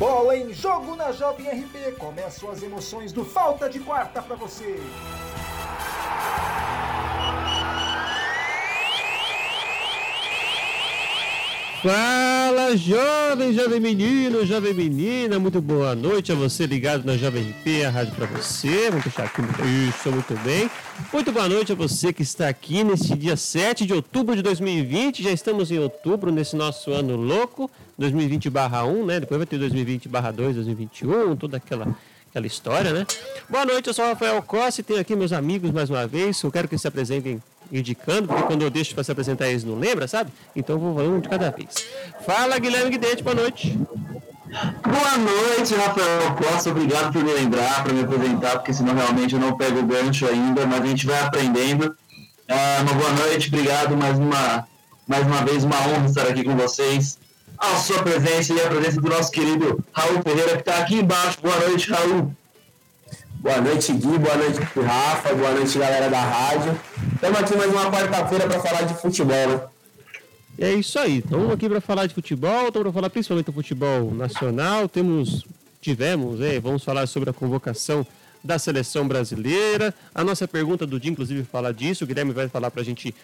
[0.00, 1.94] Bola em jogo na Jovem RP.
[1.98, 4.80] Começam as emoções do Falta de Quarta para você.
[11.82, 17.86] Fala, jovem, jovem menino, jovem menina, muito boa noite a você ligado na Jovem RP,
[17.86, 18.90] a rádio para você.
[18.90, 19.40] Vamos deixar aqui,
[19.88, 20.70] isso, muito bem.
[21.10, 25.22] Muito boa noite a você que está aqui nesse dia 7 de outubro de 2020.
[25.22, 27.70] Já estamos em outubro, nesse nosso ano louco,
[28.00, 29.20] 2020/1, né?
[29.20, 31.94] Depois vai ter 2020/2, 2021, toda aquela
[32.30, 33.06] aquela história, né?
[33.48, 36.40] Boa noite, eu sou o Rafael Costa e tenho aqui meus amigos mais uma vez.
[36.42, 37.42] Eu quero que se apresentem
[37.72, 40.30] indicando, porque quando eu deixo para se apresentar eles não lembra, sabe?
[40.54, 41.86] Então vou falar um de cada vez.
[42.24, 43.76] Fala, Guilherme Guidete, boa noite.
[44.82, 46.70] Boa noite, Rafael Costa.
[46.70, 50.26] Obrigado por me lembrar, para me apresentar, porque senão realmente eu não pego o gancho
[50.26, 51.94] ainda, mas a gente vai aprendendo.
[52.48, 54.66] Ah, uma boa noite, obrigado mais uma,
[55.06, 57.19] mais uma vez, uma honra estar aqui com vocês.
[57.60, 61.38] A sua presença e a presença do nosso querido Raul Ferreira, que está aqui embaixo.
[61.42, 62.34] Boa noite, Raul.
[63.34, 64.18] Boa noite, Gui.
[64.18, 65.34] Boa noite, Rafa.
[65.34, 66.80] Boa noite, galera da rádio.
[67.14, 69.60] Estamos aqui mais uma quarta-feira para falar de futebol, né?
[70.58, 71.18] É isso aí.
[71.18, 74.88] Estamos aqui para falar de futebol, estamos para falar principalmente do futebol nacional.
[74.88, 75.44] Temos,
[75.82, 78.06] tivemos, é, vamos falar sobre a convocação
[78.42, 79.94] da seleção brasileira.
[80.14, 82.04] A nossa pergunta do dia, inclusive, fala disso.
[82.04, 83.14] O Guilherme vai falar para a gente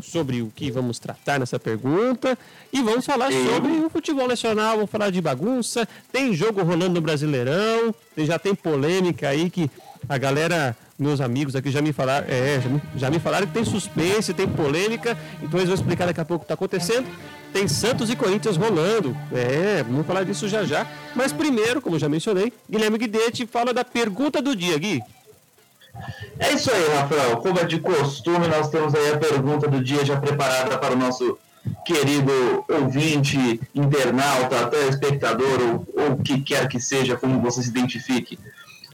[0.00, 2.38] sobre o que vamos tratar nessa pergunta.
[2.72, 5.88] E vamos falar sobre o futebol nacional, vamos falar de bagunça.
[6.12, 9.70] Tem jogo rolando no Brasileirão, já tem polêmica aí que
[10.08, 13.52] a galera, meus amigos aqui já me falaram, é, já me, já me falaram que
[13.52, 17.06] tem suspense, tem polêmica, então eles vão explicar daqui a pouco o que está acontecendo.
[17.52, 19.16] Tem Santos e Corinthians rolando.
[19.32, 20.86] É, vamos falar disso já já.
[21.14, 25.02] Mas primeiro, como já mencionei, Guilherme Guidetti fala da pergunta do dia, Gui.
[26.38, 27.36] É isso aí, Rafael.
[27.38, 30.98] Como é de costume, nós temos aí a pergunta do dia já preparada para o
[30.98, 31.38] nosso
[31.84, 38.38] querido ouvinte, internauta, telespectador, ou o que quer que seja, como você se identifique.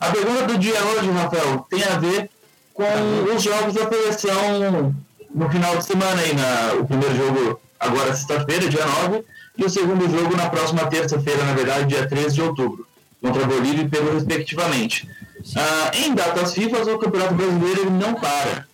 [0.01, 2.31] A pergunta do dia hoje, Rafael, tem a ver
[2.73, 2.85] com
[3.35, 4.95] os jogos da seleção
[5.35, 9.25] no final de semana aí, na, o primeiro jogo agora sexta-feira, dia 9,
[9.59, 12.87] e o segundo jogo na próxima terça-feira, na verdade, dia 13 de outubro,
[13.21, 15.09] contra Bolívia e Peru, respectivamente.
[15.57, 18.67] Ah, em datas FIFA, o Campeonato Brasileiro não para.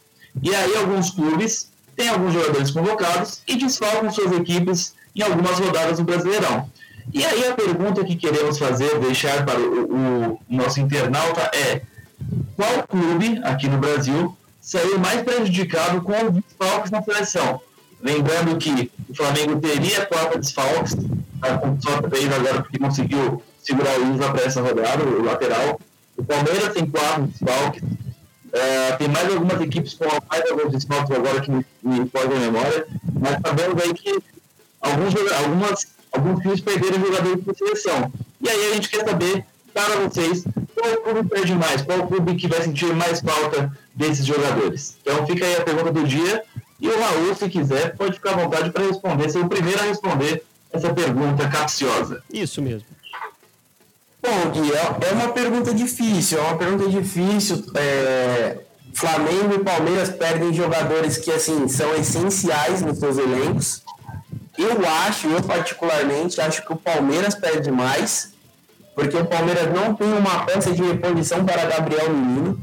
[0.43, 5.99] E aí alguns clubes têm alguns jogadores convocados e desfalcam suas equipes em algumas rodadas
[5.99, 6.71] do Brasileirão.
[7.13, 11.83] E aí a pergunta que queremos fazer, deixar para o, o nosso internauta é
[12.57, 17.61] qual clube aqui no Brasil saiu mais prejudicado com os desfalques na seleção?
[18.03, 20.97] Lembrando que o Flamengo teria quatro desfalques,
[21.41, 25.81] tá, só três agora porque conseguiu segurar o Isla para essa rodada, o lateral.
[26.21, 27.83] O Palmeiras tem quatro desfalques.
[28.53, 32.41] É, tem mais algumas equipes com mais alguns desfalques agora que me, me fogem a
[32.41, 32.87] memória.
[33.19, 34.19] Mas sabemos aí que
[34.83, 35.15] alguns,
[35.45, 38.13] algumas, alguns times perderam jogadores de seleção.
[38.39, 40.45] E aí a gente quer saber, para vocês,
[40.75, 41.81] qual clube perde mais?
[41.81, 44.99] Qual clube que vai sentir mais falta desses jogadores?
[45.01, 46.43] Então fica aí a pergunta do dia.
[46.79, 49.85] E o Raul, se quiser, pode ficar à vontade para responder, ser o primeiro a
[49.85, 52.23] responder essa pergunta capciosa.
[52.31, 52.87] Isso mesmo.
[54.23, 57.65] Bom, Gui, é, é uma pergunta difícil, é uma pergunta difícil.
[57.75, 58.59] É,
[58.93, 63.83] Flamengo e Palmeiras perdem jogadores que assim são essenciais nos seus elencos.
[64.59, 68.33] Eu acho, eu particularmente, acho que o Palmeiras perde mais,
[68.95, 72.61] porque o Palmeiras não tem uma peça de reposição para Gabriel Menino.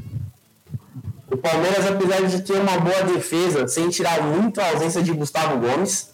[1.30, 5.58] O Palmeiras, apesar de ter uma boa defesa, sem tirar muito a ausência de Gustavo
[5.58, 6.10] Gomes,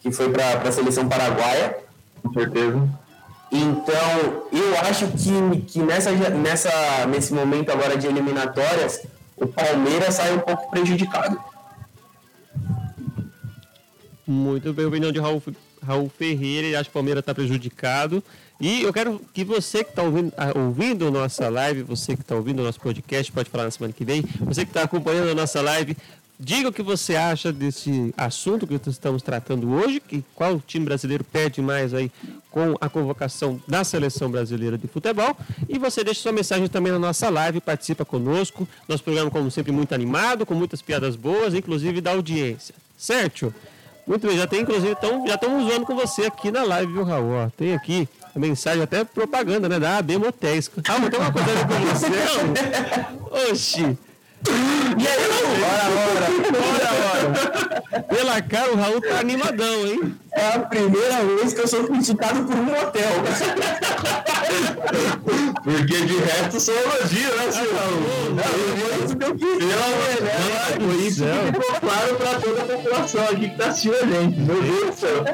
[0.00, 1.78] que foi para a seleção paraguaia.
[2.22, 3.05] Com certeza.
[3.50, 9.02] Então, eu acho que, que nessa, nessa, nesse momento agora de eliminatórias,
[9.36, 11.38] o Palmeiras sai um pouco prejudicado.
[14.26, 15.40] Muito bem, opinião de Raul,
[15.80, 18.22] Raul Ferreira, ele acha que o Palmeiras está prejudicado.
[18.60, 22.60] E eu quero que você que está ouvindo, ouvindo nossa live, você que está ouvindo
[22.60, 25.60] o nosso podcast, pode falar na semana que vem, você que está acompanhando a nossa
[25.60, 25.96] live,
[26.38, 31.24] diga o que você acha desse assunto que estamos tratando hoje, que qual time brasileiro
[31.24, 32.10] perde mais aí
[32.50, 35.36] com a convocação da seleção brasileira de futebol.
[35.68, 38.68] E você deixa sua mensagem também na nossa live, participa conosco.
[38.88, 42.74] Nosso programa, como sempre, muito animado, com muitas piadas boas, inclusive da audiência.
[42.96, 43.52] Certo?
[44.06, 47.02] Muito bem, já tem, inclusive, então, já estamos usando com você aqui na live, viu,
[47.02, 47.50] Raul?
[47.56, 49.80] Tem aqui a mensagem, até propaganda, né?
[49.80, 50.70] Da AB Motéis.
[50.88, 54.05] Ah, mas tem uma coisa a ver com você, Oxi!
[54.98, 55.56] E aí, Raul?
[55.58, 58.02] Bora, bora, bora, bora.
[58.02, 60.14] Pela cara, o Raul tá animadão, hein?
[60.32, 63.22] É a primeira vez que eu sou criticado por um motel.
[65.62, 68.00] Porque de resto sou elogio, né, seu Raul?
[68.36, 69.58] Não, isso que eu quis.
[70.76, 74.40] Pelo isso ficou claro pra toda a população aqui que tá assistindo a gente.
[74.40, 75.24] Meu Deus do céu.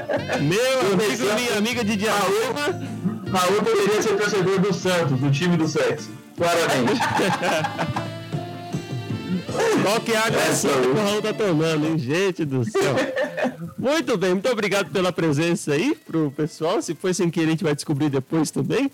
[0.40, 3.02] Meu amigo, minha amiga de Diaroma.
[3.32, 6.10] Raul deveria ser torcedor do Santos, do time do sexo.
[6.37, 7.00] Claramente.
[9.82, 11.99] Qual que é a agressão que o Raul tá tomando, hein?
[11.99, 12.94] Gente do céu.
[13.78, 16.81] Muito bem, muito obrigado pela presença aí pro pessoal.
[16.81, 18.90] Se foi sem querer, a gente vai descobrir depois também.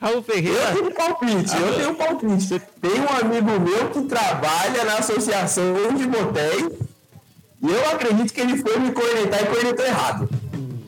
[0.00, 0.70] Raul Ferreira.
[0.70, 2.62] Eu tenho um palpite, eu tenho um palpite.
[2.80, 6.68] Tem um amigo meu que trabalha na associação de motéis
[7.62, 10.28] e eu acredito que ele foi me cornetar e cornetou errado.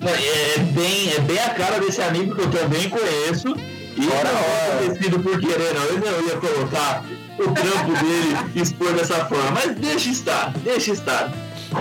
[0.02, 3.48] É bem, é bem a cara desse amigo que eu também conheço.
[3.96, 5.84] E Ora, não é sido por querer, não.
[5.84, 7.02] Eu não ia colocar
[7.38, 9.50] o trampo dele expor dessa forma.
[9.52, 11.32] Mas deixa estar, deixa estar.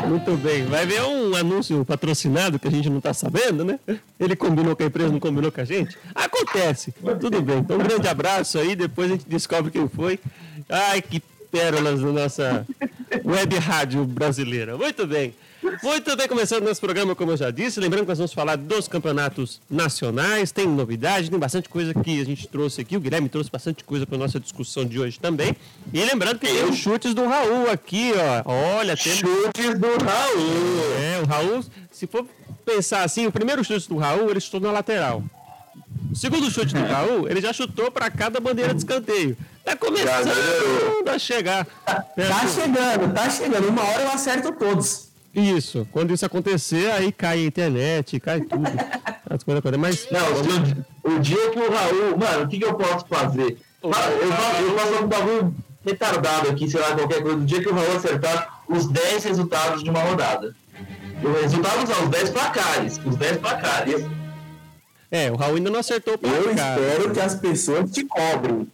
[0.08, 0.66] Muito bem.
[0.66, 3.80] Vai ver um anúncio patrocinado que a gente não tá sabendo, né?
[4.20, 5.98] Ele combinou com a empresa, não combinou com a gente.
[6.14, 6.94] Acontece.
[7.20, 7.60] Tudo bem.
[7.60, 8.76] Então, um grande abraço aí.
[8.76, 10.20] Depois a gente descobre quem foi.
[10.70, 11.22] Ai, que
[11.52, 12.68] pérolas da nossa
[13.24, 14.76] web rádio brasileira.
[14.76, 15.34] Muito bem.
[15.82, 17.80] Muito bem, começando nosso programa, como eu já disse.
[17.80, 20.52] Lembrando que nós vamos falar dos campeonatos nacionais.
[20.52, 22.96] Tem novidade, tem bastante coisa que a gente trouxe aqui.
[22.96, 25.56] O Guilherme trouxe bastante coisa para nossa discussão de hoje também.
[25.92, 28.14] E lembrando que tem os chutes do Raul aqui,
[28.46, 28.52] ó.
[28.78, 30.94] Olha, temos Chutes do Raul.
[31.02, 32.26] é, o Raul, se for
[32.66, 35.24] pensar assim, o primeiro chute do Raul, ele chutou na lateral.
[36.12, 39.38] O segundo chute do Raul, ele já chutou para cada bandeira de escanteio.
[39.64, 41.66] Tá começando a chegar.
[41.86, 43.68] Tá chegando, tá chegando.
[43.68, 45.05] Uma hora eu acerto todos.
[45.36, 48.64] Isso, quando isso acontecer, aí cai a internet, cai tudo.
[49.30, 49.82] As coisas acontecem.
[49.82, 52.18] Mas Não, o, o dia que o Raul.
[52.18, 53.58] Mano, o que, que eu posso fazer?
[53.82, 54.10] O Eu, faço-
[54.62, 55.56] eu faço um bagulho
[55.86, 57.38] retardado aqui, sei lá, qualquer coisa.
[57.38, 60.56] O dia que o Raul acertar os 10 resultados de uma rodada.
[61.24, 63.02] Os resultados são os 10 placares.
[63.04, 64.06] Os 10 placares.
[65.12, 66.78] é, o Raul ainda não acertou o Eu placar.
[66.80, 68.68] espero que as pessoas te cobrem.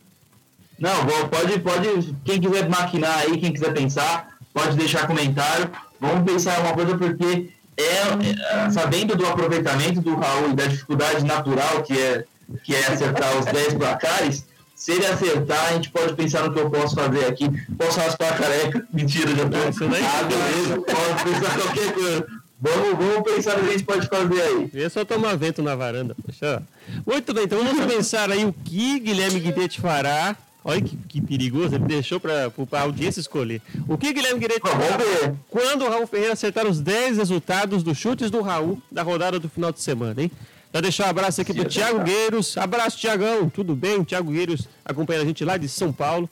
[0.78, 2.16] Não, vou- pode, pode.
[2.26, 5.70] Quem quiser maquinar aí, quem quiser pensar, pode deixar comentário.
[6.02, 11.24] Vamos pensar uma coisa, porque é, é, sabendo do aproveitamento do Raul e da dificuldade
[11.24, 12.26] natural que é,
[12.64, 14.44] que é acertar os 10 placares,
[14.76, 17.48] se ele acertar, a gente pode pensar no que eu posso fazer aqui.
[17.78, 18.84] Posso raspar a careca?
[18.92, 19.58] Mentira, já tô.
[19.58, 22.28] Ah, beleza, posso pensar qualquer coisa.
[22.60, 24.72] Vamos, vamos pensar no que a gente pode fazer aí.
[24.74, 26.64] É só tomar vento na varanda, poxa.
[27.06, 30.36] Muito bem, então vamos pensar aí o que Guilherme Guidetti fará.
[30.64, 33.62] Olha que, que perigoso, ele deixou para a audiência escolher.
[33.88, 38.30] O que Guilherme Guidetti Vamos quando o Raul Ferreira acertar os 10 resultados dos chutes
[38.30, 40.32] do Raul da rodada do final de semana, hein?
[40.74, 42.58] Já deixar um abraço aqui pro Thiago Gueiros.
[42.58, 43.50] Abraço, Tiagão.
[43.50, 44.04] Tudo bem?
[44.04, 46.30] Thiago Gueiros acompanhando a gente lá de São Paulo.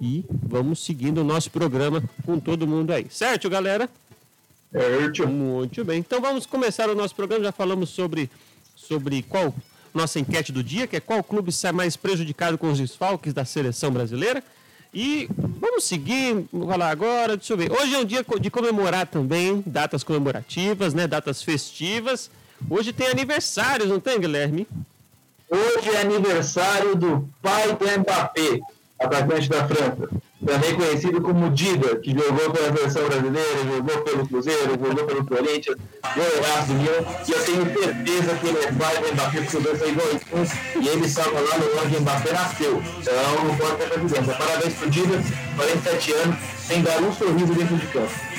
[0.00, 3.06] E vamos seguindo o nosso programa com todo mundo aí.
[3.10, 3.88] Certo, galera?
[4.72, 5.28] Certo.
[5.28, 6.00] Muito bem.
[6.00, 7.44] Então vamos começar o nosso programa.
[7.44, 8.28] Já falamos sobre,
[8.74, 9.54] sobre qual
[9.92, 13.44] nossa enquete do dia, que é qual clube sai mais prejudicado com os desfalques da
[13.44, 14.42] seleção brasileira.
[14.92, 17.70] E vamos seguir, vou falar agora, deixa eu ver.
[17.70, 21.06] Hoje é um dia de comemorar também, datas comemorativas, né?
[21.06, 22.30] Datas festivas.
[22.68, 24.66] Hoje tem aniversários, não tem, Guilherme?
[25.48, 28.60] Hoje é aniversário do pai do Mbappé,
[28.98, 30.08] atacante da França.
[30.44, 35.76] Também conhecido como Dida, que jogou pela seleção brasileira, jogou pelo Cruzeiro, jogou pelo Corinthians,
[36.14, 37.04] goleiraço do Lyon.
[37.28, 40.52] E eu tenho certeza que ele é pai do Mbappé, porque os dois iguais.
[40.80, 42.82] E ele estava lá no onde o Mbappé nasceu.
[43.00, 44.34] Então não pode ter presidência.
[44.34, 45.22] Parabéns pro Dida,
[45.56, 48.30] 47 anos, sem dar um sorriso dentro de campo.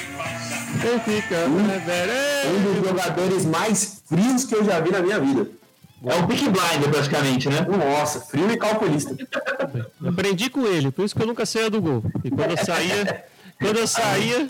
[0.83, 5.60] É, Um dos jogadores mais frios que eu já vi na minha vida.
[6.03, 7.61] É um pick blinder praticamente, né?
[7.61, 9.15] Nossa, frio e calculista.
[10.05, 12.03] Aprendi com ele, por isso que eu nunca saía do gol.
[12.23, 13.23] E quando eu saía,
[13.59, 14.47] quando eu saía,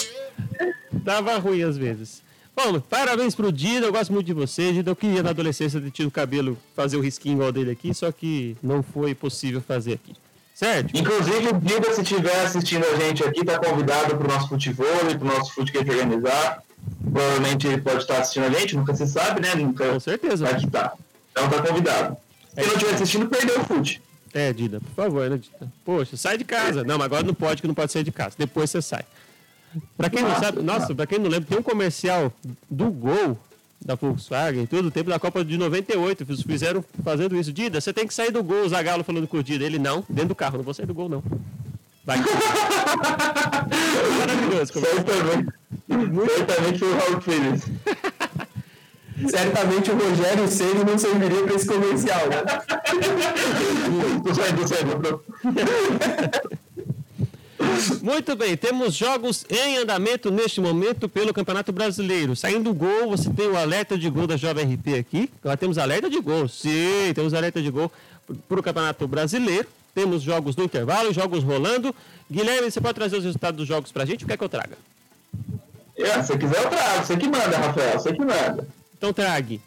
[0.91, 2.21] dava ruim às vezes.
[2.55, 4.91] Bom, parabéns pro Dida, eu gosto muito de você, Dida.
[4.91, 8.11] Eu queria na adolescência ter tido o cabelo, fazer o risquinho igual dele aqui, só
[8.11, 10.13] que não foi possível fazer aqui.
[10.53, 10.95] Certo?
[10.95, 15.09] Inclusive, o Dida, se estiver assistindo a gente aqui, está convidado para o nosso futebol
[15.09, 16.63] e para o nosso futebol que organizar.
[17.11, 19.55] Provavelmente ele pode estar assistindo a gente, nunca se sabe, né?
[19.55, 20.45] Nunca Com certeza.
[20.45, 20.93] vai que tá.
[21.31, 22.17] Então tá convidado.
[22.55, 24.01] Se não estiver assistindo, perdeu o fute.
[24.33, 25.71] É, Dida, por favor, né, Dida?
[25.83, 26.83] Poxa, sai de casa.
[26.83, 28.35] Não, mas agora não pode, que não pode sair de casa.
[28.37, 29.03] Depois você sai.
[29.97, 32.31] Pra quem não sabe, nossa, pra quem não lembra, tem um comercial
[32.69, 33.37] do Gol
[33.83, 37.51] da Volkswagen, todo o tempo da Copa de 98, fiz- fizeram fazendo isso.
[37.51, 39.63] Dida, você tem que sair do Gol, o Zagallo falando com o Dida.
[39.65, 41.23] Ele, não, dentro do carro, não vou sair do Gol, não.
[42.05, 42.17] Vai.
[44.19, 44.73] Maravilhoso.
[44.73, 45.53] como- Certamente.
[46.37, 47.21] Certamente foi o Raul
[47.55, 47.71] isso.
[49.29, 52.43] Certamente o Rogério Ceni não serviria para esse comercial, né?
[58.01, 62.35] Muito bem, temos jogos em andamento neste momento pelo Campeonato Brasileiro.
[62.35, 65.29] Saindo o gol, você tem o alerta de gol da Jovem RP aqui.
[65.43, 67.91] Nós temos alerta de gol, sim, temos alerta de gol
[68.47, 69.67] para o Campeonato Brasileiro.
[69.93, 71.93] Temos jogos no intervalo, jogos rolando.
[72.29, 74.23] Guilherme, você pode trazer os resultados dos jogos pra gente?
[74.23, 74.77] O que é que eu traga?
[75.97, 77.05] É, se você quiser, eu trago.
[77.05, 77.99] Você que manda, Rafael.
[77.99, 78.67] Você que manda.
[79.01, 79.59] Então trague.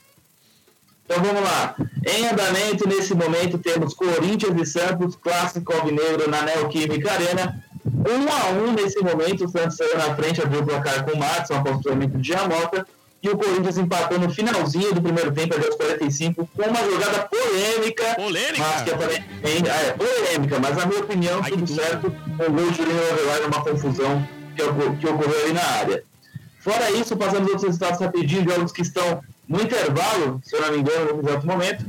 [1.05, 1.75] Então vamos lá.
[2.07, 7.65] Em andamento, nesse momento, temos Corinthians e Santos, clássico alvinegro na Neoquímica Arena.
[7.85, 11.19] Um a um nesse momento, o Santos saiu na frente, abriu o placar com o
[11.19, 12.87] Matos, um apostamento de Jamota.
[13.21, 17.29] E o Corinthians empatou no finalzinho do primeiro tempo, ali aos 45, com uma jogada
[17.29, 18.15] polêmica.
[18.15, 18.59] Polêmica?
[18.63, 19.69] Mas que aparentemente.
[19.69, 22.07] É, polêmica, mas na minha opinião, Ai, tudo que certo.
[22.07, 24.63] O gol de Julinho Avelar numa confusão que,
[25.01, 26.05] que ocorreu ali na área.
[26.65, 30.73] Fora isso, passando os outros resultados rapidinho, jogos que estão no intervalo, se eu não
[30.73, 31.85] me engano, no exato momento.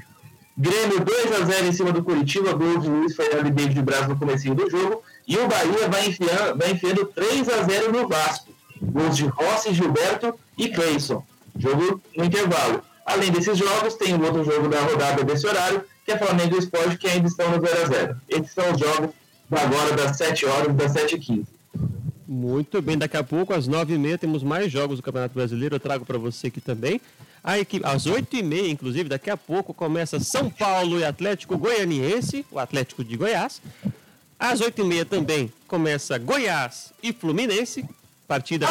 [0.57, 4.53] Grêmio 2x0 em cima do Curitiba, gol de Luiz Fernando e David Braz no comecinho
[4.53, 5.01] do jogo.
[5.25, 8.49] E o Bahia vai enfiando, vai enfiando 3x0 no Vasco.
[8.81, 11.23] Gols de Rossi, Gilberto e Cleison.
[11.57, 12.81] Jogo no intervalo.
[13.05, 16.59] Além desses jogos, tem um outro jogo da rodada desse horário, que é Flamengo e
[16.59, 18.17] Sport, que ainda estão no 0x0.
[18.27, 19.11] Esses são os jogos
[19.49, 21.54] da agora das 7 horas das 7h15.
[22.27, 25.75] Muito bem, daqui a pouco, às 9h30, temos mais jogos do Campeonato Brasileiro.
[25.75, 26.99] Eu trago para você aqui também.
[27.43, 32.57] A equipe, às 8h30, inclusive, daqui a pouco, começa São Paulo e Atlético Goianiense, o
[32.57, 33.61] Atlético de Goiás.
[34.39, 37.85] Às 8h30 também começa Goiás e Fluminense.
[38.27, 38.65] Partida.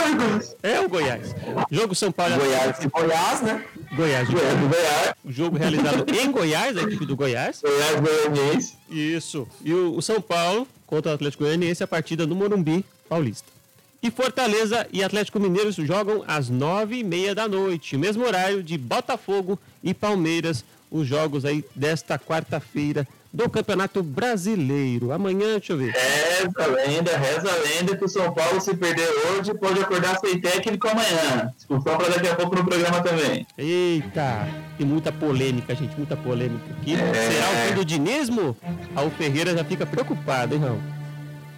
[0.64, 1.32] É o Goiás.
[1.70, 3.64] Jogo São Paulo e Goiás e Goiás, né?
[3.94, 4.28] Goiás.
[4.28, 7.62] Goiás, Goiás, O jogo realizado em Goiás, a equipe do Goiás.
[7.62, 8.74] Goiás, Goianiense.
[8.90, 9.46] Isso.
[9.64, 13.54] E o, o São Paulo contra o Atlético Goianiense a partida no Morumbi Paulista.
[14.02, 18.76] E Fortaleza e Atlético Mineiro jogam às nove e meia da noite, mesmo horário de
[18.76, 25.10] Botafogo e Palmeiras, os jogos aí desta quarta-feira do Campeonato Brasileiro.
[25.10, 25.92] Amanhã, deixa eu ver.
[25.92, 30.20] Reza a lenda, reza a lenda que o São Paulo, se perder hoje, pode acordar
[30.20, 31.52] sem técnico amanhã.
[31.56, 33.44] Discussão para daqui a pouco no programa também.
[33.58, 34.46] Eita,
[34.78, 36.94] tem muita polêmica, gente, muita polêmica aqui.
[36.94, 38.56] Será o fim do dinismo?
[38.94, 40.93] Raul Ferreira já fica preocupado, hein, Raul?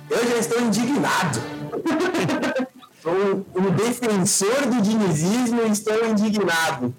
[0.08, 1.40] Eu já estou indignado.
[3.02, 6.94] Sou um, defensor do dinizismo e estou indignado.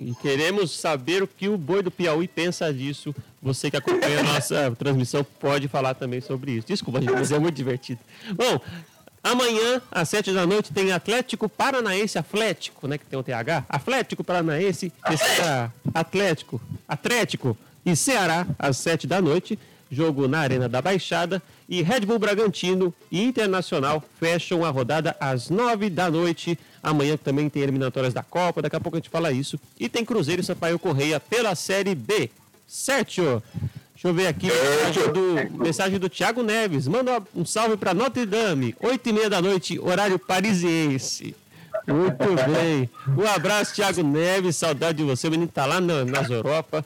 [0.00, 3.14] E, queremos saber o que o boi do Piauí pensa disso.
[3.40, 6.66] Você que acompanha a nossa transmissão pode falar também sobre isso.
[6.66, 8.00] Desculpa, gente, mas é muito divertido.
[8.34, 8.60] Bom,
[9.22, 12.98] amanhã, às sete da noite, tem Atlético Paranaense Atlético, né?
[12.98, 13.64] Que tem o TH.
[13.68, 19.58] Atlético Paranaense, Ceará, Atlético, Atlético e Ceará, às sete da noite.
[19.92, 21.42] Jogo na Arena da Baixada.
[21.68, 26.58] E Red Bull Bragantino e Internacional fecham a rodada às nove da noite.
[26.82, 29.60] Amanhã também tem eliminatórias da Copa, daqui a pouco a gente fala isso.
[29.78, 32.30] E tem Cruzeiro e Sampaio Correia pela Série B.
[32.66, 33.42] Certo?
[33.94, 36.88] Deixa eu ver aqui, mensagem do, mensagem do Thiago Neves.
[36.88, 41.36] Manda um salve para Notre Dame, oito e meia da noite, horário parisiense.
[41.86, 42.88] Muito bem.
[43.16, 45.28] Um abraço, Thiago Neves, saudade de você.
[45.28, 46.84] O menino tá lá na- nas Europa,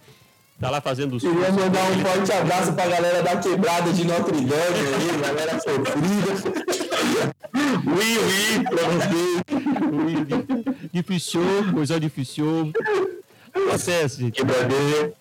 [0.60, 4.40] tá lá fazendo os Queria mandar um forte abraço pra galera da quebrada de Notre
[4.40, 6.32] Dame aí, galera sofrida.
[7.86, 9.42] Ui, ui, pra você.
[10.92, 11.40] Difícil,
[11.72, 12.72] coisa difícil.
[13.54, 14.36] Acontece, gente.
[14.36, 15.12] Quebradeira.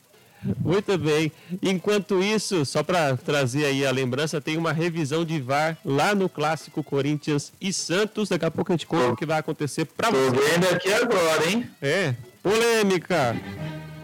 [0.59, 1.31] Muito bem.
[1.61, 6.29] Enquanto isso, só para trazer aí a lembrança, tem uma revisão de VAR lá no
[6.29, 8.29] clássico Corinthians e Santos.
[8.29, 10.35] Daqui a pouco a gente conta o que vai acontecer para Tô você.
[10.35, 11.67] vendo aqui agora, hein?
[11.81, 12.13] É,
[12.43, 13.35] polêmica.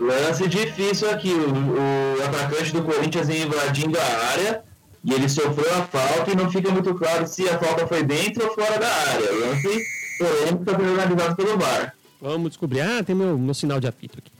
[0.01, 1.31] Lance difícil aqui.
[1.31, 4.63] O, o atacante do Corinthians invadindo a área
[5.03, 8.43] e ele sofreu a falta e não fica muito claro se a falta foi dentro
[8.43, 9.31] ou fora da área.
[9.31, 9.85] Lance
[10.17, 11.95] polêmico está sendo analisado pelo VAR.
[12.19, 12.81] Vamos descobrir.
[12.81, 14.31] Ah, tem meu, meu sinal de apito aqui.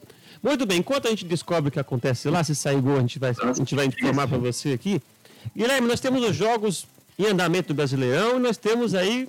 [0.41, 3.19] Muito bem, enquanto a gente descobre o que acontece lá, se sair gol, a gente
[3.19, 4.99] vai, a gente vai informar para você aqui.
[5.55, 6.87] Guilherme, nós temos os jogos
[7.17, 9.27] em andamento do Brasileirão e nós temos aí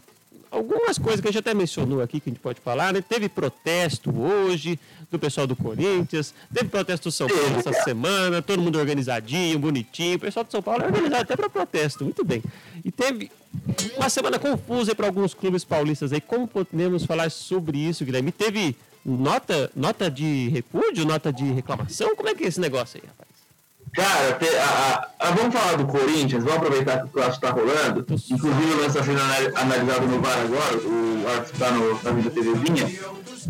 [0.52, 3.00] algumas coisas que a gente até mencionou aqui que a gente pode falar, né?
[3.00, 4.78] Teve protesto hoje
[5.10, 10.16] do pessoal do Corinthians, teve protesto do São Paulo essa semana, todo mundo organizadinho, bonitinho.
[10.16, 12.42] O pessoal do São Paulo é organizado até para protesto, muito bem.
[12.84, 13.30] E teve
[13.96, 16.20] uma semana confusa para alguns clubes paulistas aí.
[16.20, 18.30] Como podemos falar sobre isso, Guilherme?
[18.30, 22.14] Teve nota, nota de repúdio, nota de reclamação?
[22.14, 23.31] Como é que é esse negócio aí, rapaz?
[23.94, 28.06] Cara, a- a- a- vamos falar do Corinthians, vamos aproveitar que o clássico está rolando.
[28.30, 32.10] Inclusive o lance está sendo anal- analisado no VAR agora, o árbitro está no- na
[32.12, 32.90] vida TVzinha.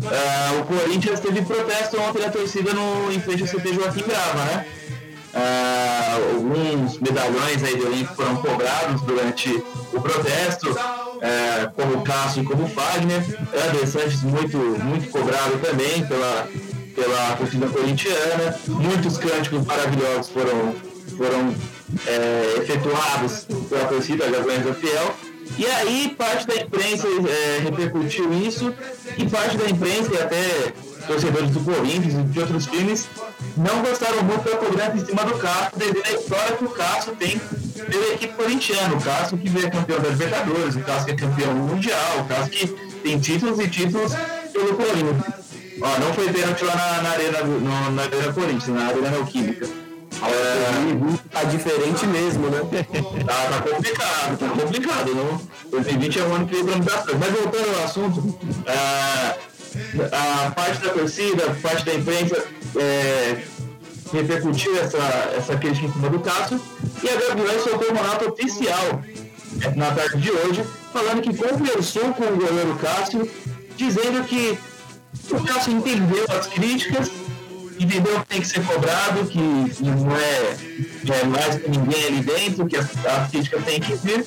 [0.05, 4.43] Ah, o Corinthians teve protesto ontem da torcida no, em frente ao CT Joaquim Grava,
[4.45, 4.65] né?
[5.35, 9.49] Ah, alguns medalhões aí do elenco foram cobrados durante
[9.93, 10.75] o protesto,
[11.21, 13.23] eh, como o Cássio e como o Fagner.
[13.69, 16.47] André Sanches muito, muito cobrado também pela,
[16.95, 18.57] pela torcida corintiana.
[18.67, 20.75] Muitos cânticos maravilhosos foram,
[21.17, 21.55] foram
[22.07, 25.15] eh, efetuados pela torcida Gaviões da Fiel.
[25.57, 28.73] E aí parte da imprensa eh, repercutiu isso
[29.17, 30.73] e parte da imprensa e até
[31.05, 33.07] torcedores do Corinthians e de outros times
[33.57, 37.15] não gostaram muito da cobrança em cima do Cássio devido à história que o Cássio
[37.15, 38.95] tem pela equipe corintiana.
[38.95, 42.51] O Cássio que é campeão da Libertadores, o Cássio que é campeão mundial, o Cássio
[42.51, 42.67] que
[43.03, 44.13] tem títulos e títulos
[44.51, 45.42] pelo Corinthians.
[45.83, 49.67] Ó, não foi pênalti lá na, na Arena, no, na Arena Corinthians, na Arena Neoquímica.
[50.23, 52.61] É, tá diferente mesmo, né?
[53.27, 55.13] tá, tá complicado, tá complicado.
[55.13, 55.41] Não?
[55.71, 57.17] 2020 é um ano que lembramos bastante.
[57.17, 59.35] Mas voltando ao assunto, é,
[60.15, 62.45] a parte da torcida, a parte da imprensa
[62.77, 63.43] é,
[64.13, 64.97] repercutiu essa,
[65.35, 66.61] essa crítica em cima do Cássio
[67.03, 69.03] e a Gabriel soltou uma nota oficial
[69.61, 70.63] é, na tarde de hoje,
[70.93, 73.29] falando que conversou com o goleiro Cássio,
[73.75, 74.57] dizendo que
[75.31, 77.11] o Cássio entendeu as críticas,
[77.79, 80.57] entendeu que tem que ser cobrado, que não é,
[81.09, 84.25] é mais que ninguém ali dentro, que as, as críticas têm que vir.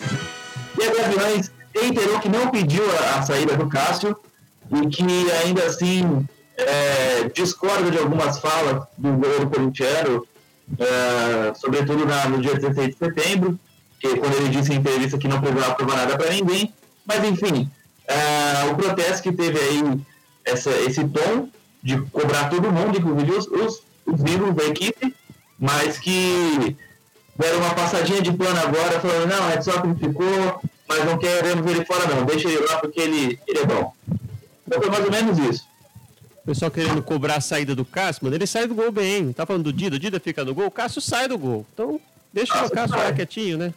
[0.79, 4.17] E a Gaviões reiterou que não pediu a, a saída do Cássio
[4.71, 5.05] e que
[5.45, 6.27] ainda assim
[6.57, 10.27] é, discorda de algumas falas do goleiro corintiano,
[10.79, 13.59] é, sobretudo na, no dia 16 de setembro,
[14.01, 16.73] que quando ele disse em entrevista que não precisava provar nada para ninguém.
[17.05, 17.71] Mas enfim,
[18.07, 19.83] é, o protesto que teve aí
[20.47, 21.49] essa, esse tom
[21.83, 25.15] de cobrar todo mundo, inclusive os, os, os vivos da equipe,
[25.59, 26.77] mas que
[27.37, 31.19] deram uma passadinha de plano agora, falando, não, é só que ele ficou, mas não
[31.19, 33.93] queremos ele fora não, deixa ele lá porque ele, ele é bom.
[34.67, 35.67] Então foi mais ou menos isso.
[36.43, 39.33] O pessoal querendo cobrar a saída do Cássio, mano, ele sai do gol bem.
[39.33, 41.67] Tá falando do Dida, o Dida fica no gol, o Cássio sai do gol.
[41.75, 42.01] Então,
[42.33, 43.75] deixa Cássio o Cássio lá quietinho, né?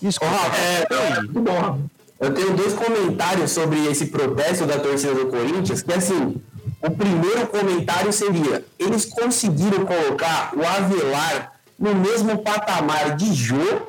[0.00, 0.34] Desculpa.
[0.34, 1.80] Oh, é, muito bom.
[2.18, 6.40] Eu tenho dois comentários sobre esse protesto da torcida do Corinthians, que assim,
[6.82, 13.82] o primeiro comentário seria: eles conseguiram colocar o Avelar no mesmo patamar de Jô,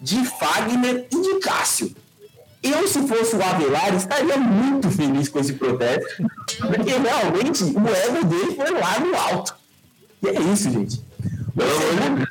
[0.00, 1.94] de Fagner e de Cássio.
[2.62, 6.24] Eu, se fosse o Avelar, estaria muito feliz com esse protesto,
[6.58, 9.54] porque realmente o ego dele foi lá no alto.
[10.22, 11.04] E é isso, gente.
[11.54, 12.28] O segundo,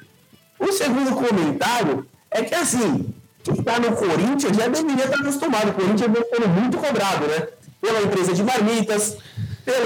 [0.60, 3.14] o segundo comentário é que, assim,
[3.46, 5.70] quem está no Corinthians já deveria estar acostumado.
[5.70, 7.48] O Corinthians vem sendo muito cobrado, né?
[7.80, 9.18] Pela empresa de marmitas,
[9.64, 9.86] pelo.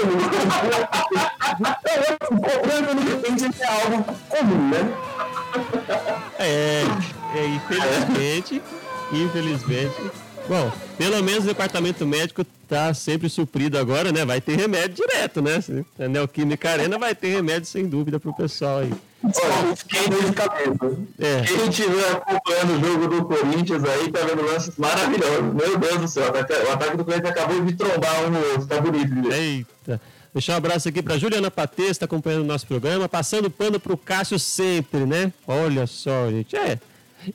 [2.28, 4.94] Cobrando no repente é algo comum, né?
[6.38, 6.84] É,
[7.36, 8.62] é infelizmente,
[9.12, 10.10] infelizmente
[10.48, 14.24] Bom, pelo menos o departamento médico está sempre suprido agora, né?
[14.24, 15.62] Vai ter remédio direto, né?
[15.98, 18.92] A Neoquímica Arena vai ter remédio sem dúvida para o pessoal aí.
[19.22, 20.98] Olha, fiquei de cabeça.
[21.18, 21.42] É.
[21.42, 25.54] Quem estiver acompanhando o jogo do Corinthians aí, tá vendo lances maravilhosos.
[25.54, 28.80] Meu Deus do céu, o ataque do Corinthians acabou de trombar um no outro, tá
[28.80, 29.32] bonito.
[29.32, 30.00] Eita.
[30.32, 33.92] Deixar um abraço aqui para Juliana Patês, está acompanhando o nosso programa, passando pano para
[33.92, 35.32] o Cássio sempre, né?
[35.46, 36.56] Olha só, gente.
[36.56, 36.78] É,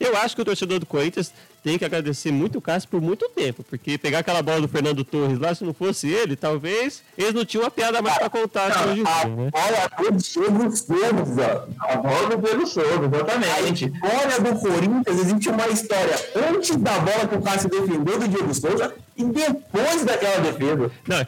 [0.00, 1.32] eu acho que o torcedor do Corinthians
[1.66, 5.02] tem que agradecer muito o Cássio por muito tempo, porque pegar aquela bola do Fernando
[5.02, 8.68] Torres lá, se não fosse ele, talvez eles não tinham uma piada mais para contar
[8.68, 9.50] não, hoje a dia, né?
[9.50, 11.68] bola do Diego Souza.
[11.80, 13.92] A bola do Diego Souza, exatamente.
[14.00, 16.14] A história do Corinthians, existe uma história
[16.48, 20.92] antes da bola que o Cássio defendeu do Diego Souza e depois daquela defesa.
[21.08, 21.26] Não, é,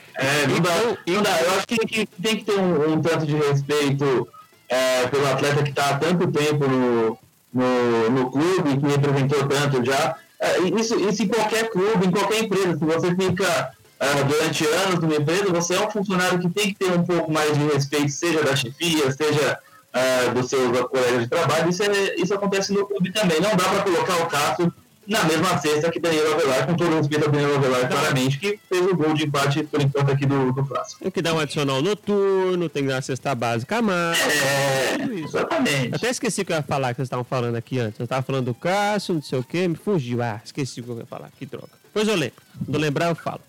[0.57, 1.43] então, dá.
[1.43, 4.29] Eu acho que, que tem que ter um, um tanto de respeito
[4.69, 7.19] é, pelo atleta que está há tanto tempo no,
[7.53, 10.17] no, no clube, que representou tanto já.
[10.41, 12.79] É, isso, isso em qualquer clube, em qualquer empresa.
[12.79, 16.77] Se você fica uh, durante anos numa empresa, você é um funcionário que tem que
[16.77, 19.59] ter um pouco mais de respeito, seja da chefia, seja
[19.95, 21.69] uh, dos seus colegas de trabalho.
[21.69, 23.41] Isso, é, isso acontece no clube também.
[23.41, 24.73] Não dá para colocar o caso
[25.09, 28.61] na mesma cesta que Danilo Avelar, com todo o respeito a Danilo Avelar, claramente, que
[28.69, 31.01] fez o gol de empate, por enquanto, aqui do, do Flasco.
[31.01, 34.19] Tem que dar um adicional noturno, tem que dar uma cesta básica a mais.
[34.21, 35.95] É, exatamente.
[35.95, 37.99] Até esqueci o que eu ia falar, que vocês estavam falando aqui antes.
[37.99, 40.21] Eu estava falando do Cássio, não sei o quê, me fugiu.
[40.23, 41.71] Ah, esqueci o que eu ia falar, que droga.
[41.95, 42.43] Pois eu lembro.
[42.67, 43.41] Quando lembrar, eu falo.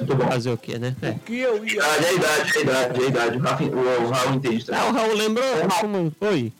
[0.00, 0.26] Muito bom.
[0.26, 0.96] Fazer o quê, né?
[1.02, 1.10] É.
[1.10, 1.82] O que eu ia...
[1.84, 3.36] Ah, é a idade, é a idade, é a idade.
[3.36, 4.80] O Raul, o Raul entende também.
[4.80, 5.44] Ah, o Raul lembrou?
[5.80, 6.12] Como...
[6.20, 6.52] Oi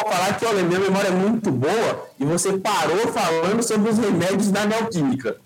[0.00, 3.98] vou falar que olha, minha memória é muito boa e você parou falando sobre os
[3.98, 5.36] remédios da neoquímica.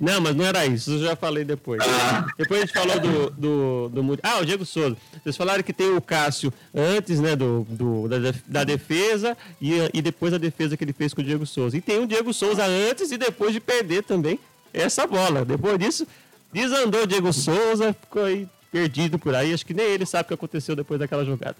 [0.00, 1.82] Não, mas não era isso, eu já falei depois.
[1.82, 2.26] Ah.
[2.38, 4.96] Depois a gente falou do, do, do, Ah, o Diego Souza.
[5.22, 10.00] Vocês falaram que tem o Cássio antes né, do, do da, da, defesa e, e
[10.00, 11.76] depois a defesa que ele fez com o Diego Souza.
[11.76, 14.40] E tem o Diego Souza antes e depois de perder também
[14.72, 15.44] essa bola.
[15.44, 16.06] Depois disso,
[16.50, 19.52] desandou o Diego Souza, ficou aí perdido por aí.
[19.52, 21.56] Acho que nem ele sabe o que aconteceu depois daquela jogada.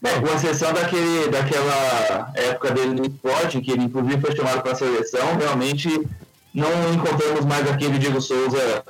[0.00, 4.72] Bom, com exceção daquele, daquela época dele no esporte, que ele inclusive foi chamado para
[4.72, 5.88] a seleção, realmente
[6.54, 8.84] não encontramos mais aquele Diego Souza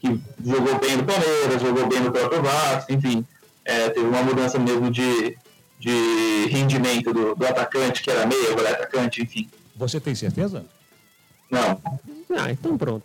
[0.00, 3.26] que jogou bem no Palmeiras, jogou bem no próprio Vasco, enfim,
[3.64, 5.36] é, teve uma mudança mesmo de,
[5.80, 9.48] de rendimento do, do atacante, que era meia, agora é atacante, enfim.
[9.74, 10.64] Você tem certeza?
[11.50, 11.80] Não.
[12.36, 13.04] Ah, então pronto.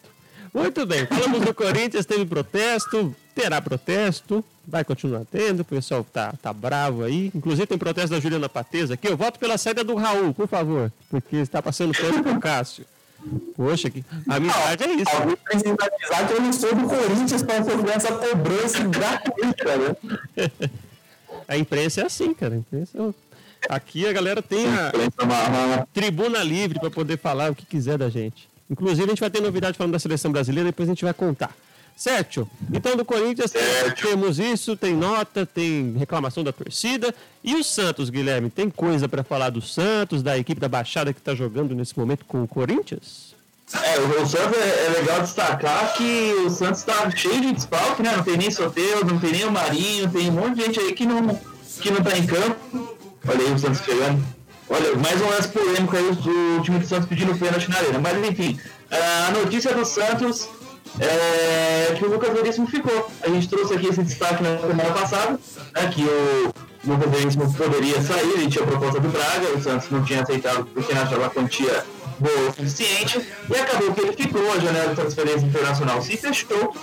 [0.54, 6.34] Muito bem, falamos do Corinthians, teve protesto, terá protesto, vai continuar tendo, o pessoal tá,
[6.42, 7.32] tá bravo aí.
[7.34, 9.08] Inclusive tem protesto da Juliana Pateza aqui.
[9.08, 12.86] Eu voto pela saída do Raul, por favor, porque está passando pano pro Cássio.
[13.56, 15.16] Poxa, que amizade é isso.
[15.16, 20.70] Alguém precisa avisar que eu não sou do Corinthians para fazer essa cobrança gratuita, né?
[21.48, 22.56] A imprensa é assim, cara.
[22.56, 23.32] A imprensa é...
[23.70, 28.50] Aqui a galera tem a tribuna livre para poder falar o que quiser da gente.
[28.70, 31.56] Inclusive, a gente vai ter novidade falando da seleção brasileira, depois a gente vai contar.
[31.96, 32.50] Certo?
[32.74, 34.02] Então, do Corinthians certo.
[34.02, 37.14] temos isso, tem nota, tem reclamação da torcida.
[37.44, 41.20] E o Santos, Guilherme, tem coisa para falar do Santos, da equipe da Baixada que
[41.20, 43.36] está jogando nesse momento com o Corinthians?
[43.74, 48.14] É, o, Santos é, é, legal destacar que o Santos está cheio de desfalque, né?
[48.16, 50.94] Não tem nem Soteus, não tem nem o Marinho, tem um monte de gente aí
[50.94, 51.40] que não,
[51.80, 52.98] que não tá em campo.
[53.28, 54.22] Olha aí o Santos chegando.
[54.70, 58.00] Olha, mais um lance polêmico aí do time do Santos pedindo pênalti na arena.
[58.00, 60.50] Mas enfim, a notícia do Santos
[61.00, 63.12] é que o Lucas Veríssimo ficou.
[63.22, 66.54] A gente trouxe aqui esse destaque na semana passada, né, que o
[66.86, 70.94] Lucas Veríssimo poderia sair, ele tinha proposta do Braga, o Santos não tinha aceitado porque
[70.94, 71.86] não achava a quantia
[72.20, 76.76] boa o suficiente, e acabou que ele ficou, a janela de transferência internacional se fechou,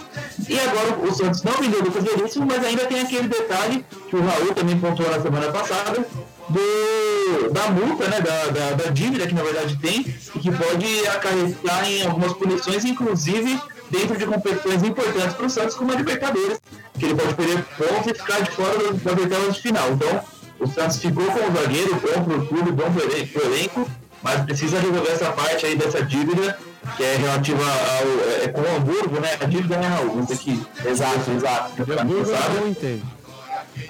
[0.49, 4.16] e agora o Santos não vendeu o Lucas Veríssimo, mas ainda tem aquele detalhe que
[4.16, 6.05] o Raul também pontuou na semana passada,
[6.49, 10.01] do, da multa, né, da, da, da, dívida que na verdade tem,
[10.35, 15.74] e que pode acarretar em algumas punições, inclusive dentro de competições importantes para o Santos,
[15.74, 16.61] como a Libertadores,
[16.98, 19.90] que ele pode perder pontos e ficar de fora da oitava de final.
[19.92, 20.20] Então,
[20.61, 23.88] o Santos ficou com o zagueiro, bom para o clube, bom para o elenco,
[24.22, 26.59] mas precisa resolver essa parte aí dessa dívida,
[26.96, 28.42] que é relativa ao.
[28.42, 29.37] É, com o Hamburgo, né?
[29.40, 30.61] A dívida é Raul, vamos ter que.
[30.85, 31.83] Exato, exato.
[31.83, 33.03] Hamburgo não entendo.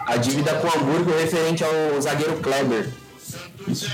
[0.07, 2.91] A dívida com o Hamburgo referente ao zagueiro Kleber.
[3.67, 3.91] Isso.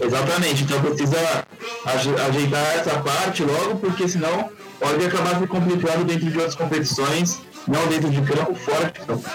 [0.00, 1.46] Exatamente, então precisa
[1.84, 7.86] ajeitar essa parte logo, porque senão pode acabar se complicando dentro de outras competições, não
[7.88, 9.28] dentro de campo, fora de campo.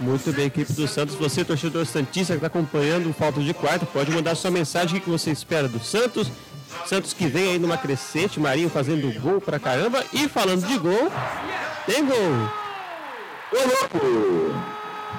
[0.00, 1.14] Muito bem, equipe do Santos.
[1.16, 4.98] Você, torcedor Santista, que está acompanhando o Falta de Quarto, pode mandar sua mensagem.
[4.98, 6.30] O que você espera do Santos?
[6.86, 10.04] Santos que vem aí numa crescente, Marinho fazendo gol pra caramba.
[10.12, 11.10] E falando de gol,
[11.86, 12.50] tem gol!
[13.52, 14.77] Ô louco!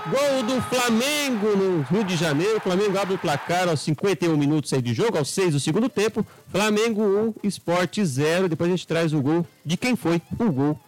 [0.10, 2.58] Gol do Flamengo no Rio de Janeiro.
[2.58, 5.88] O Flamengo abre o placar aos 51 minutos aí de jogo, aos 6 do segundo
[5.88, 6.26] tempo.
[6.52, 8.50] Flamengo 1, Esporte 0.
[8.50, 10.80] Depois a gente traz o gol de quem foi o gol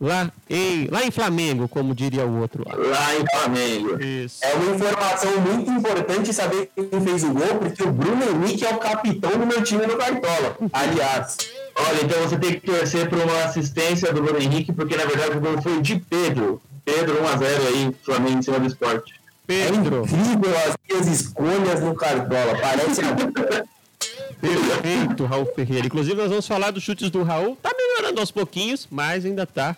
[0.00, 2.64] lá em, lá em Flamengo, como diria o outro.
[2.66, 4.02] Lá em Flamengo.
[4.02, 4.44] Isso.
[4.44, 8.70] É uma informação muito importante saber quem fez o gol, porque o Bruno Henrique é
[8.70, 10.56] o capitão do meu time no Cartola.
[10.72, 11.36] Aliás.
[11.76, 15.36] Olha, então você tem que torcer para uma assistência do Bruno Henrique, porque na verdade
[15.36, 16.60] o gol foi de Pedro.
[16.84, 19.20] Pedro 1x0 aí, Flamengo em cima do esporte.
[19.46, 19.98] Pedro.
[19.98, 22.58] É incrível as minhas escolhas no Cartola.
[22.60, 23.02] Parece.
[24.40, 25.86] Perfeito, Raul Ferreira.
[25.86, 27.56] Inclusive, nós vamos falar dos chutes do Raul.
[27.56, 29.76] Tá melhorando aos pouquinhos, mas ainda tá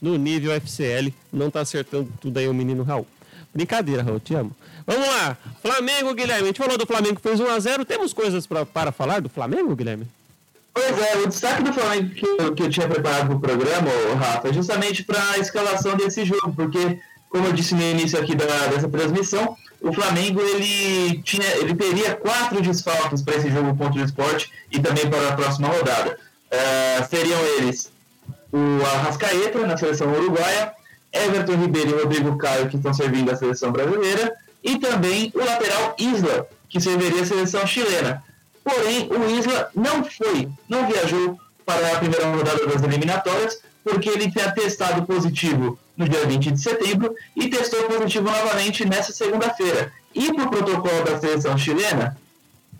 [0.00, 1.12] no nível FCL.
[1.32, 3.06] Não tá acertando tudo aí o menino Raul.
[3.52, 4.54] Brincadeira, Raul, te amo.
[4.86, 5.36] Vamos lá.
[5.62, 6.42] Flamengo, Guilherme.
[6.42, 7.84] A gente falou do Flamengo que fez 1x0.
[7.84, 10.06] Temos coisas pra, para falar do Flamengo, Guilherme?
[10.74, 13.90] Pois é, o destaque do Flamengo que eu, que eu tinha preparado para o programa,
[14.18, 18.34] Rafa, é justamente para a escalação desse jogo, porque, como eu disse no início aqui
[18.34, 24.02] da, dessa transmissão, o Flamengo ele, tinha, ele teria quatro desfalques para esse jogo contra
[24.02, 26.18] o esporte e também para a próxima rodada.
[26.50, 27.92] Uh, seriam eles
[28.52, 30.72] o Arrascaeta, na seleção uruguaia,
[31.12, 34.32] Everton Ribeiro e Rodrigo Caio, que estão servindo a seleção brasileira,
[34.62, 38.22] e também o lateral Isla, que serviria a seleção chilena.
[38.64, 44.30] Porém, o Isla não foi, não viajou para a primeira rodada das eliminatórias, porque ele
[44.30, 49.92] tinha testado positivo no dia 20 de setembro e testou positivo novamente nessa segunda-feira.
[50.14, 52.16] E para o protocolo da seleção chilena,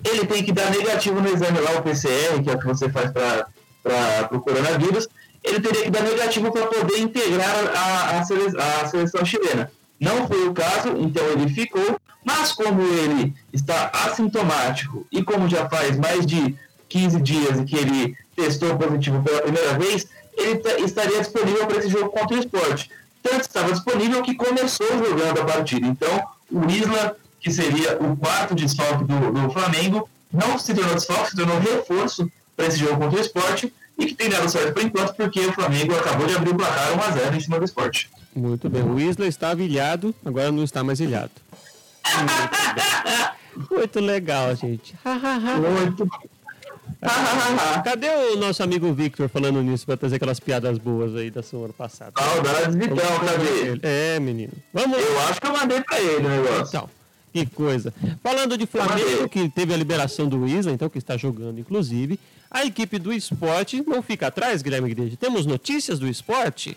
[0.02, 2.88] ele tem que dar negativo no exame lá, o PCR, que é o que você
[2.88, 5.08] faz para o coronavírus,
[5.42, 9.70] ele teria que dar negativo para poder integrar a, a, a seleção chilena.
[10.00, 15.68] Não foi o caso, então ele ficou, mas como ele está assintomático e como já
[15.68, 16.56] faz mais de
[16.88, 20.06] 15 dias que ele testou positivo pela primeira vez,
[20.36, 22.90] ele estaria disponível para esse jogo contra o esporte.
[23.22, 25.86] Tanto estava disponível que começou jogando a partida.
[25.86, 31.30] Então, o Isla, que seria o quarto desfalque do, do Flamengo, não se tornou desfalque,
[31.30, 34.82] se tornou reforço para esse jogo contra o esporte e que tem dado certo por
[34.82, 38.10] enquanto, porque o Flamengo acabou de abrir o placar 1x0 em cima do esporte.
[38.34, 38.82] Muito bem.
[38.82, 41.30] O Isla estava ilhado, agora não está mais ilhado.
[43.56, 44.94] Muito, Muito legal, gente.
[45.04, 46.08] Muito
[47.84, 51.72] Cadê o nosso amigo Victor falando nisso para trazer aquelas piadas boas aí da semana
[51.72, 52.12] passada?
[52.18, 53.80] Saudades, Vitão, cadê?
[53.82, 54.52] É, menino.
[54.72, 56.66] Vamos Eu acho que eu mandei para ele o negócio.
[56.68, 56.90] Então,
[57.32, 57.92] que coisa.
[58.22, 62.18] Falando de Flamengo, que teve a liberação do Isla, então, que está jogando, inclusive,
[62.50, 65.16] a equipe do esporte não fica atrás, Guilherme Igreja.
[65.18, 66.76] Temos notícias do esporte?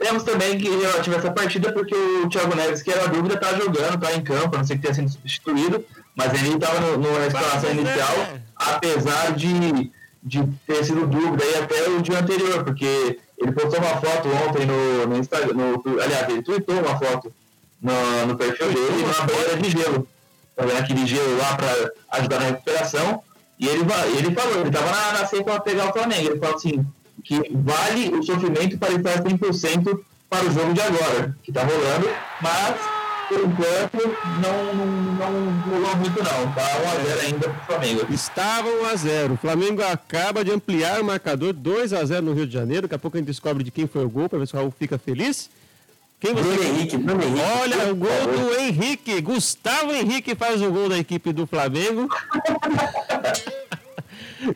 [0.00, 3.34] Temos também que relativa a essa partida, porque o Thiago Neves, que era a dúvida,
[3.34, 5.84] está jogando, está em campo, a não sei que tenha sido substituído,
[6.16, 8.16] mas ele estava na escalação inicial.
[8.16, 8.42] Né?
[8.60, 9.90] apesar de,
[10.22, 14.66] de ter sido dúvida aí até o dia anterior, porque ele postou uma foto ontem
[14.66, 17.32] no, no Instagram, no, aliás, ele tweetou uma foto
[17.80, 20.06] no, no perfil dele numa banheira de gelo.
[20.54, 23.22] Tá vendo aquele gelo lá para ajudar na recuperação.
[23.58, 23.82] E ele,
[24.18, 26.30] ele falou, ele estava na, na seca para pegar o Flamengo.
[26.30, 26.86] Ele falou assim,
[27.22, 32.08] que vale o sofrimento para estar 100% para o jogo de agora, que está rolando,
[32.40, 36.52] mas por enquanto não, não, não rolou muito não.
[36.52, 38.06] Tá 1x0 ainda para o Flamengo.
[38.12, 39.32] Estava 1x0.
[39.32, 42.82] O Flamengo acaba de ampliar o marcador 2x0 no Rio de Janeiro.
[42.82, 44.56] Daqui a pouco a gente descobre de quem foi o gol, para ver se o
[44.56, 45.48] Raul fica feliz.
[46.18, 46.42] Quem você...
[46.42, 47.42] Bruno Henrique, Bruno Henrique.
[47.62, 49.20] Olha o gol do Henrique.
[49.20, 52.08] Gustavo Henrique faz o gol da equipe do Flamengo.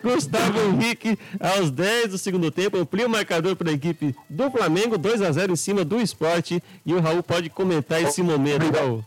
[0.03, 4.97] Gustavo Henrique, aos 10 do segundo tempo, amplia o marcador para a equipe do Flamengo,
[4.97, 6.63] 2 a 0 em cima do esporte.
[6.85, 9.05] E o Raul pode comentar esse momento, Raul.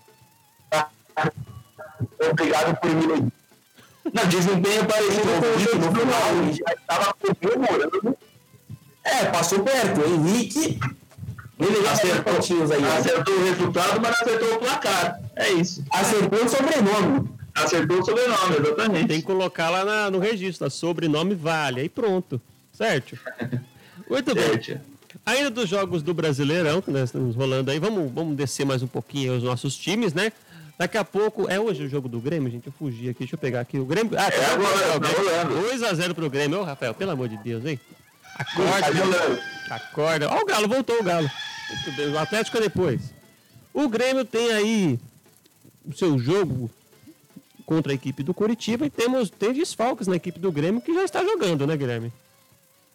[2.31, 3.31] Obrigado por me.
[4.13, 8.17] Não, desempenho parecido com o jogo no final, ele já estava comemorando.
[9.03, 10.01] É, passou perto.
[10.01, 10.79] O Henrique.
[11.59, 15.19] Ele acertou, aí, acertou o resultado, mas acertou o placar.
[15.35, 15.83] É isso.
[15.89, 17.36] Acertou o sobrenome.
[17.57, 19.07] Acertou o sobrenome, exatamente.
[19.07, 22.39] Tem que colocar lá na, no registro, sobrenome vale, aí pronto.
[22.71, 23.17] Certo?
[24.09, 24.67] Muito certo.
[24.67, 24.81] bem.
[25.25, 28.87] Ainda dos jogos do Brasileirão, que nós estamos rolando aí, vamos, vamos descer mais um
[28.87, 30.31] pouquinho os nossos times, né?
[30.77, 32.67] Daqui a pouco, é hoje o jogo do Grêmio, gente?
[32.67, 34.17] Eu fugi aqui, deixa eu pegar aqui o Grêmio.
[34.17, 35.69] Ah, tá é agora, tá rolando.
[35.69, 36.59] 2x0 pro Grêmio.
[36.59, 37.79] Ô, Rafael, pelo amor de Deus, hein?
[38.35, 38.87] Acorda.
[39.67, 40.29] Tá acorda.
[40.29, 41.29] Ó, o Galo, voltou o Galo.
[41.69, 43.01] Muito bem, o Atlético é depois.
[43.73, 44.99] O Grêmio tem aí
[45.83, 46.69] o seu jogo
[47.67, 51.03] contra a equipe do Curitiba e temos tem desfalques na equipe do Grêmio que já
[51.03, 52.13] está jogando, né, Guilherme?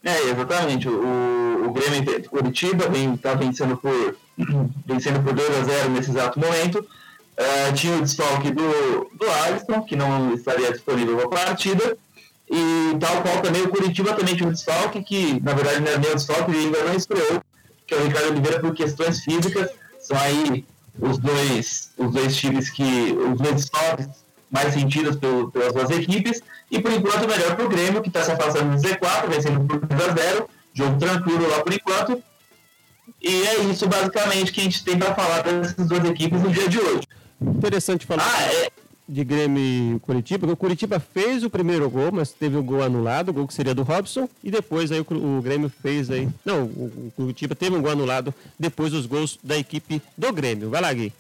[0.03, 0.89] É, exatamente.
[0.89, 3.93] O, o Grêmio Curitiba está vencendo por
[4.87, 6.79] vencendo por 2 a 0 nesse exato momento.
[6.79, 11.97] Uh, tinha o desfalque do, do Alisson, que não estaria disponível para a partida.
[12.51, 15.99] E tal qual também o Curitiba também tinha um desfalque, que na verdade não é
[15.99, 17.43] nem um desfalque, ele ainda não estreou,
[17.87, 19.71] que é o Ricardo Oliveira por questões físicas.
[20.01, 20.65] São aí
[20.99, 22.83] os dois, os dois times que.
[22.83, 24.23] os dois desfalques
[24.53, 26.43] mais sentidas pelo, pelas duas equipes.
[26.71, 29.81] E por enquanto, melhor para o Grêmio, que está se afastando do Z4, vencendo por
[29.81, 32.23] 2 a 0 Jogo tranquilo lá por enquanto.
[33.21, 36.69] E é isso basicamente que a gente tem para falar dessas duas equipes no dia
[36.69, 37.03] de hoje.
[37.41, 38.71] Interessante falar ah, é...
[39.09, 42.83] de Grêmio e Curitiba, porque o Curitiba fez o primeiro gol, mas teve o gol
[42.83, 46.29] anulado, o gol que seria do Robson, e depois aí o, o Grêmio fez aí.
[46.45, 50.71] Não, o, o Curitiba teve um gol anulado depois dos gols da equipe do Grêmio.
[50.71, 51.13] Vai lá, Gui.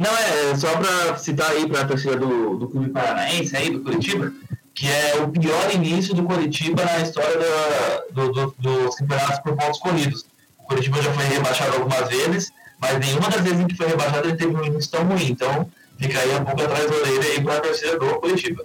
[0.00, 3.68] Não, é, é só para citar aí para a torcida do, do Clube Paranaense, aí,
[3.68, 4.32] do Curitiba,
[4.74, 9.54] que é o pior início do Curitiba na história da, do, do, dos campeonatos por
[9.54, 10.24] pontos corridos.
[10.58, 14.26] O Curitiba já foi rebaixado algumas vezes, mas nenhuma das vezes em que foi rebaixado
[14.26, 15.26] ele teve um início tão ruim.
[15.32, 18.64] Então, fica aí um pouco atrás da orelha aí para a torcida do Curitiba.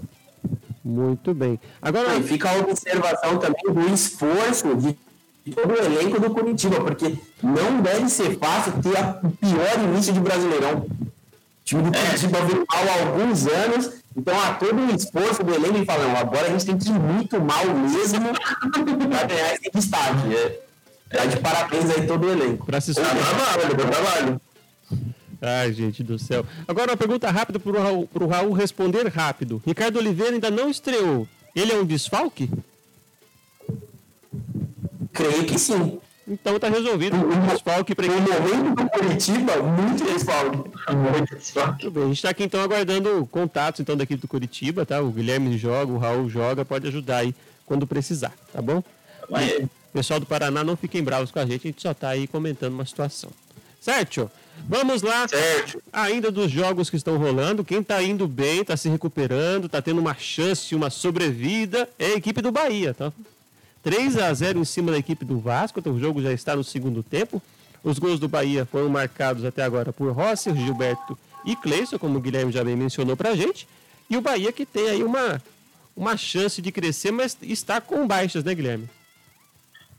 [0.86, 1.60] Muito bem.
[1.82, 4.96] Agora e fica a observação também do esforço de
[5.54, 10.20] todo o elenco do Curitiba, porque não deve ser fácil ter o pior início de
[10.22, 10.86] Brasileirão.
[11.66, 15.80] O time do Curitiba mal há alguns anos, então há todo um esforço do elenco
[15.80, 18.20] e falando, agora a gente tem que ir muito mal mesmo
[19.10, 20.36] para ganhar esse destaque.
[21.10, 22.68] É, é de parabéns aí todo o elenco.
[22.68, 24.42] Para se trabalho, bom trabalho.
[25.42, 26.46] Ai, gente do céu.
[26.68, 29.60] Agora uma pergunta rápida para o Raul, Raul responder rápido.
[29.66, 31.28] Ricardo Oliveira ainda não estreou.
[31.56, 32.48] Ele é um desfalque?
[35.12, 36.00] Creio que sim.
[36.28, 37.16] Então tá resolvido.
[37.18, 40.72] O desfalque para O momento do Curitiba, muito desfalque.
[40.92, 45.02] Muito bem, a gente está aqui então aguardando contatos então da equipe do Curitiba, tá?
[45.02, 47.36] O Guilherme joga, o Raul joga, pode ajudar aí
[47.66, 48.84] quando precisar, tá bom?
[49.40, 52.28] E, pessoal do Paraná, não fiquem bravos com a gente, a gente só tá aí
[52.28, 53.30] comentando uma situação.
[53.80, 54.30] Certo?
[54.68, 55.28] Vamos lá.
[55.28, 55.82] Certo.
[55.94, 60.00] Ainda dos jogos que estão rolando, quem está indo bem, está se recuperando, está tendo
[60.00, 63.12] uma chance, uma sobrevida, é a equipe do Bahia, tá?
[63.86, 66.64] 3 a 0 em cima da equipe do Vasco, então o jogo já está no
[66.64, 67.40] segundo tempo.
[67.84, 72.20] Os gols do Bahia foram marcados até agora por Rossi, Gilberto e Cleison, como o
[72.20, 73.68] Guilherme já bem mencionou para a gente.
[74.10, 75.40] E o Bahia que tem aí uma,
[75.96, 78.90] uma chance de crescer, mas está com baixas, né, Guilherme?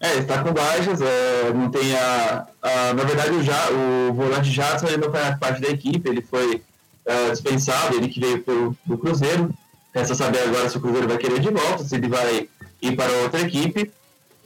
[0.00, 4.50] É, está com baixas, é, não tem a, a, Na verdade, o, já, o volante
[4.50, 6.60] Jadson ele não faz parte da equipe, ele foi
[7.04, 9.48] é, dispensado, ele que veio pro Cruzeiro.
[9.94, 12.48] Resta saber agora se o Cruzeiro vai querer de volta, se ele vai
[12.80, 13.90] ir para outra equipe.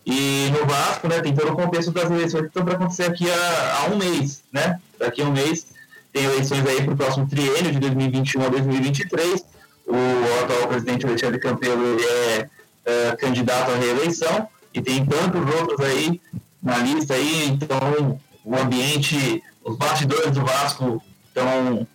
[0.04, 3.30] E no Vasco, né, tem todo o contexto das eleições que estão para acontecer aqui
[3.30, 4.80] a, a, um mês, né?
[4.98, 5.66] Daqui a um mês
[6.12, 9.44] tem eleições aí para o próximo triênio, de 2021 a 2023.
[9.86, 12.48] O atual presidente Alexandre Campelo é,
[12.84, 16.20] é candidato à reeleição e tem tantos outros aí
[16.62, 21.86] na lista aí, então o ambiente, os bastidores do Vasco estão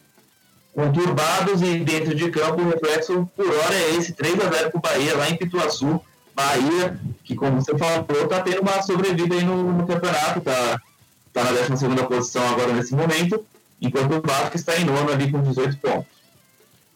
[0.74, 4.78] conturbados e dentro de campo o reflexo por hora é esse 3 a 0 para
[4.78, 6.02] o Bahia lá em Pituaçu.
[6.36, 10.82] Bahia, que como você falou, está tendo uma sobrevida aí no, no campeonato, está
[11.34, 13.46] tá na 12 posição agora nesse momento,
[13.82, 16.16] enquanto o Vasco está em nono ali com 18 pontos.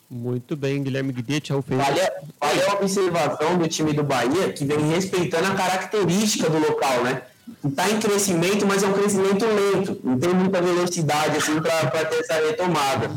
[0.09, 2.01] Muito bem, Guilherme Guidetti, Raul Vale,
[2.41, 7.21] vale a observação do time do Bahia, que vem respeitando a característica do local, né?
[7.63, 9.99] Está em crescimento, mas é um crescimento lento.
[10.03, 13.11] Não tem muita velocidade assim para ter essa retomada.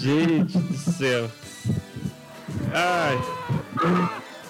[0.00, 1.30] Gente do céu.
[2.72, 3.18] Ai.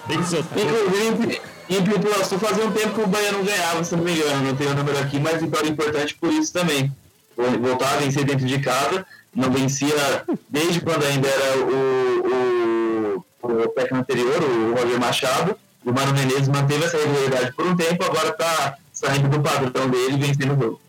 [0.07, 0.57] Tem que soltar.
[0.59, 4.45] Inclusive, em Pituaçu fazia um tempo que o Bahia não ganhava, se não me engano.
[4.45, 6.91] Não tenho o número aqui, mas vitória importante por isso também.
[7.35, 9.05] Voltar a vencer dentro de casa.
[9.35, 15.57] Não vencia desde quando ainda era o, o, o técnico anterior, o Roger Machado.
[15.85, 20.15] O Mano Menezes manteve essa regularidade por um tempo, agora está saindo do padrão dele
[20.15, 20.81] e vencendo o jogo.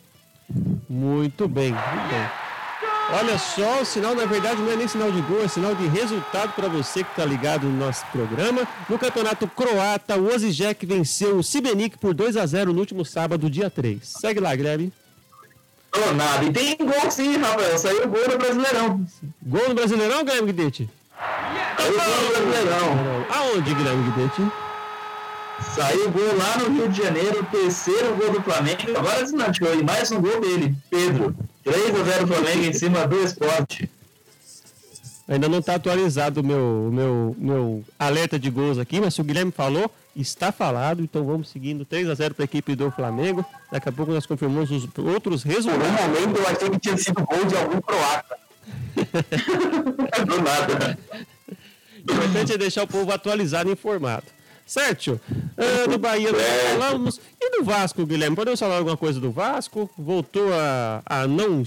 [0.88, 2.47] Muito bem, muito bem.
[3.10, 5.86] Olha só, o sinal na verdade não é nem sinal de gol, é sinal de
[5.86, 8.68] resultado para você que está ligado no nosso programa.
[8.86, 13.48] No campeonato croata, o Osijek venceu o Sibenik por 2 a 0 no último sábado,
[13.48, 14.00] dia 3.
[14.02, 14.92] Segue lá, Guilherme.
[15.96, 16.44] Oh, nada.
[16.44, 17.78] E tem gol sim, Rafael.
[17.78, 19.06] Saiu o gol no Brasileirão.
[19.42, 20.90] Gol no Brasileirão, Guilherme Guidetti?
[21.78, 23.26] Saiu o gol no Brasileirão.
[23.30, 24.67] Aonde, Guilherme Guidetti?
[25.74, 28.96] Saiu o gol lá no Rio de Janeiro, terceiro gol do Flamengo.
[28.96, 29.74] Agora desmanchou.
[29.78, 31.34] E mais um gol dele, Pedro.
[31.62, 33.90] 3 a 0 Flamengo em cima do esporte.
[35.28, 39.24] Ainda não está atualizado o meu, meu, meu alerta de gols aqui, mas se o
[39.24, 41.02] Guilherme falou, está falado.
[41.02, 43.44] Então vamos seguindo 3 a 0 para a equipe do Flamengo.
[43.70, 45.86] Daqui a pouco nós confirmamos os outros resultados.
[45.86, 48.38] Por um momento eu achei que tinha sido gol de algum croata.
[50.26, 50.98] do nada.
[52.08, 54.24] O importante é deixar o povo atualizado e informado.
[54.68, 55.18] Certo?
[55.32, 57.20] Uh, do Bahia nós falamos.
[57.40, 58.36] E do Vasco, Guilherme?
[58.36, 59.90] Podemos falar alguma coisa do Vasco?
[59.96, 61.64] Voltou a, a não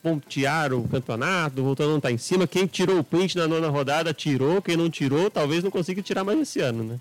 [0.00, 2.46] pontear o campeonato, voltou a não estar em cima.
[2.46, 4.62] Quem tirou o print na nona rodada, tirou.
[4.62, 6.98] Quem não tirou, talvez não consiga tirar mais esse ano, né?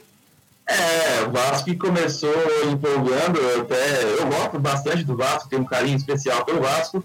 [0.65, 2.34] É, o Vasco começou
[2.72, 7.04] empolgando, eu até eu gosto bastante do Vasco, tenho um carinho especial pelo Vasco,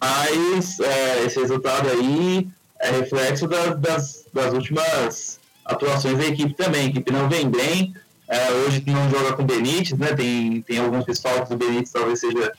[0.00, 2.48] mas é, esse resultado aí
[2.80, 6.82] é reflexo da, das, das últimas atuações da equipe também.
[6.82, 7.94] A equipe não vem bem.
[8.28, 10.14] É, hoje não joga com o Benítez, né?
[10.14, 12.52] Tem, tem alguns desfalques do Benítez, talvez seja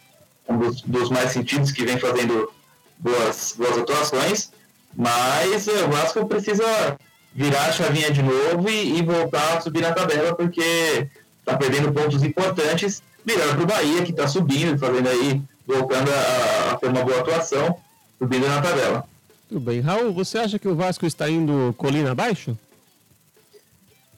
[0.48, 2.50] um dos, dos, mais sentidos que vem fazendo
[2.98, 4.52] boas, boas atuações.
[4.96, 6.98] Mas é, o Vasco precisa
[7.34, 11.08] virar a chavinha de novo e, e voltar a subir na tabela, porque
[11.40, 13.04] está perdendo pontos importantes.
[13.26, 17.20] Melhor para o Bahia, que está subindo, fazendo aí, voltando a, a ter uma boa
[17.20, 17.78] atuação,
[18.18, 19.04] subindo na tabela.
[19.50, 19.82] Tudo bem.
[19.82, 22.58] Raul, você acha que o Vasco está indo colina abaixo?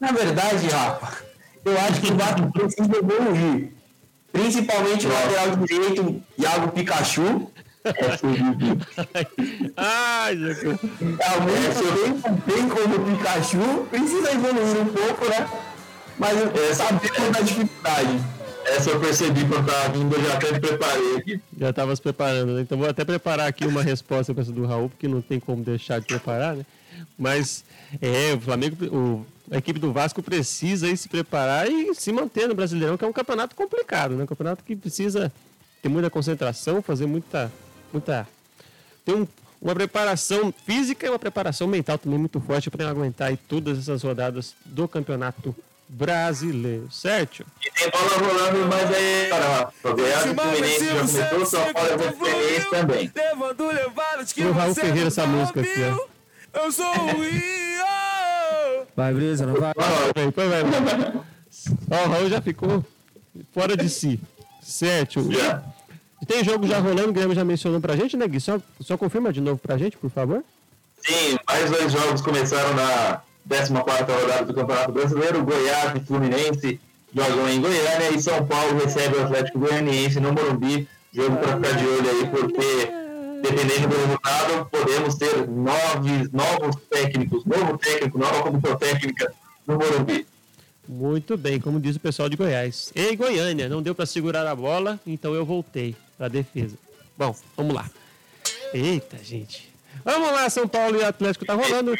[0.00, 1.24] Na verdade, Rafa,
[1.64, 3.72] eu acho que o Vasco precisa evoluir.
[4.32, 7.50] Principalmente o lateral direito, Iago Pikachu.
[9.76, 10.78] Ai, Jesus.
[11.00, 15.48] Realmente, bem, bem como o Pikachu, precisa evoluir um pouco, né?
[16.18, 18.20] Mas é, sabemos da dificuldade.
[18.66, 21.40] Essa eu percebi quando estava vindo, eu já até me preparei aqui.
[21.58, 22.60] Já estava se preparando, né?
[22.62, 25.64] Então vou até preparar aqui uma resposta para essa do Raul, porque não tem como
[25.64, 26.64] deixar de preparar, né?
[27.18, 27.64] Mas
[28.00, 32.48] é, o Flamengo, o a equipe do Vasco precisa aí se preparar e se manter
[32.48, 34.22] no Brasileirão, que é um campeonato complicado, né?
[34.22, 35.32] Um campeonato que precisa
[35.82, 37.50] ter muita concentração, fazer muita.
[37.92, 38.28] muita
[39.04, 39.26] ter um,
[39.60, 44.02] uma preparação física e uma preparação mental também muito forte para aguentar aí todas essas
[44.02, 45.54] rodadas do campeonato
[45.88, 47.44] brasileiro, certo?
[47.60, 51.90] E tem bola rolando, mas aí, cara, o Goiás e Fluminense já começou, São Paulo
[51.90, 53.12] e Fluminense também.
[54.48, 56.62] O Raul Ferreira essa música aqui, ó.
[56.62, 57.24] Eu sou o
[59.00, 59.72] Vai, Brisa, não vai?
[59.74, 61.12] Vai, vai, vai.
[61.90, 62.84] Ó, o Raul já ficou
[63.50, 64.20] fora de si.
[64.60, 65.20] Certo.
[65.20, 65.64] Yeah.
[66.28, 68.38] Tem jogo já rolando, o Guilherme já mencionou pra gente, né, Gui?
[68.38, 70.44] Só, só confirma de novo pra gente, por favor.
[71.00, 75.44] Sim, mais dois jogos começaram na 14 rodada do Campeonato Brasileiro.
[75.44, 76.78] Goiás e Fluminense
[77.14, 80.86] jogam em Goiânia e São Paulo recebe o Atlético Goianiense no Morumbi.
[81.10, 82.99] Jogo pra ficar de olho aí, porque
[83.42, 89.32] dependendo do resultado, podemos ter nove, novos técnicos, novo técnico, nova comissão técnica
[89.66, 90.26] no Morumbi.
[90.88, 92.92] Muito bem, como diz o pessoal de Goiás.
[92.94, 96.76] Ei, Goiânia, não deu para segurar a bola, então eu voltei para a defesa.
[97.16, 97.88] Bom, vamos lá.
[98.74, 99.70] Eita, gente.
[100.04, 101.94] Vamos lá, São Paulo e Atlético tá rolando.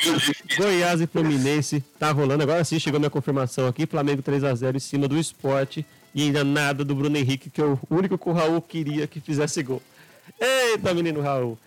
[0.56, 2.42] Goiás e Fluminense tá rolando.
[2.42, 3.86] Agora sim chegou minha confirmação aqui.
[3.86, 5.84] Flamengo 3 a 0 em cima do esporte.
[6.14, 9.20] E ainda nada do Bruno Henrique, que é o único que o Raul queria que
[9.20, 9.82] fizesse gol.
[10.38, 11.58] Eita, menino Raul.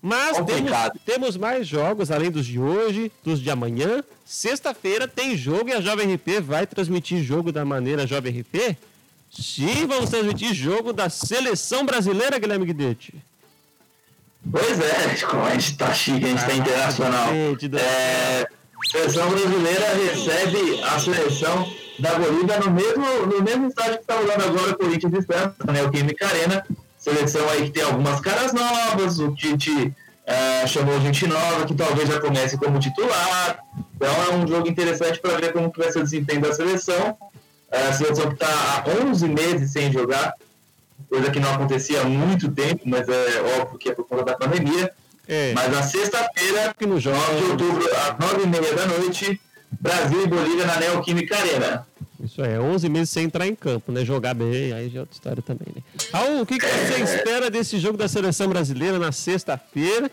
[0.00, 0.72] Mas temos,
[1.06, 4.02] temos, mais jogos, além dos de hoje, dos de amanhã.
[4.24, 8.76] Sexta-feira tem jogo e a Jovem RP vai transmitir jogo da maneira Jovem RP?
[9.30, 13.14] Sim, vamos transmitir jogo da seleção brasileira, Guilherme Guidetti.
[14.50, 17.28] Pois é, como a gente tá chique, a gente tá internacional.
[17.32, 24.00] É, a seleção brasileira recebe a seleção da Bolívia no mesmo, no mesmo estádio que
[24.00, 26.66] está rolando agora o Corinthians e Santos, né, o Química Arena.
[27.02, 29.92] Seleção aí que tem algumas caras novas, o Tite
[30.24, 33.58] é, chamou gente nova que talvez já comece como titular.
[33.96, 37.16] Então é um jogo interessante para ver como que vai ser o desempenho da seleção.
[37.72, 40.34] É, a seleção que está há 11 meses sem jogar,
[41.08, 44.36] coisa que não acontecia há muito tempo, mas é óbvio que é por conta da
[44.36, 44.92] pandemia.
[45.26, 45.54] É.
[45.56, 49.40] Mas na sexta-feira, 9 de outubro, às 9h30 da noite,
[49.72, 51.84] Brasil e Bolívia na Neoquímica Arena.
[52.22, 54.04] Isso é, 11 meses sem entrar em campo, né?
[54.04, 55.82] Jogar bem, aí já é outra história também, né?
[56.12, 60.08] Raul, o que, que você espera desse jogo da seleção brasileira na sexta-feira?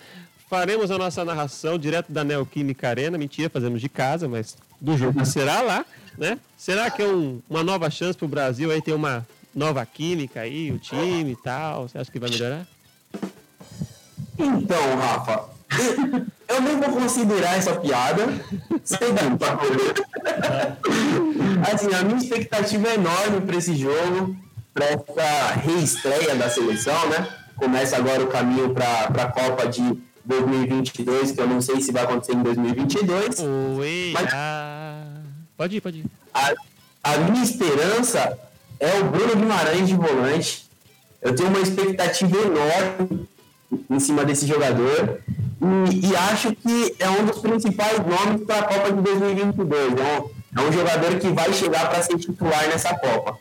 [0.49, 3.18] Faremos a nossa narração direto da Neoquímica Arena.
[3.18, 5.86] Mentira, fazemos de casa, mas do jogo será lá,
[6.18, 6.39] né?
[6.57, 10.41] Será que é um, uma nova chance para o Brasil aí ter uma nova química
[10.41, 11.88] aí, o time e tal?
[11.88, 12.66] Você acha que vai melhorar?
[14.39, 15.59] Então, Rafa,
[16.47, 18.26] eu nem vou considerar essa piada.
[18.84, 19.20] Seguinte.
[21.72, 24.36] assim, a minha expectativa é enorme para esse jogo,
[24.74, 27.28] para essa reestreia da seleção, né?
[27.55, 32.03] Começa agora o caminho para a Copa de 2022, que eu não sei se vai
[32.03, 33.39] acontecer em 2022.
[33.78, 35.03] Oi, mas ah...
[35.57, 36.05] Pode ir, pode ir.
[36.34, 36.53] A,
[37.03, 38.39] a minha esperança
[38.80, 40.70] é o Bruno Guimarães de volante.
[41.22, 43.28] Eu tenho uma expectativa enorme
[43.89, 45.20] em cima desse jogador.
[45.62, 49.93] E, e, acho que é um dos principais nomes para a Copa de 2022.
[49.93, 53.38] É um, é um jogador que vai chegar para ser titular nessa Copa.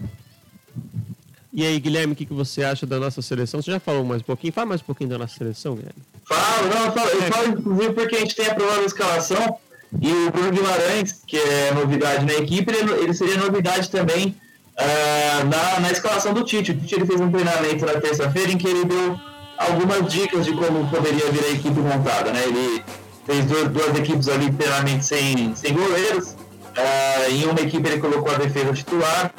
[1.53, 3.63] E aí, Guilherme, o que, que você acha da nossa seleção?
[3.63, 4.53] Você já falou mais um pouquinho?
[4.53, 6.03] Fala mais um pouquinho da nossa seleção, Guilherme.
[6.25, 9.59] Falo, não, eu falo, eu falo inclusive porque a gente tem a escalação
[10.01, 14.37] e o Bruno Guimarães, que é novidade na equipe, ele, ele seria novidade também
[14.77, 16.73] uh, na, na escalação do Tite.
[16.73, 19.19] O Tite ele fez um treinamento na terça-feira em que ele deu
[19.59, 22.33] algumas dicas de como poderia vir a equipe montada.
[22.33, 22.43] Né?
[22.47, 22.85] Ele
[23.27, 26.37] fez duas, duas equipes ali inteiramente sem, sem goleiros.
[26.79, 29.33] Uh, em uma equipe ele colocou a defesa titular,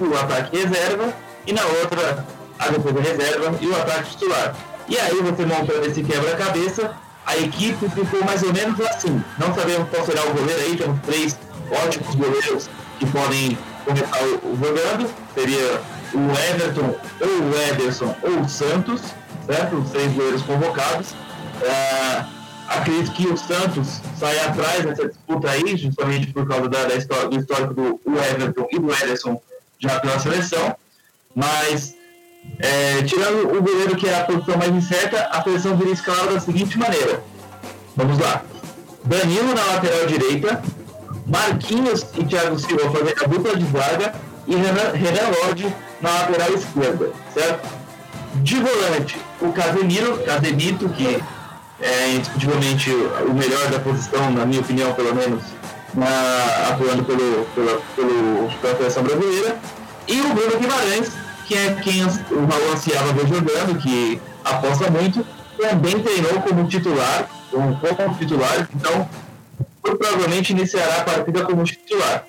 [0.00, 1.12] o ataque reserva,
[1.46, 2.24] e na outra
[2.58, 4.54] a defesa reserva e o ataque titular.
[4.88, 6.92] E aí você montando esse quebra-cabeça,
[7.26, 9.22] a equipe ficou mais ou menos assim.
[9.38, 11.38] Não sabemos qual será o goleiro aí, temos três
[11.70, 15.10] ótimos goleiros que podem começar jogando.
[15.34, 15.80] Seria
[16.12, 19.02] o Everton, ou o Ederson, ou o Santos
[19.46, 19.76] certo?
[19.76, 21.14] Os três goleiros convocados.
[21.62, 22.24] É,
[22.68, 27.28] acredito que o Santos sai atrás dessa disputa aí, justamente por causa da, da história,
[27.28, 29.40] do histórico do Everton e do Ederson
[29.78, 30.76] já pela seleção.
[31.34, 31.94] Mas,
[32.58, 36.40] é, tirando o goleiro que é a posição mais incerta, a seleção viria escalada da
[36.40, 37.22] seguinte maneira.
[37.96, 38.42] Vamos lá.
[39.04, 40.62] Danilo na lateral direita,
[41.26, 44.14] Marquinhos e Thiago Silva fazendo a dupla de zaga
[44.46, 47.83] e Renan, Renan Lodge na lateral esquerda, certo?
[48.36, 51.22] De volante, o Casemiro, Casemito, que
[51.80, 55.42] é indiscutivelmente o melhor da posição, na minha opinião, pelo menos,
[55.94, 59.56] na, atuando pelo, pela, pelo, pela seleção brasileira.
[60.08, 61.12] E o Bruno Guimarães,
[61.46, 65.24] que é quem o Raul ansiava ver jogando, que aposta muito,
[65.56, 69.08] também treinou como titular, como, como titular, então
[69.82, 72.24] provavelmente iniciará a partida como titular.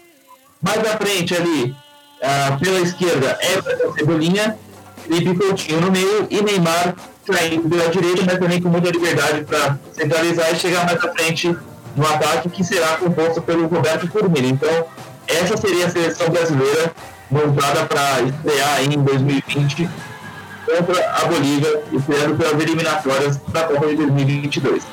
[0.62, 1.76] Mais à frente ali,
[2.22, 4.58] ah, pela esquerda, Everton Cebolinha,
[5.08, 6.96] Felipe Coutinho no meio e Neymar
[7.26, 11.56] saindo pela direita, mas também com muita liberdade para centralizar e chegar mais à frente
[11.96, 14.48] no ataque, que será composto pelo Roberto Firmino.
[14.48, 14.86] Então,
[15.28, 16.94] essa seria a seleção brasileira
[17.32, 19.90] montada para estrear em 2020
[20.66, 24.84] contra a Bolívia, esperando pelas eliminatórias da Copa de 2022.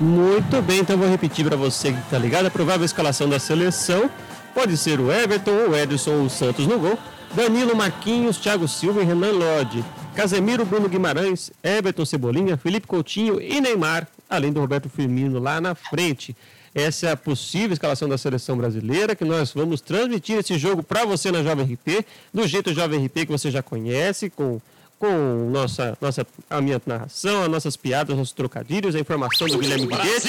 [0.00, 2.46] Muito bem, então vou repetir para você que está ligado.
[2.46, 4.08] A provável escalação da seleção
[4.54, 6.98] pode ser o Everton, o Edson ou o Santos no gol.
[7.34, 9.84] Danilo Marquinhos, Thiago Silva e Renan Lodge.
[10.14, 15.74] Casemiro, Bruno Guimarães, Everton Cebolinha, Felipe Coutinho e Neymar, além do Roberto Firmino lá na
[15.74, 16.34] frente.
[16.74, 21.04] Essa é a possível escalação da seleção brasileira, que nós vamos transmitir esse jogo para
[21.04, 24.60] você na Jovem RP, do jeito Jovem RP que você já conhece, com,
[24.98, 29.86] com nossa, nossa, a minha narração, as nossas piadas, nossos trocadilhos, a informação do Guilherme
[29.86, 30.24] Guedes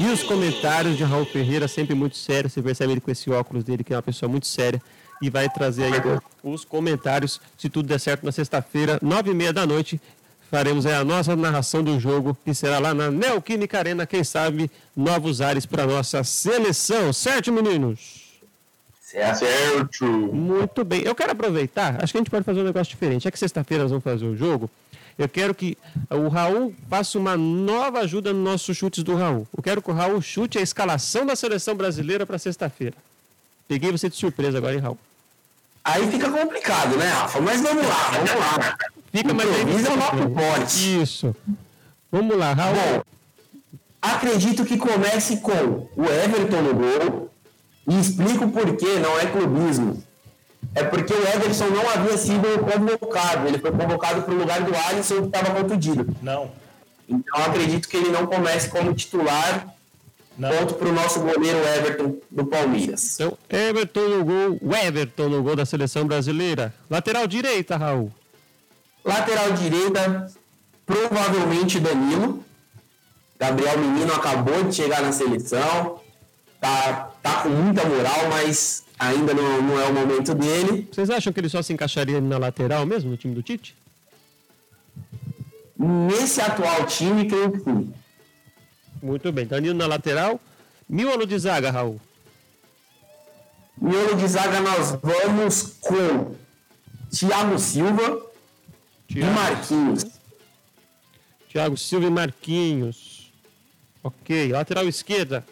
[0.00, 2.48] e os comentários de Raul Ferreira, sempre muito sério.
[2.48, 4.80] Você percebe ele com esse óculos dele, que é uma pessoa muito séria
[5.20, 5.92] e vai trazer aí
[6.42, 10.00] os comentários, se tudo der certo, na sexta-feira, nove e meia da noite.
[10.50, 15.40] Faremos a nossa narração do jogo, que será lá na Neoquímica Arena, quem sabe, novos
[15.40, 17.12] ares para nossa seleção.
[17.12, 18.19] Certo, meninos?
[19.10, 20.04] Certo.
[20.06, 21.02] Muito bem.
[21.02, 23.26] Eu quero aproveitar, acho que a gente pode fazer um negócio diferente.
[23.26, 24.70] É que sexta-feira nós vamos fazer o jogo.
[25.18, 25.76] Eu quero que
[26.08, 29.46] o Raul faça uma nova ajuda nos nossos chutes do Raul.
[29.54, 32.94] Eu quero que o Raul chute a escalação da seleção brasileira para sexta-feira.
[33.66, 34.98] Peguei você de surpresa agora, hein, Raul?
[35.84, 37.40] Aí fica complicado, né, Rafa?
[37.40, 38.76] Mas vamos lá, vamos lá.
[39.12, 41.02] Fica mais Improvisa é o nosso forte.
[41.02, 41.36] Isso.
[42.12, 42.74] Vamos lá, Raul.
[42.74, 43.02] Bom,
[44.00, 47.30] acredito que comece com o Everton no gol.
[47.90, 50.00] E explico por quê, não é clubismo.
[50.76, 53.48] É porque o Everton não havia sido convocado.
[53.48, 56.06] Ele foi convocado para o lugar do Alisson que estava contundido.
[56.22, 56.52] Não.
[57.08, 59.74] Então acredito que ele não comece como titular.
[60.38, 60.48] Não.
[60.50, 63.14] Ponto para o nosso goleiro Everton do Palmeiras.
[63.14, 66.72] Então, Everton no gol, o Everton no gol da seleção brasileira.
[66.88, 68.12] Lateral direita, Raul.
[69.04, 70.32] Lateral direita,
[70.86, 72.44] provavelmente Danilo.
[73.38, 76.00] Gabriel Menino acabou de chegar na seleção.
[76.60, 80.88] Tá, tá com muita moral, mas ainda não, não é o momento dele.
[80.90, 83.76] Vocês acham que ele só se encaixaria na lateral mesmo, no time do Tite?
[85.78, 87.94] Nesse atual time, creio que sim.
[89.02, 89.46] Muito bem.
[89.46, 90.38] Danilo na lateral.
[90.88, 91.98] Miolo de zaga, Raul.
[93.80, 96.34] Miolo de zaga, nós vamos com
[97.10, 98.20] Thiago Silva
[99.08, 100.04] e Marquinhos.
[101.48, 103.32] Thiago Silva e Marquinhos.
[104.02, 104.52] Ok.
[104.52, 105.44] Lateral esquerda.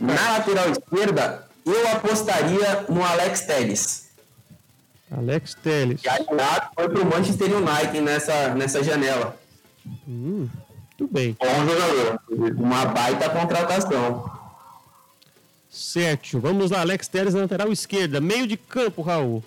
[0.00, 4.08] Na lateral esquerda, eu apostaria no Alex Telles.
[5.10, 6.00] Alex Teles.
[6.00, 9.38] Que aliás foi pro Manchester United nessa, nessa janela.
[10.06, 10.48] Hum,
[10.98, 11.36] muito bem.
[11.38, 12.20] Bom jogador.
[12.56, 14.30] Uma baita contratação.
[15.70, 16.40] Certo.
[16.40, 18.20] Vamos lá, Alex Teles na lateral esquerda.
[18.20, 19.44] Meio de campo, Raul.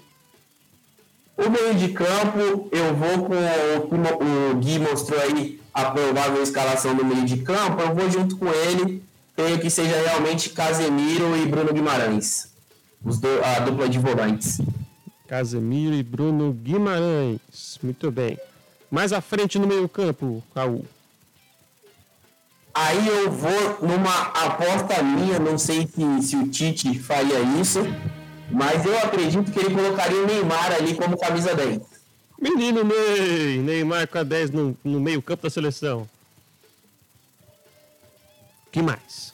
[1.37, 6.95] O meio de campo, eu vou com o o Gui mostrou aí a provável escalação
[6.95, 9.03] do meio de campo, eu vou junto com ele,
[9.41, 12.51] creio que seja realmente Casemiro e Bruno Guimarães,
[13.03, 14.61] os do- a dupla de volantes.
[15.27, 17.39] Casemiro e Bruno Guimarães.
[17.81, 18.37] Muito bem.
[18.91, 20.85] Mais à frente no meio campo, Raul.
[22.73, 27.79] Aí eu vou numa aposta minha, não sei se, se o Tite faria isso,
[28.51, 31.81] mas eu acredito que ele colocaria o Neymar ali como camisa 10.
[32.39, 33.57] Menino Ney.
[33.59, 36.07] Neymar com a 10 no, no meio campo da seleção.
[38.71, 39.33] Que mais?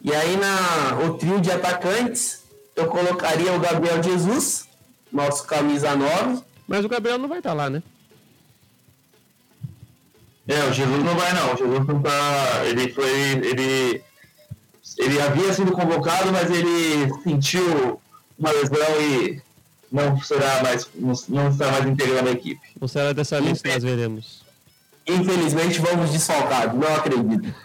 [0.00, 2.44] E aí na o trio de atacantes,
[2.76, 4.68] eu colocaria o Gabriel Jesus,
[5.12, 6.42] nosso camisa 9.
[6.66, 7.82] Mas o Gabriel não vai estar lá, né?
[10.46, 11.52] É, o Jesus não vai não.
[11.52, 12.64] O Jesus não tá.
[12.64, 13.10] Ele foi.
[13.10, 14.02] Ele.
[14.96, 18.00] Ele havia sido convocado, mas ele sentiu
[18.38, 19.42] uma lesão e
[19.92, 20.88] não será mais.
[20.94, 22.60] não, não está mais integrando a equipe.
[22.80, 24.47] Ou será dessa que nós veremos?
[25.08, 27.48] Infelizmente vamos desfalcados, não acredito.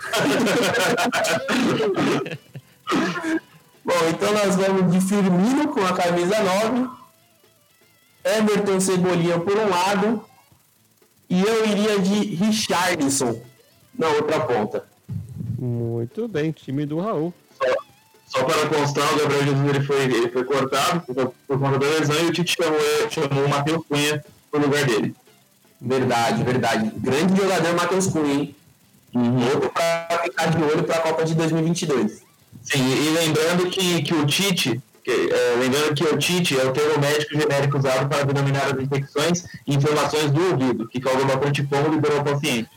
[3.84, 6.89] Bom, então nós vamos de Firmino com a camisa 9,
[8.24, 10.24] Everton Cebolinha por um lado,
[11.30, 13.41] e eu iria de Richardson
[13.98, 14.86] na outra ponta.
[15.60, 17.34] Muito bem, time do Raul.
[17.62, 17.66] Só,
[18.28, 21.88] só para constar, o Gabriel Jesus ele foi, ele foi cortado por, por conta da
[21.88, 22.80] lesão e o Tite chamou,
[23.10, 24.24] chamou o Matheus Cunha
[24.54, 25.14] no lugar dele.
[25.84, 26.91] Verdade, verdade.
[26.95, 28.55] Grande jogador Matheus Cunha, hein?
[29.53, 32.23] Outro para ficar de olho para a Copa de 2022.
[32.61, 36.71] Sim, e lembrando que, que o Tite, que, é, lembrando que o Tite é o
[36.71, 41.61] termo médico genérico usado para denominar as infecções e inflamações do ouvido, que causam bastante
[41.63, 42.69] pombo e liberou o paciente.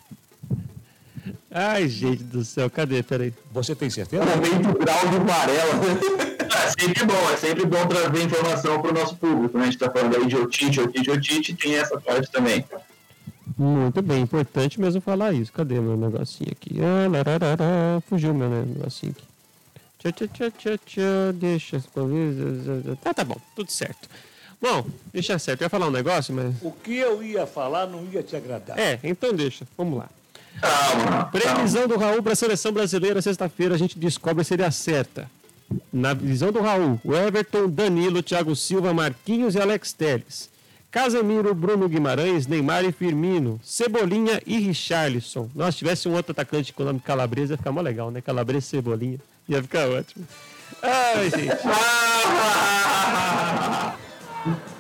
[1.51, 3.03] Ai, gente do céu, cadê?
[3.03, 3.33] Peraí.
[3.53, 4.25] Você tem certeza?
[4.25, 6.27] Momento grau de Varela.
[6.67, 9.63] É sempre bom, é sempre bom trazer informação para o nosso público, né?
[9.63, 12.65] A gente está falando aí de otite, otite, otite, tem essa parte também.
[13.57, 15.53] Muito bem, importante mesmo falar isso.
[15.53, 16.79] Cadê meu negocinho aqui?
[16.81, 19.25] Ah, lararara, fugiu meu negocinho aqui.
[19.99, 21.77] Tchá, tchá, tchá, tchá, tchá, deixa.
[21.77, 24.09] as coisas- Tá, tá bom, tudo certo.
[24.61, 25.61] Bom, deixa certo.
[25.61, 26.55] Eu ia falar um negócio, mas.
[26.63, 28.79] O que eu ia falar não ia te agradar.
[28.79, 29.67] É, então deixa.
[29.77, 30.09] Vamos lá.
[31.31, 35.31] Previsão do Raul para a seleção brasileira, sexta-feira, a gente descobre se ele acerta.
[35.93, 40.49] Na visão do Raul, o Everton, Danilo, Thiago Silva, Marquinhos e Alex Teles.
[40.91, 43.61] Casemiro, Bruno Guimarães, Neymar e Firmino.
[43.63, 45.49] Cebolinha e Richarlison.
[45.55, 48.21] Nós tivesse um outro atacante com o nome Calabresa, ia ficar mó legal, né?
[48.21, 49.19] Calabresa e Cebolinha.
[49.49, 50.27] Ia ficar ótimo.
[50.83, 51.51] Ai, gente.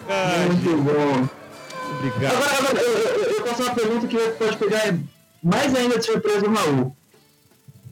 [0.08, 1.28] Ai, Muito bom.
[1.98, 2.34] obrigado.
[2.34, 4.94] Agora, agora eu, eu, eu faço uma pergunta que pode pegar
[5.42, 6.96] mais ainda de surpresa o Raul.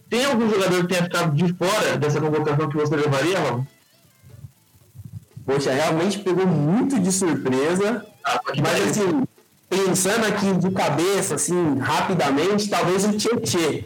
[0.08, 3.66] Tem algum jogador que tenha ficado de fora dessa convocação que você levaria, Raul?
[5.44, 8.04] Poxa, realmente pegou muito de surpresa.
[8.24, 9.24] Ah, Mas assim,
[9.68, 13.84] pensando aqui de cabeça, assim, rapidamente, talvez o Tietê.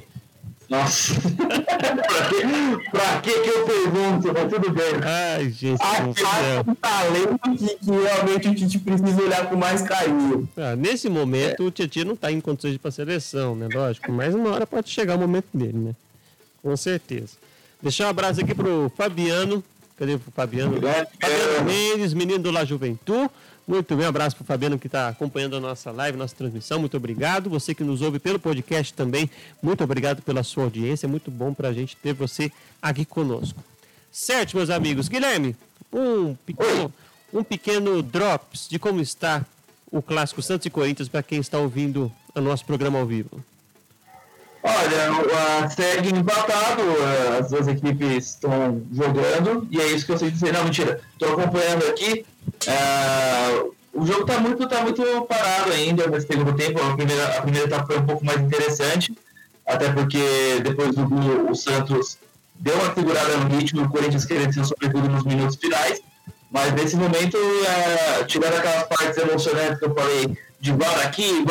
[0.68, 1.14] Nossa.
[1.24, 4.28] pra, que, pra que que eu pergunto?
[4.34, 4.92] Mas tudo bem.
[5.02, 6.10] Ai, gente Ah, do
[6.70, 10.46] um talento que, que realmente o Tite precisa olhar com mais carinho.
[10.58, 13.66] Ah, nesse momento, o Tietchan não está em condições de ir para a seleção, né?
[13.72, 15.94] Lógico, mas uma hora pode chegar o momento dele, né?
[16.62, 17.38] Com certeza.
[17.80, 19.64] Deixar um abraço aqui pro Fabiano.
[19.98, 20.76] Cadê o Fabiano?
[20.76, 21.64] Obrigado, Fabiano.
[21.64, 23.28] Mendes, menino do La Juventud.
[23.66, 26.78] Muito bem, um abraço para o Fabiano que está acompanhando a nossa live, nossa transmissão.
[26.78, 27.50] Muito obrigado.
[27.50, 29.28] Você que nos ouve pelo podcast também,
[29.60, 31.06] muito obrigado pela sua audiência.
[31.06, 33.62] É muito bom para a gente ter você aqui conosco.
[34.10, 35.08] Certo, meus amigos.
[35.08, 35.56] Guilherme,
[35.92, 36.94] um pequeno,
[37.34, 39.44] um pequeno drops de como está
[39.90, 43.44] o clássico Santos e Corinthians para quem está ouvindo o nosso programa ao vivo.
[44.62, 46.82] Olha, segue empatado,
[47.38, 50.52] as duas equipes estão jogando, e é isso que eu sei dizer.
[50.52, 52.24] Não, mentira, estou acompanhando aqui.
[52.66, 56.80] Uh, o jogo está muito, tá muito parado ainda nesse segundo tempo.
[56.82, 59.16] A primeira, a primeira etapa foi um pouco mais interessante,
[59.66, 62.18] até porque depois do gol o Santos
[62.56, 66.00] deu uma segurada no ritmo, o Corinthians cresceu sobretudo nos minutos finais.
[66.50, 71.44] Mas nesse momento, uh, tirando aquelas partes emocionantes que eu falei, de vara aqui,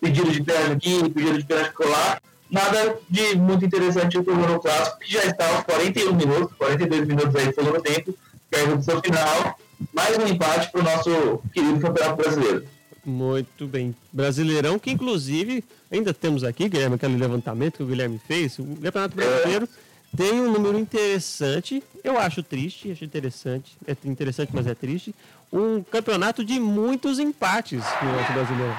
[0.00, 4.98] pedido de pênalti aqui, pedido de pênalti colar, nada de muito interessante ocorreu no clássico,
[4.98, 8.14] que já está aos 41 minutos, 42 minutos aí segundo tempo,
[8.50, 9.58] perto do seu final,
[9.92, 12.64] mais um empate para o nosso querido Campeonato Brasileiro.
[13.04, 13.94] Muito bem.
[14.12, 18.58] Brasileirão, que inclusive ainda temos aqui, Guilherme, aquele levantamento que o Guilherme fez.
[18.58, 20.16] O Campeonato Brasileiro é.
[20.16, 25.14] tem um número interessante, eu acho triste, acho interessante, é interessante, mas é triste.
[25.52, 28.76] Um campeonato de muitos empates no nosso brasileiro.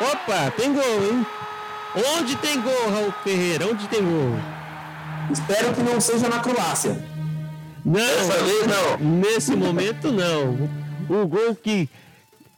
[0.00, 1.26] Opa, tem gol, hein?
[2.18, 3.66] Onde tem gol, Raul Ferreira?
[3.66, 4.38] Onde tem gol?
[5.30, 7.02] Espero que não seja na Croácia.
[7.84, 8.98] Não, vez, não.
[8.98, 10.68] nesse momento não.
[11.08, 11.88] O gol que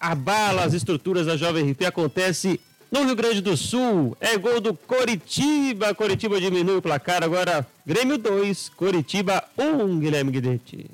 [0.01, 4.17] abala as estruturas da Jovem RP acontece no Rio Grande do Sul.
[4.21, 5.95] É gol do Coritiba.
[5.95, 7.23] Coritiba diminui o placar.
[7.23, 10.91] Agora, Grêmio 2, Coritiba 1, Guilherme Guidetti.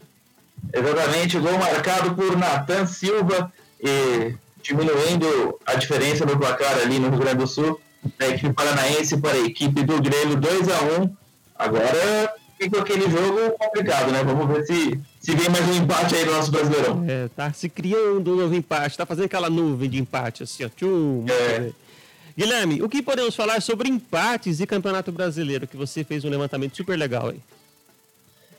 [0.72, 7.18] Exatamente, gol marcado por Natan Silva e diminuindo a diferença do placar ali no Rio
[7.18, 7.80] Grande do Sul.
[8.18, 11.16] Da equipe paranaense para a equipe do Grêmio 2 a 1
[11.56, 14.22] Agora fica aquele jogo complicado, né?
[14.24, 17.04] Vamos ver se, se vem mais um empate aí no nosso Brasileirão.
[17.08, 20.68] É, tá se criando um novo empate, tá fazendo aquela nuvem de empate, assim, ó.
[20.68, 21.70] Tchum, é.
[22.36, 26.76] Guilherme, o que podemos falar sobre empates e Campeonato Brasileiro, que você fez um levantamento
[26.76, 27.40] super legal aí?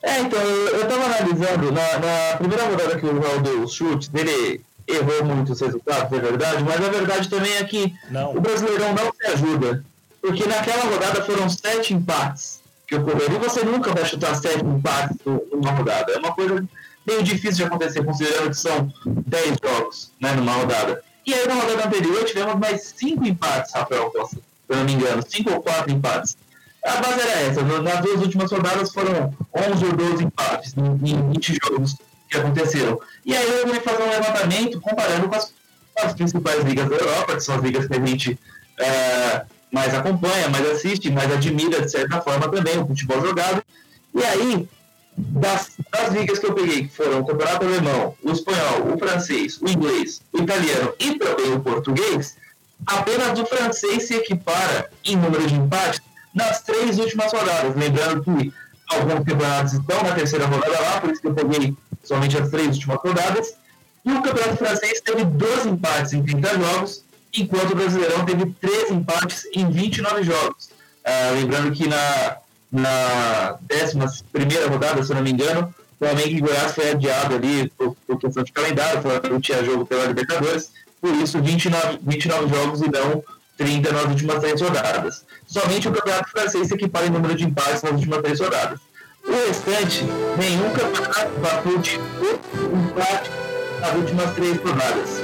[0.06, 4.08] É, então, eu estava analisando, na, na, primeira rodada que o Raul deu os chutes,
[4.14, 8.36] ele errou muitos resultados, é verdade, mas a verdade também é que não.
[8.36, 9.84] o Brasileirão não se ajuda,
[10.22, 13.36] porque naquela rodada foram sete empates que ocorreram.
[13.36, 16.12] E você nunca vai chutar sete empates numa rodada.
[16.14, 16.64] É uma coisa
[17.06, 21.04] meio difícil de acontecer, considerando que são dez jogos né, numa rodada.
[21.26, 24.94] E aí, na rodada anterior, tivemos mais cinco empates, Rafael Costa, se eu não me
[24.94, 26.38] engano, cinco ou quatro empates.
[26.86, 27.64] A base era essa.
[27.64, 30.96] Nas duas últimas rodadas foram 11 ou 12 empates em
[31.32, 31.96] 20 jogos
[32.30, 33.00] que aconteceram.
[33.26, 35.54] E aí eu vou fazer um levantamento comparando com as,
[35.98, 38.40] as principais ligas da Europa, que são as ligas que a gente
[38.80, 43.64] é, mais acompanha, mais assiste, mais admira, de certa forma, também o futebol jogado.
[44.14, 44.70] E aí,
[45.18, 49.60] das, das ligas que eu peguei, que foram o Campeonato Alemão, o Espanhol, o Francês,
[49.60, 52.38] o Inglês, o Italiano e também o Português,
[52.86, 56.02] apenas o francês se equipara em número de empates
[56.36, 57.76] nas três últimas rodadas.
[57.76, 58.54] Lembrando que
[58.90, 62.76] alguns campeonatos estão na terceira rodada lá, por isso que eu peguei somente as três
[62.76, 63.56] últimas rodadas.
[64.06, 67.06] E o campeonato francês teve 12 empates em 30 jogos
[67.38, 70.70] enquanto o Brasileirão teve três empates em 29 jogos.
[71.06, 72.38] Uh, lembrando que na,
[72.72, 77.96] na 11 rodada, se não me engano, o Flamengo e Goiás foi adiado ali por,
[78.08, 82.90] por questão de calendário, não tinha jogo pela Libertadores, por isso 29, 29 jogos e
[82.90, 83.24] não
[83.58, 85.26] 30 nas últimas três rodadas.
[85.48, 88.80] Somente o Campeonato Francês se equipara em número de empates nas últimas três rodadas.
[89.28, 90.04] O restante,
[90.38, 93.32] nenhum campeonato bateu de empate
[93.80, 95.22] nas últimas três rodadas.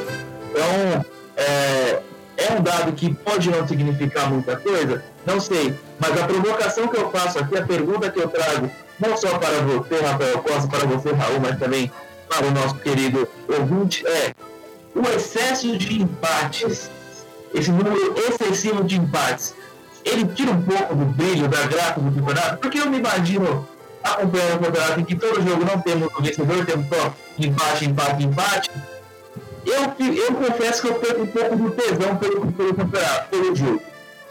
[0.50, 1.06] Então,
[1.38, 2.02] é,
[2.38, 5.04] é um dado que pode não significar muita coisa?
[5.26, 5.76] Não sei.
[6.00, 9.62] Mas a provocação que eu faço aqui, a pergunta que eu trago, não só para
[9.62, 11.92] você, Rafael Costa, para você, Raul, mas também
[12.28, 14.34] para o nosso querido ouvinte, é
[14.96, 16.90] o excesso de empates,
[17.54, 19.54] esse número excessivo de empates,
[20.04, 22.58] ele tira um pouco do brilho, da graça do campeonato?
[22.58, 23.68] Porque eu me imagino
[24.04, 28.72] acompanhando o campeonato em que todo jogo não temos vencedor, temos só empate, empate, empate,
[29.66, 33.82] eu, eu confesso que eu perco um pouco do tesão pelo, pelo campeonato, pelo jogo.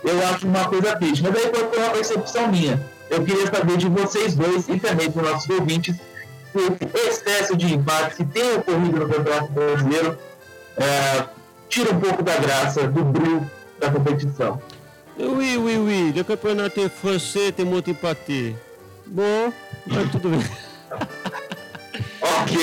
[0.03, 1.23] Eu acho uma coisa triste.
[1.23, 2.85] Mas aí pode ser uma percepção minha.
[3.09, 5.97] Eu queria saber de vocês dois e também dos nossos ouvintes
[6.53, 10.19] esse excesso de empate que tem ocorrido no Campeonato Brasileiro
[10.77, 11.25] é,
[11.71, 14.61] tira um pouco da graça, do brilho da competição.
[15.17, 16.13] Oui, oui, oui.
[16.13, 18.57] Le campeonato francês tem muito empate.
[19.07, 19.53] Bom,
[19.87, 20.41] mas tudo bem.
[22.23, 22.57] Ok.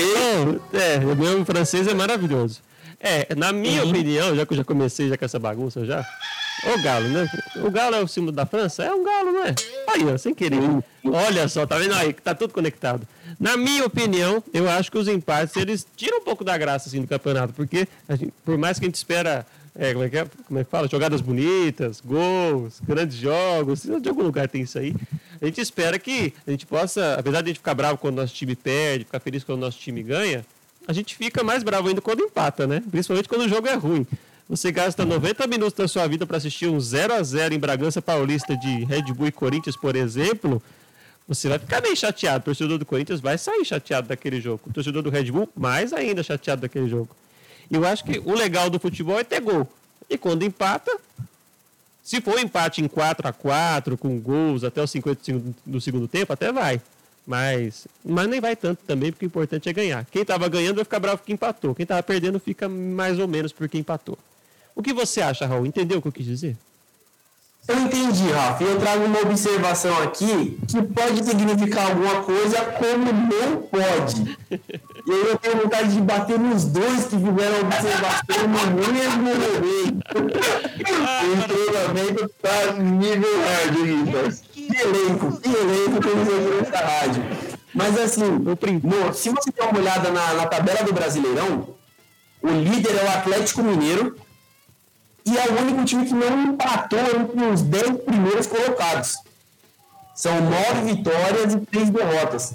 [0.73, 2.61] é, o meu francês é maravilhoso.
[2.99, 3.89] É, na minha uhum.
[3.89, 6.05] opinião, já que eu já comecei já com essa bagunça já,
[6.63, 7.29] O galo, né?
[7.57, 8.83] O galo é o símbolo da França?
[8.83, 9.55] É um galo, não é?
[9.89, 10.59] Aí, ó, sem querer.
[11.05, 13.07] Olha só, tá vendo aí que tá tudo conectado.
[13.39, 17.01] Na minha opinião, eu acho que os empates, eles tiram um pouco da graça, assim,
[17.01, 19.45] do campeonato, porque gente, por mais que a gente espera
[19.79, 20.27] é, como é que é?
[20.47, 20.87] Como é que fala?
[20.87, 23.83] Jogadas bonitas, gols, grandes jogos.
[23.83, 24.95] De algum lugar tem isso aí.
[25.39, 28.21] A gente espera que a gente possa, apesar de a gente ficar bravo quando o
[28.21, 30.43] nosso time perde, ficar feliz quando o nosso time ganha,
[30.87, 32.81] a gente fica mais bravo ainda quando empata, né?
[32.89, 34.07] Principalmente quando o jogo é ruim.
[34.49, 38.01] Você gasta 90 minutos da sua vida para assistir um 0 a 0 em Bragança
[38.01, 40.63] Paulista de Red Bull e Corinthians, por exemplo.
[41.27, 42.41] Você vai ficar meio chateado.
[42.41, 44.61] O torcedor do Corinthians vai sair chateado daquele jogo.
[44.65, 47.09] O torcedor do Red Bull, mais ainda chateado daquele jogo.
[47.69, 49.67] E eu acho que o legal do futebol é ter gol.
[50.09, 50.97] E quando empata,
[52.01, 56.07] se for um empate em 4 a 4 com gols até os 55 do segundo
[56.07, 56.81] tempo, até vai.
[57.25, 60.05] Mas, mas nem vai tanto também, porque o importante é ganhar.
[60.05, 61.75] Quem estava ganhando vai ficar bravo porque empatou.
[61.75, 64.17] Quem estava perdendo fica mais ou menos porque empatou.
[64.73, 65.65] O que você acha, Raul?
[65.65, 66.55] Entendeu o que eu quis dizer?
[67.67, 68.63] Eu entendi, Rafa.
[68.63, 74.37] E eu trago uma observação aqui que pode significar alguma coisa, como não pode.
[74.49, 79.23] E aí eu tenho vontade de bater nos dois que fizeram a observação no mesmo
[79.23, 80.07] momento.
[81.23, 84.47] o treinamento tá nível hard, Rita.
[84.53, 87.23] Que elenco, que elenco que eles nessa rádio.
[87.73, 91.75] Mas assim, no, se você der uma olhada na, na tabela do Brasileirão,
[92.41, 94.15] o líder é o Atlético Mineiro,
[95.27, 99.17] e é o único time que não empatou entre os 10 primeiros colocados.
[100.15, 102.53] São nove vitórias e três derrotas.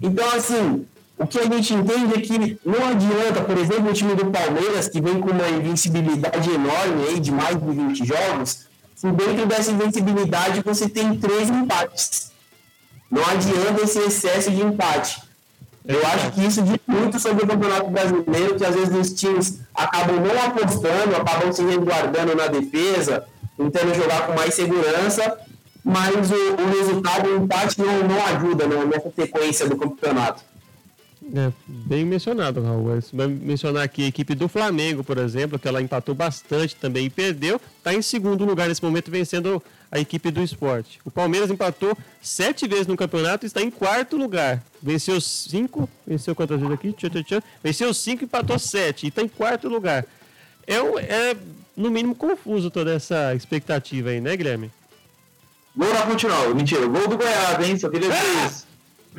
[0.00, 0.86] Então, assim,
[1.18, 4.88] o que a gente entende é que não adianta, por exemplo, o time do Palmeiras,
[4.88, 9.72] que vem com uma invencibilidade enorme aí, de mais de 20 jogos, se dentro dessa
[9.72, 12.30] invencibilidade você tem três empates.
[13.10, 15.27] Não adianta esse excesso de empate.
[15.88, 19.60] Eu acho que isso diz muito sobre o Campeonato Brasileiro, que às vezes os times
[19.74, 23.24] acabam não apostando, acabam se resguardando na defesa,
[23.56, 25.38] tentando jogar com mais segurança,
[25.82, 30.42] mas o, o resultado, o empate não, não ajuda né, nessa sequência do campeonato.
[31.34, 33.00] É, bem mencionado, Raul.
[33.00, 37.06] Você vai mencionar aqui a equipe do Flamengo, por exemplo, que ela empatou bastante também
[37.06, 37.60] e perdeu.
[37.76, 41.00] Está em segundo lugar nesse momento, vencendo a equipe do esporte.
[41.04, 44.62] O Palmeiras empatou sete vezes no campeonato e está em quarto lugar.
[44.82, 46.92] Venceu cinco, venceu quantas vezes aqui?
[46.92, 47.42] Tchau, tchau, tchau.
[47.62, 50.06] Venceu cinco e empatou sete e está em quarto lugar.
[50.66, 51.36] É, é,
[51.76, 54.70] no mínimo, confuso toda essa expectativa aí, né, Guilherme?
[55.76, 57.78] Gol na Continental, mentira, gol do Goiás, hein?
[57.78, 58.67] Só queria dizer isso.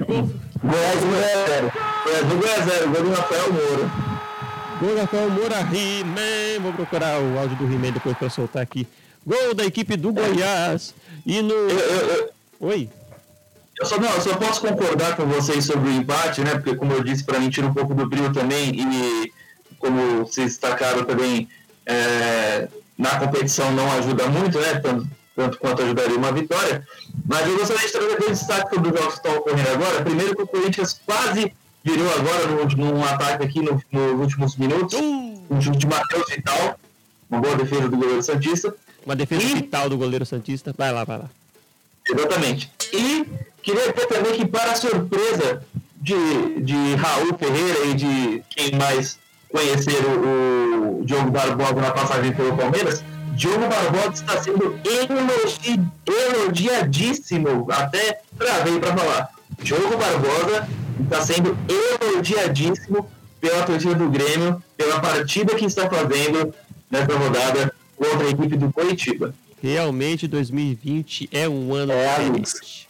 [0.05, 1.71] Goiás 1x0.
[2.07, 3.91] É, Goiás 0, gol do Rafael Moura.
[4.79, 6.61] Gol do Rafael Moura, He-Man.
[6.61, 8.87] Vou procurar o áudio do He-Man depois para soltar aqui.
[9.25, 10.93] Gol da equipe do Goiás.
[11.25, 11.53] E no.
[11.53, 12.29] Eu, eu, eu,
[12.61, 12.89] Oi.
[13.79, 16.51] eu só, não, eu só posso concordar com vocês sobre o empate, né?
[16.51, 18.71] Porque, como eu disse, para mim tira um pouco do brilho também.
[18.75, 19.31] E,
[19.77, 21.47] como vocês destacaram também,
[21.85, 24.75] é, na competição não ajuda muito, né?
[24.75, 25.07] Tanto,
[25.39, 26.85] tanto quanto ajudaria uma vitória.
[27.25, 30.03] Mas eu gostaria de trazer dois destaque sobre os jogos que estão ocorrendo agora.
[30.03, 34.99] Primeiro, que o Corinthians quase virou agora no, num ataque aqui no, nos últimos minutos,
[34.99, 36.77] um chute de Matheus Vital,
[37.29, 38.75] uma boa defesa do goleiro Santista.
[39.05, 40.75] Uma defesa E- vital do goleiro Santista.
[40.77, 41.29] Vai lá, vai lá.
[42.05, 42.69] Exatamente.
[42.91, 43.25] E
[43.63, 45.63] queria dizer também que, para surpresa
[46.01, 49.17] de, de Raul Ferreira e de quem mais
[49.49, 53.03] conhecer o, o Diogo Barbosa na passagem pelo Palmeiras,
[53.39, 59.29] Diogo Barbosa está sendo elogi, elogiadíssimo, até travei para falar.
[59.63, 60.67] Diogo Barbosa
[61.01, 63.09] está sendo elogiadíssimo
[63.39, 66.53] pela torcida do Grêmio, pela partida que está fazendo
[66.91, 69.33] nessa rodada contra a equipe do Curitiba.
[69.63, 72.88] Realmente 2020 é um ano É, diferente.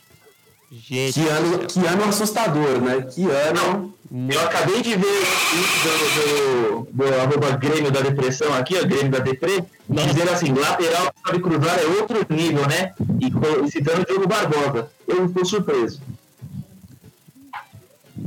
[0.71, 3.01] Gente, Que ano, que ano assustador, né?
[3.01, 3.93] Que ano.
[4.11, 8.83] Eu acabei de ver o tweet do, do, do arroba Grêmio da Depressão aqui, ó,
[8.83, 12.93] Grêmio da Depre, dizendo assim, lateral que sabe cruzar é outro nível, né?
[13.19, 14.91] E, e citando o Diogo Barbosa.
[15.07, 16.01] Eu estou surpreso.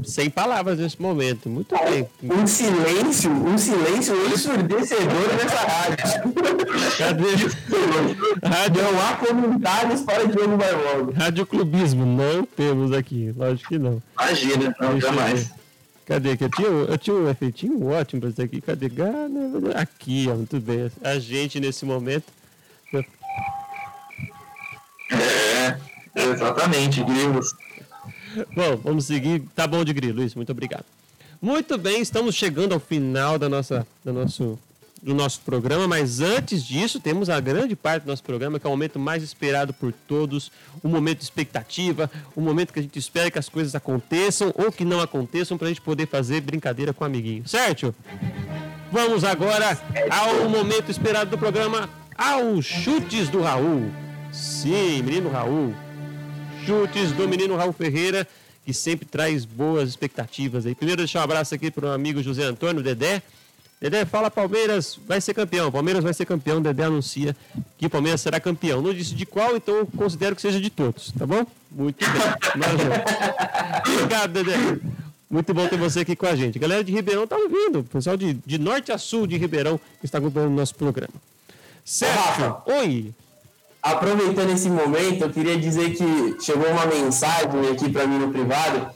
[0.04, 1.48] Sem palavras nesse momento.
[1.48, 2.08] Muito bem.
[2.22, 6.32] Um silêncio, um silêncio ensurdecedor nessa rádio.
[6.98, 8.46] Cadê?
[8.46, 11.12] Rádio, Não há comentários para Diogo Barbosa.
[11.18, 13.32] radioclubismo, não temos aqui.
[13.36, 14.02] Lógico que não.
[14.20, 15.46] Imagina, não, Deixa eu jamais.
[15.48, 15.54] ver.
[16.04, 16.36] Cadê?
[16.36, 18.60] Que eu, tinha, eu tinha um efeitinho ótimo pra isso aqui.
[18.60, 18.88] Cadê?
[18.88, 20.90] Gana- Aqui, ó, muito bem.
[21.02, 22.24] A gente nesse momento.
[25.10, 25.76] É,
[26.14, 27.54] exatamente, Grimos.
[28.54, 29.42] Bom, vamos seguir.
[29.54, 30.36] Tá bom de grilo, isso.
[30.36, 30.84] Muito obrigado.
[31.42, 34.56] Muito bem, estamos chegando ao final da nossa, do, nosso,
[35.02, 38.68] do nosso programa, mas antes disso, temos a grande parte do nosso programa, que é
[38.68, 40.52] o momento mais esperado por todos,
[40.84, 44.70] o momento de expectativa, o momento que a gente espera que as coisas aconteçam ou
[44.70, 47.92] que não aconteçam, para a gente poder fazer brincadeira com o amiguinho, certo?
[48.92, 49.76] Vamos agora
[50.10, 53.90] ao momento esperado do programa, aos chutes do Raul.
[54.30, 55.74] Sim, menino Raul.
[56.66, 58.26] Chutes do menino Raul Ferreira,
[58.64, 60.74] que sempre traz boas expectativas aí.
[60.74, 63.22] Primeiro, deixar um abraço aqui para o amigo José Antônio Dedé.
[63.80, 65.72] Dedé fala Palmeiras vai ser campeão.
[65.72, 66.62] Palmeiras vai ser campeão.
[66.62, 67.36] Dedé anuncia
[67.76, 68.80] que Palmeiras será campeão.
[68.80, 71.44] Não disse de qual, então eu considero que seja de todos, tá bom?
[71.70, 73.94] Muito bem.
[73.94, 74.78] Obrigado, Dedé.
[75.28, 76.58] Muito bom ter você aqui com a gente.
[76.58, 77.82] Galera de Ribeirão tá ouvindo.
[77.84, 81.14] Pessoal de, de norte a sul de Ribeirão que está acompanhando o nosso programa.
[81.84, 82.62] Certo?
[82.66, 83.12] Oi.
[83.82, 88.86] Aproveitando esse momento, eu queria dizer que chegou uma mensagem aqui para mim no privado.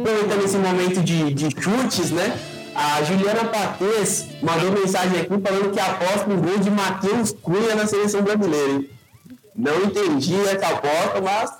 [0.00, 2.38] Aproveitando esse momento de, de chutes, né?
[2.74, 7.86] A Juliana Patês mandou mensagem aqui falando que aposta no gol de Matheus Cunha na
[7.86, 8.84] seleção brasileira.
[9.54, 11.52] Não entendi essa aposta, mas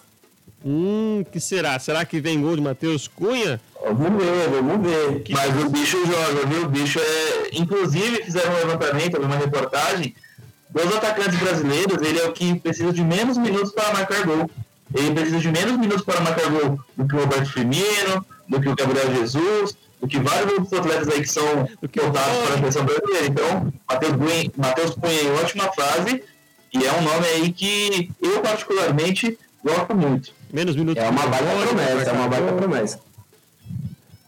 [0.67, 1.79] Hum, que será?
[1.79, 3.61] Será que vem gol de Matheus Cunha?
[3.85, 5.23] vamos ver, vamos ver.
[5.29, 6.63] Mas o bicho joga, viu?
[6.65, 7.51] O bicho é.
[7.53, 10.15] Inclusive, fizeram um levantamento, uma reportagem.
[10.75, 14.51] Dos atacantes brasileiros, ele é o que precisa de menos minutos para marcar gol.
[14.93, 18.68] Ele precisa de menos minutos para marcar gol do que o Roberto Firmino, do que
[18.68, 21.47] o Gabriel Jesus, do que vários outros atletas aí que são
[21.81, 23.27] voltados para a seleção brasileira.
[23.27, 23.72] Então,
[24.57, 26.22] Matheus Cunha, em ótima fase
[26.72, 30.33] e é um nome aí que eu particularmente gosto muito.
[30.53, 32.57] Menos minutos É uma baita promessa, é uma baita gol.
[32.59, 33.01] promessa.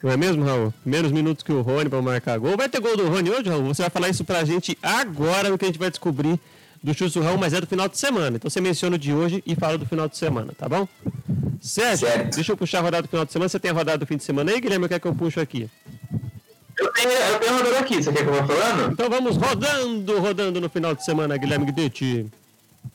[0.06, 0.72] Não é mesmo, Raul?
[0.84, 2.56] Menos minutos que o Rony para marcar gol.
[2.56, 3.64] Vai ter gol do Rony hoje, Raul?
[3.74, 6.38] Você vai falar isso pra gente agora, no que a gente vai descobrir
[6.80, 8.36] do chute do Raul, mas é do final de semana.
[8.36, 10.86] Então você menciona o de hoje e fala do final de semana, tá bom?
[11.60, 12.06] Certo?
[12.06, 12.36] Certo.
[12.36, 13.48] Deixa eu puxar a rodada do final de semana.
[13.48, 14.84] Você tem a rodada do fim de semana aí, Guilherme?
[14.84, 15.68] Ou quer que eu puxo aqui?
[16.78, 18.92] Eu tenho, eu tenho aqui, você quer que eu vá falando?
[18.92, 22.30] Então vamos rodando, rodando no final de semana, Guilherme Guidetti.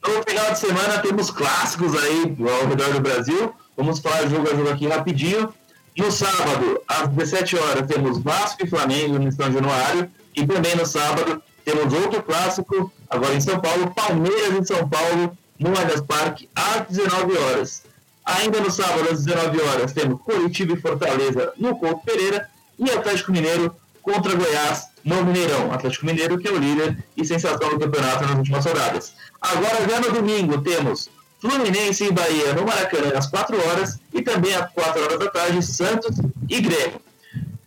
[0.01, 3.53] No final de semana temos clássicos aí ao redor do Brasil.
[3.75, 5.53] Vamos falar jogo a jogo aqui rapidinho.
[5.97, 10.09] No sábado, às 17 horas, temos Vasco e Flamengo no São Januário.
[10.35, 15.37] E também no sábado temos outro clássico, agora em São Paulo, Palmeiras em São Paulo,
[15.59, 17.83] no Allianz Parque, às 19 horas.
[18.25, 23.31] Ainda no sábado, às 19 horas, temos Curitiba e Fortaleza no Couto Pereira e Atlético
[23.31, 25.71] Mineiro contra Goiás no Mineirão.
[25.71, 29.13] Atlético Mineiro, que é o líder e sensação do campeonato nas últimas rodadas.
[29.41, 31.09] Agora, já no domingo, temos
[31.41, 35.65] Fluminense e Bahia no Maracanã às 4 horas e também às 4 horas da tarde,
[35.65, 36.15] Santos
[36.47, 37.01] e Grêmio.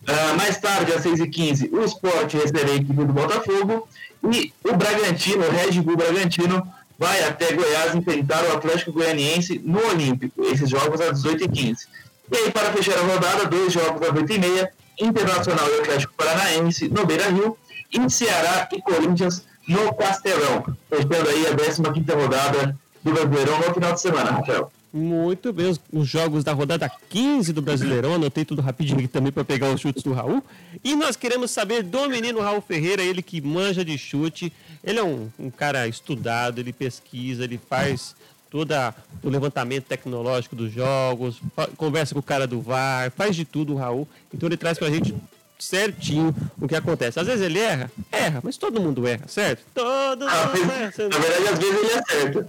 [0.07, 3.89] Ah, mais tarde, às 6h15, o Sport recebe a equipe do Botafogo
[4.33, 6.66] e o Bragantino, o Red Bull Bragantino,
[6.99, 10.45] vai até Goiás enfrentar o Atlético Goianiense no Olímpico.
[10.45, 11.87] Esses jogos às 18h15.
[12.31, 14.68] E aí, para fechar a rodada, dois jogos às 8h30,
[15.01, 17.59] Internacional e Atlético Paranaense no Beira Rio
[17.93, 20.64] e Ceará e Corinthians no Castelão.
[20.89, 24.73] Fechando aí a 15ª rodada do Brasileirão no final de semana, Rafael.
[24.93, 29.33] Muito bem, os, os jogos da rodada 15 do Brasileirão, anotei tudo rapidinho aqui também
[29.33, 30.43] para pegar os chutes do Raul.
[30.85, 34.53] E nós queremos saber do menino Raul Ferreira, ele que manja de chute,
[34.85, 38.15] ele é um, um cara estudado, ele pesquisa, ele faz
[38.49, 41.41] toda o levantamento tecnológico dos jogos,
[41.77, 44.89] conversa com o cara do VAR, faz de tudo o Raul, então ele traz pra
[44.91, 45.13] gente
[45.59, 47.19] certinho o que acontece.
[47.19, 49.65] Às vezes ele erra, erra, mas todo mundo erra, certo?
[49.75, 50.93] Todo Ah, mundo erra.
[51.09, 52.49] na verdade, às vezes ele acerta.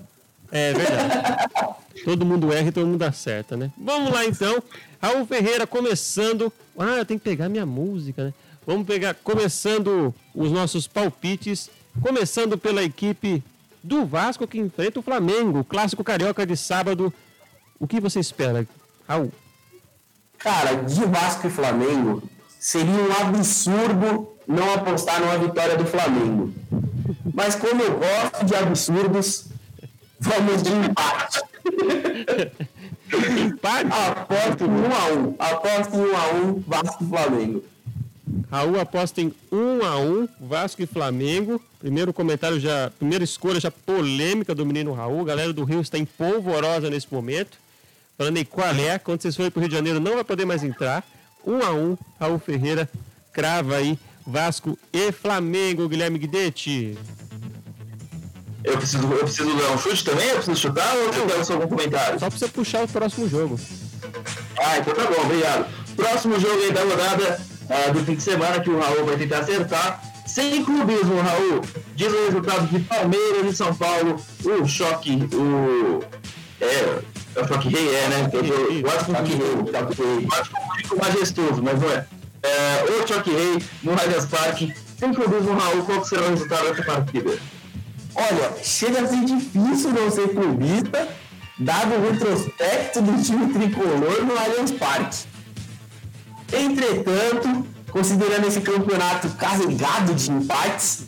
[0.52, 1.50] É verdade.
[2.04, 3.72] todo mundo erra e todo mundo acerta, né?
[3.78, 4.62] Vamos lá então.
[5.02, 6.52] Raul Ferreira começando.
[6.78, 8.34] Ah, eu tenho que pegar minha música, né?
[8.66, 11.70] Vamos pegar, começando os nossos palpites.
[12.02, 13.42] Começando pela equipe
[13.82, 15.64] do Vasco que enfrenta o Flamengo.
[15.64, 17.14] Clássico carioca de sábado.
[17.80, 18.68] O que você espera,
[19.08, 19.32] Raul?
[20.38, 22.22] Cara, de Vasco e Flamengo,
[22.60, 26.54] seria um absurdo não apostar numa vitória do Flamengo.
[27.34, 29.46] Mas como eu gosto de absurdos,
[30.20, 31.42] vamos de empate.
[33.40, 33.90] Empate?
[33.92, 37.64] Aposto em 1 a 1 Aposto em 1 a 1 Vasco e Flamengo.
[38.50, 41.62] Raul aposta em 1 a 1 Vasco e Flamengo.
[41.80, 45.22] Primeiro comentário já, primeira escolha já polêmica do menino Raul.
[45.22, 47.58] A galera do Rio está em polvorosa nesse momento.
[48.18, 50.46] Falando aí qual é, quando vocês forem para o Rio de Janeiro não vai poder
[50.46, 51.04] mais entrar.
[51.46, 52.90] 1 a 1 Raul Ferreira
[53.32, 56.98] crava aí Vasco e Flamengo, Guilherme Guidetti.
[58.66, 60.28] Eu preciso, eu preciso dar um chute também?
[60.28, 62.20] Eu preciso chutar ou você quer só algum comentário?
[62.20, 63.60] Só para você puxar o próximo jogo.
[64.58, 65.68] Ah, então tá bom, obrigado.
[65.96, 67.40] Próximo jogo aí da rodada
[67.70, 70.02] ah, do fim de semana que o Raul vai tentar acertar.
[70.26, 71.62] Sem clubismo, Raul.
[71.96, 74.20] Diz o resultado de Palmeiras e São Paulo.
[74.44, 76.04] O choque, o.
[76.60, 77.00] É,
[77.36, 78.30] é o choque rei, é, né?
[78.34, 78.44] Eu
[80.50, 82.06] confundi com o majestoso, mas não é.
[82.44, 84.74] é o choque rei no Allianz Parque.
[85.00, 87.38] Sem clubismo, Raul, qual que será o resultado dessa partida?
[88.16, 91.08] Olha, chega a ser difícil não ser clubista,
[91.60, 95.26] dado o retrospecto do time tricolor no Allianz Parque.
[96.54, 101.06] Entretanto, considerando esse campeonato carregado de empates,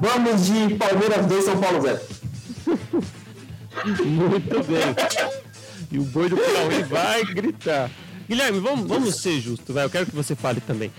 [0.00, 2.00] Vamos de Palmeiras 2, São Paulo 0.
[4.06, 4.96] Muito bem.
[5.92, 7.90] E o boi do Piauí vai gritar.
[8.26, 9.84] Guilherme, vamos, vamos ser justos, vai.
[9.84, 10.90] Eu quero que você fale também.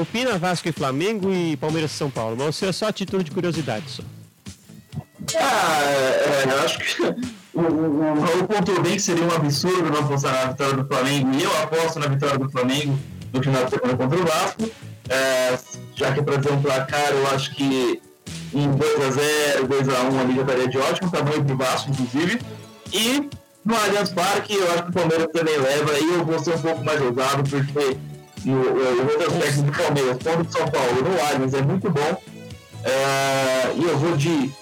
[0.00, 3.24] Opina Vasco e Flamengo e Palmeiras e São Paulo, mas você é só a título
[3.24, 4.04] de curiosidade só.
[5.38, 7.02] Ah, é, eu acho que
[7.54, 10.86] o, o, o Raul pontuou bem que seria um absurdo não apostar na vitória do
[10.86, 12.98] Flamengo, e eu aposto na vitória do Flamengo
[13.32, 14.70] no final de semana contra o Vasco.
[15.08, 15.58] É,
[15.94, 18.00] já que é para ter um placar, eu acho que
[18.54, 22.40] em 2x0, 2x1 ali já estaria de ótimo tamanho para o Vasco, inclusive.
[22.92, 23.28] E
[23.64, 26.58] no Allianz Parque, eu acho que o Palmeiras também leva, e eu vou ser um
[26.58, 27.96] pouco mais ousado, porque
[28.46, 32.22] o retrospecto do Palmeiras contra o São Paulo no Allianz é muito bom.
[32.84, 34.52] É, e eu vou de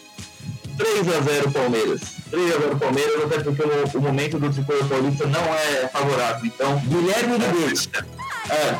[0.78, 2.00] 3x0 Palmeiras.
[2.30, 6.46] 3x0 Palmeiras, até porque o, o momento do tricolor paulista não é favorável.
[6.46, 7.80] Então, Guilherme Ribeiro,
[8.50, 8.78] é,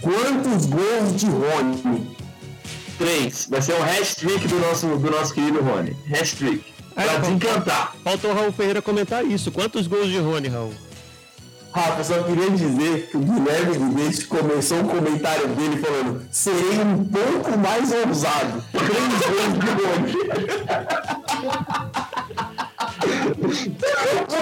[0.00, 2.16] quantos gols de Rony?
[2.98, 3.48] 3.
[3.50, 5.96] Vai ser um hat-trick do nosso, do nosso querido Rony.
[6.12, 6.74] Hat-trick.
[6.94, 7.96] Pra Aí, desencantar.
[8.04, 9.50] Faltou o Raul Ferreira comentar isso.
[9.50, 10.72] Quantos gols de Rony, Raul?
[11.74, 16.78] Rafa, eu só queria dizer que o Guilherme Guedes começou o comentário dele falando serei
[16.78, 18.62] um pouco mais ousado.
[18.70, 20.14] Três gols de Rony.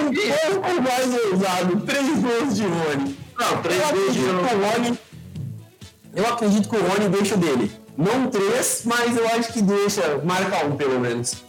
[0.05, 1.81] um pouco mais ousado.
[1.81, 3.17] Três gols de Rony.
[3.39, 4.99] Não, 3 Eu gols de Rony.
[6.15, 7.71] Eu acredito que o Rony deixa dele.
[7.97, 10.21] Não três, mas eu acho que deixa.
[10.23, 11.42] Marca um pelo menos.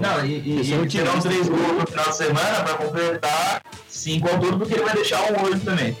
[0.00, 0.98] Não, e, e, e otimista.
[0.98, 4.94] terão 3 gols no final de semana para completar 5 ao todo, porque ele vai
[4.94, 5.96] deixar um hoje também.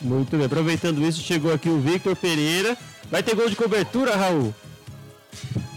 [0.00, 0.46] Muito bem.
[0.46, 2.76] Aproveitando isso, chegou aqui o Victor Pereira.
[3.10, 4.54] Vai ter gol de cobertura, Raul?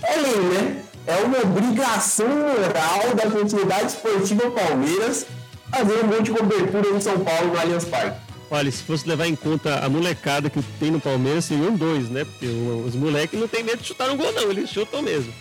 [0.04, 0.84] É lei, né?
[1.08, 5.26] É uma obrigação moral da continuidade esportiva Palmeiras
[5.72, 8.20] fazer um gol de cobertura em São Paulo no Allianz Parque.
[8.50, 12.26] Olha, se fosse levar em conta a molecada que tem no Palmeiras, seriam dois, né?
[12.26, 14.52] Porque os moleques não tem medo de chutar um gol, não.
[14.52, 15.34] Eles chutam mesmo.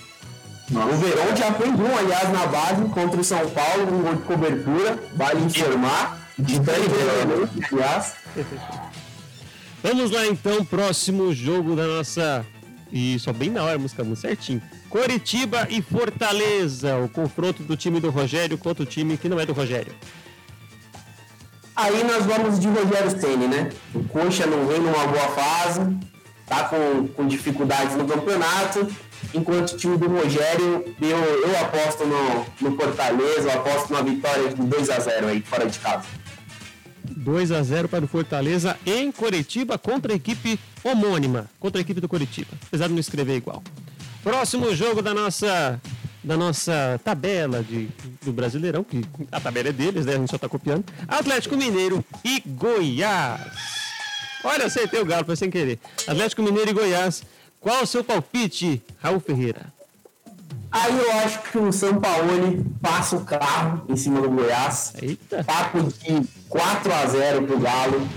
[0.71, 4.23] O Verão já fez um, aliás, na base contra o São Paulo, um gol de
[4.23, 6.21] cobertura, vale informar.
[6.39, 6.61] De
[7.73, 8.15] aliás.
[9.83, 12.47] Vamos lá então, próximo jogo da nossa.
[12.93, 14.63] E só bem na hora, música muito certinho.
[14.89, 19.47] Coritiba e Fortaleza, o confronto do time do Rogério contra o time que não é
[19.47, 19.95] do Rogério.
[21.75, 23.71] Aí nós vamos de Rogério Ceni, né?
[23.95, 25.81] O Coxa não vem numa boa fase,
[26.47, 28.87] tá com, com dificuldades no campeonato,
[29.35, 34.49] enquanto o time do Rogério, eu, eu aposto no, no Fortaleza, eu aposto na vitória
[34.49, 36.05] de 2 a 0 aí, fora de casa.
[37.05, 42.01] 2 a 0 para o Fortaleza em Coritiba contra a equipe homônima, contra a equipe
[42.01, 43.63] do Coritiba, apesar de não escrever igual.
[44.23, 45.81] Próximo jogo da nossa
[46.23, 47.89] da nossa tabela de,
[48.23, 49.03] do Brasileirão, que
[49.33, 50.15] a tabela é deles, né?
[50.15, 50.85] A gente só tá copiando.
[51.09, 53.41] Atlético Mineiro e Goiás.
[54.45, 55.79] Olha, acertei o galo, foi sem querer.
[56.07, 57.23] Atlético Mineiro e Goiás.
[57.61, 59.73] Qual o seu palpite, Raul Ferreira?
[60.73, 64.95] Aí eu acho que o São Paulo passa o carro em cima do Goiás.
[65.03, 65.45] Eita.
[65.45, 68.09] Papo de 4 a 0 pro Galo.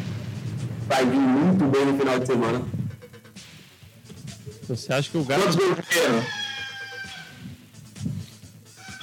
[0.88, 2.62] Vai vir muito bem no final de semana.
[4.68, 6.43] Você acha que o Galo Quantos gols?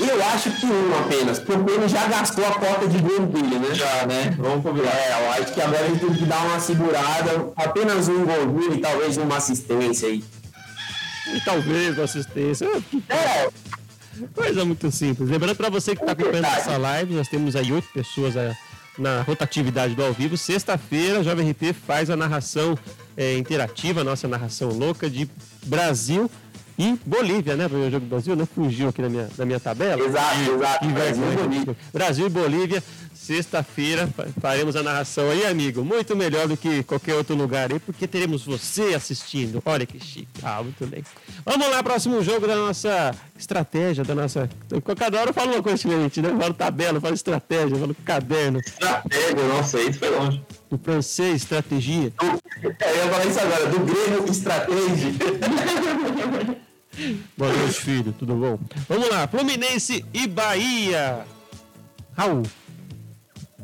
[0.00, 3.74] Eu acho que um apenas, porque ele já gastou a cota de gol dele, né?
[3.74, 4.34] Já, né?
[4.38, 4.90] Vamos combinar.
[4.94, 8.78] É, eu acho que agora ele tem que dar uma segurada, apenas um golzinho e
[8.78, 10.24] talvez uma assistência aí.
[11.34, 12.66] e talvez uma assistência?
[13.10, 13.48] É,
[14.34, 15.28] Coisa muito simples.
[15.28, 18.54] Lembrando para você que está acompanhando essa live, nós temos aí oito pessoas eh,
[18.98, 20.36] na rotatividade do ao vivo.
[20.36, 22.76] Sexta-feira, a Jovem RP faz a narração
[23.16, 25.28] eh, interativa, a nossa narração louca de
[25.64, 26.30] Brasil
[26.82, 27.66] e Bolívia, né?
[27.66, 28.46] O jogo do Brasil, né?
[28.54, 30.02] Fugiu aqui da minha, da minha tabela.
[30.02, 30.78] exato, exato.
[30.86, 31.48] Que Brasil vergonha.
[31.48, 31.76] bonito.
[31.92, 32.82] Brasil e Bolívia,
[33.14, 35.84] sexta-feira fa- faremos a narração aí, amigo.
[35.84, 39.62] Muito melhor do que qualquer outro lugar aí, porque teremos você assistindo.
[39.66, 40.28] Olha que chique.
[40.42, 41.04] Ah, muito bem.
[41.44, 44.48] Vamos lá, próximo jogo da nossa estratégia, da nossa.
[44.96, 46.30] Cada hora eu falo uma coisa diferente, né?
[46.30, 50.42] Eu falo tabela, eu falo estratégia, eu falo caderno, Estratégia, nossa, isso foi longe.
[50.70, 52.12] do francês, estratégia.
[52.22, 55.12] É, eu ia falar isso agora, do Grêmio Estratégia.
[57.36, 58.58] Boa noite, filho, tudo bom?
[58.88, 61.24] Vamos lá, Fluminense e Bahia.
[62.16, 62.42] Raul.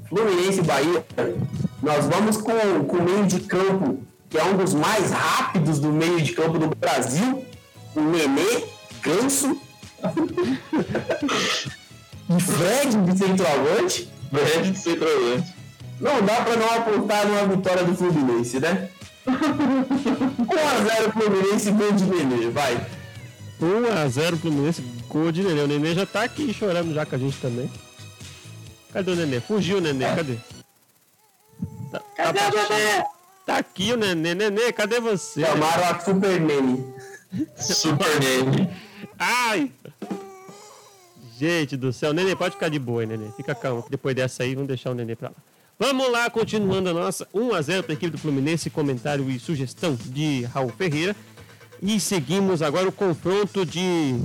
[0.09, 1.05] Fluminense e Bahia,
[1.83, 5.93] nós vamos com, com o meio de campo, que é um dos mais rápidos do
[5.93, 7.45] meio de campo do Brasil,
[7.95, 8.65] o Nenê,
[9.03, 9.61] Ganso,
[12.31, 14.09] e Fred de centroavante.
[14.33, 15.55] Verde de centroavante.
[16.01, 18.89] Não dá pra não apontar numa vitória do Fluminense, né?
[19.27, 22.77] 1x0 Fluminense, gol de Nenê, vai.
[23.61, 25.63] 1x0 Fluminense, gol de Nenê.
[25.63, 27.71] O Nenê já tá aqui chorando já com a gente também.
[28.93, 29.41] Cadê o Nenê?
[29.41, 30.37] Fugiu o Nenê, cadê?
[31.91, 33.05] Tá, cadê o Nenê?
[33.47, 34.35] Tá aqui o Nenê.
[34.35, 35.41] Nenê, cadê você?
[35.41, 36.85] Chamaram a Super Nene.
[37.57, 38.69] Super Name.
[39.19, 39.71] Ai!
[41.39, 43.31] Gente do céu, Nenê, pode ficar de boa, Nenê.
[43.37, 43.85] Fica calmo.
[43.91, 45.35] Depois dessa aí, vamos deixar o Nenê pra lá.
[45.79, 50.45] Vamos lá, continuando a nossa 1x0 para a equipe do Fluminense, comentário e sugestão de
[50.45, 51.15] Raul Ferreira.
[51.83, 54.21] E seguimos agora o confronto de.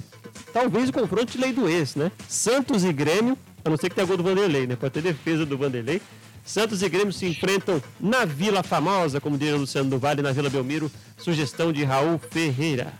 [0.53, 2.11] Talvez o confronto de lei do ex, né?
[2.27, 4.75] Santos e Grêmio, a não ser que tenha gol do Vanderlei, né?
[4.75, 6.01] Pode ter defesa do Vanderlei.
[6.45, 10.31] Santos e Grêmio se enfrentam na Vila Famosa, como diria o Luciano do Vale, na
[10.31, 10.91] Vila Belmiro.
[11.17, 12.93] Sugestão de Raul Ferreira.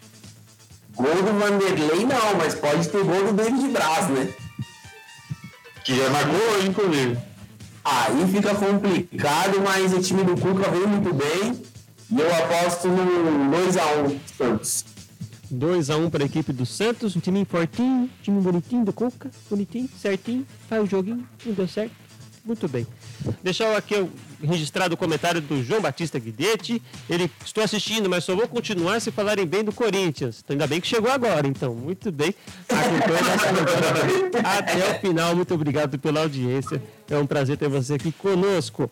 [0.95, 4.33] Gol do Vanderlei não, mas pode ter gol do David Braz, né?
[5.83, 7.17] Que já marcou hoje, inclusive.
[7.83, 11.70] Aí fica complicado, mas o time do Cuca veio muito bem.
[12.11, 14.85] Eu aposto no 2x1 Santos.
[15.53, 20.45] 2x1 para a equipe do Santos, um time fortinho, time bonitinho do Cuca, bonitinho, certinho,
[20.67, 21.93] faz o joguinho, não deu certo.
[22.43, 22.85] Muito bem.
[23.43, 23.95] Deixar aqui
[24.43, 26.81] registrado o comentário do João Batista Guidetti.
[27.09, 30.41] Ele, estou assistindo, mas só vou continuar se falarem bem do Corinthians.
[30.43, 31.73] Então, ainda bem que chegou agora, então.
[31.73, 32.33] Muito bem.
[34.43, 35.35] Até o final.
[35.35, 36.81] Muito obrigado pela audiência.
[37.09, 38.89] É um prazer ter você aqui conosco.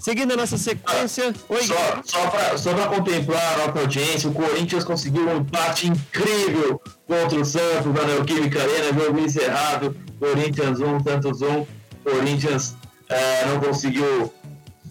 [0.00, 1.32] Seguindo a nossa sequência.
[1.48, 6.80] Oi, só só só para contemplar a nossa audiência, o Corinthians conseguiu um empate incrível
[7.06, 9.96] contra o Santos na Neoquímica Arena, jogo encerrado.
[10.18, 11.66] Corinthians 1, Santos 1.
[12.02, 12.74] Corinthians
[13.08, 14.32] é, não conseguiu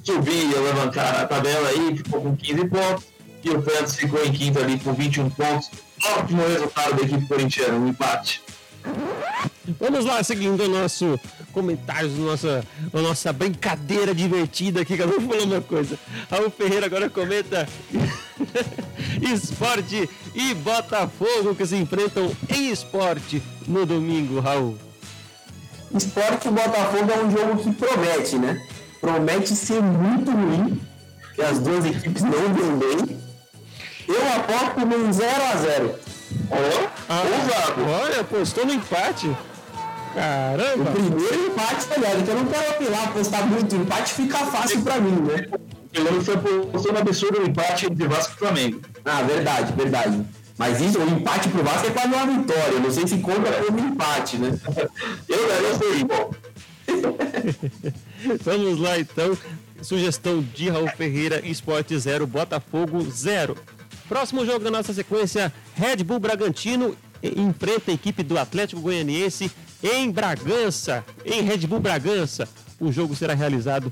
[0.09, 3.05] subir, levantar a tabela aí, ficou com 15 pontos.
[3.43, 5.69] E o Santos ficou em quinto ali com 21 pontos.
[6.03, 8.41] Ótimo resultado da equipe corintiana, um empate.
[9.79, 11.19] Vamos lá, seguindo o nosso
[11.53, 15.97] comentários, nossa, a nossa brincadeira divertida aqui, cada um falou uma coisa.
[16.29, 17.67] Raul Ferreira agora comenta
[19.21, 24.77] esporte e Botafogo que se enfrentam em esporte no domingo, Raul.
[25.95, 28.61] Esporte e Botafogo é um jogo que promete, né?
[29.01, 30.81] Promete ser muito ruim,
[31.33, 33.19] que as duas equipes não vêm bem.
[34.07, 35.95] Eu aposto num 0x0.
[36.51, 37.23] Oh, ah,
[38.03, 39.35] olha, apostou no empate.
[40.13, 40.89] Caramba!
[40.89, 42.19] O primeiro empate, tá ligado?
[42.19, 45.47] Então eu não quero apelar, apostar muito empate, fica fácil pra mim, né?
[45.93, 48.81] Ele foi apostando um absurdo o empate entre Vasco e Flamengo.
[49.05, 50.25] Ah, verdade, verdade.
[50.57, 52.79] Mas isso, o empate pro Vasco é quase uma vitória.
[52.79, 54.59] Não sei se conta como empate, né?
[55.27, 56.31] Eu não sei, bom.
[58.43, 59.37] Vamos lá então.
[59.81, 63.57] Sugestão de Raul Ferreira, Esporte 0, Botafogo 0.
[64.07, 69.51] Próximo jogo da nossa sequência, Red Bull Bragantino enfrenta a equipe do Atlético Goianiense
[69.83, 72.47] em Bragança, em Red Bull Bragança.
[72.79, 73.91] O jogo será realizado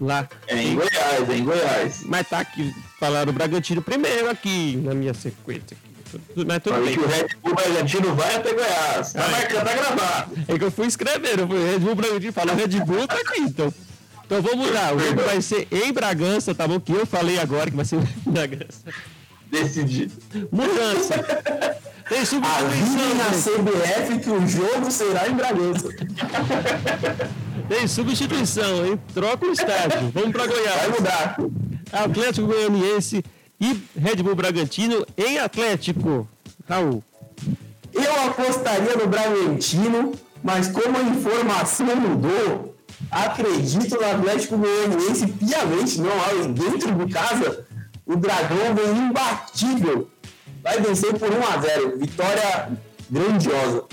[0.00, 2.02] lá é em, Goiás, é em Goiás.
[2.04, 5.76] Mas tá aqui, falaram o Bragantino primeiro aqui na minha sequência.
[6.46, 6.94] Mas tudo bem.
[6.94, 9.12] que o Red Bull Bragantino vai até Goiás.
[9.12, 10.32] Tá marcando, tá gravado.
[10.48, 13.40] É que eu fui escrever, eu fui Red Bull Bragantino, falou Red Bull, tá aqui,
[13.40, 13.72] então.
[14.24, 16.80] Então vamos lá, o jogo vai ser em Bragança, tá bom?
[16.80, 17.96] Que eu falei agora que vai ser
[18.26, 18.82] em Bragança.
[19.50, 20.12] Decidido.
[20.50, 21.14] Mudança.
[22.08, 23.14] Tem substituição.
[23.14, 25.88] na CBF que o jogo será em Bragança.
[27.68, 29.00] Tem substituição, hein?
[29.12, 30.10] Troca o estádio.
[30.14, 30.80] Vamos para Goiás.
[30.82, 31.36] Vai mudar.
[31.92, 33.24] Atlético Goianiense
[33.60, 36.28] e Red Bull Bragantino em Atlético.
[36.68, 37.02] Raul.
[37.92, 42.76] Eu apostaria no Bragantino, mas como a informação mudou,
[43.10, 47.66] acredito no Atlético Goianiense piamente, não há dentro de casa.
[48.04, 50.10] O Dragão vem imbatível.
[50.62, 52.72] Vai vencer por 1 a 0 Vitória
[53.10, 53.84] grandiosa.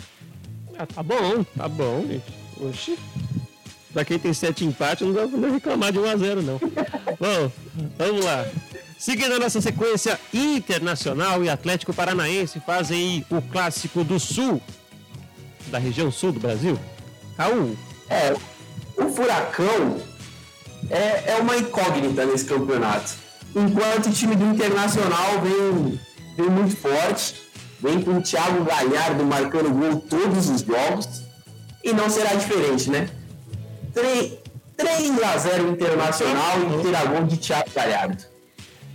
[0.77, 2.33] Ah, tá bom, tá bom, gente.
[2.59, 2.97] Oxi.
[3.93, 6.57] Pra quem tem sete empates, não dá pra reclamar de 1 a 0 não.
[6.57, 7.51] bom,
[7.97, 8.45] vamos lá.
[8.97, 14.61] Seguindo a nossa sequência internacional e Atlético Paranaense fazem o clássico do Sul,
[15.67, 16.79] da região sul do Brasil.
[17.37, 17.77] Raul.
[18.09, 18.33] É,
[18.97, 20.01] o Furacão
[20.89, 23.13] é, é uma incógnita nesse campeonato.
[23.55, 25.99] Enquanto o time do Internacional vem,
[26.35, 27.35] vem muito forte,
[27.79, 31.23] vem com o Thiago Galhardo marcando gol todos os jogos,
[31.83, 33.09] e não será diferente, né?
[33.93, 34.33] 3,
[34.75, 38.23] 3 a 0 Internacional e terá gol de Thiago Galhardo.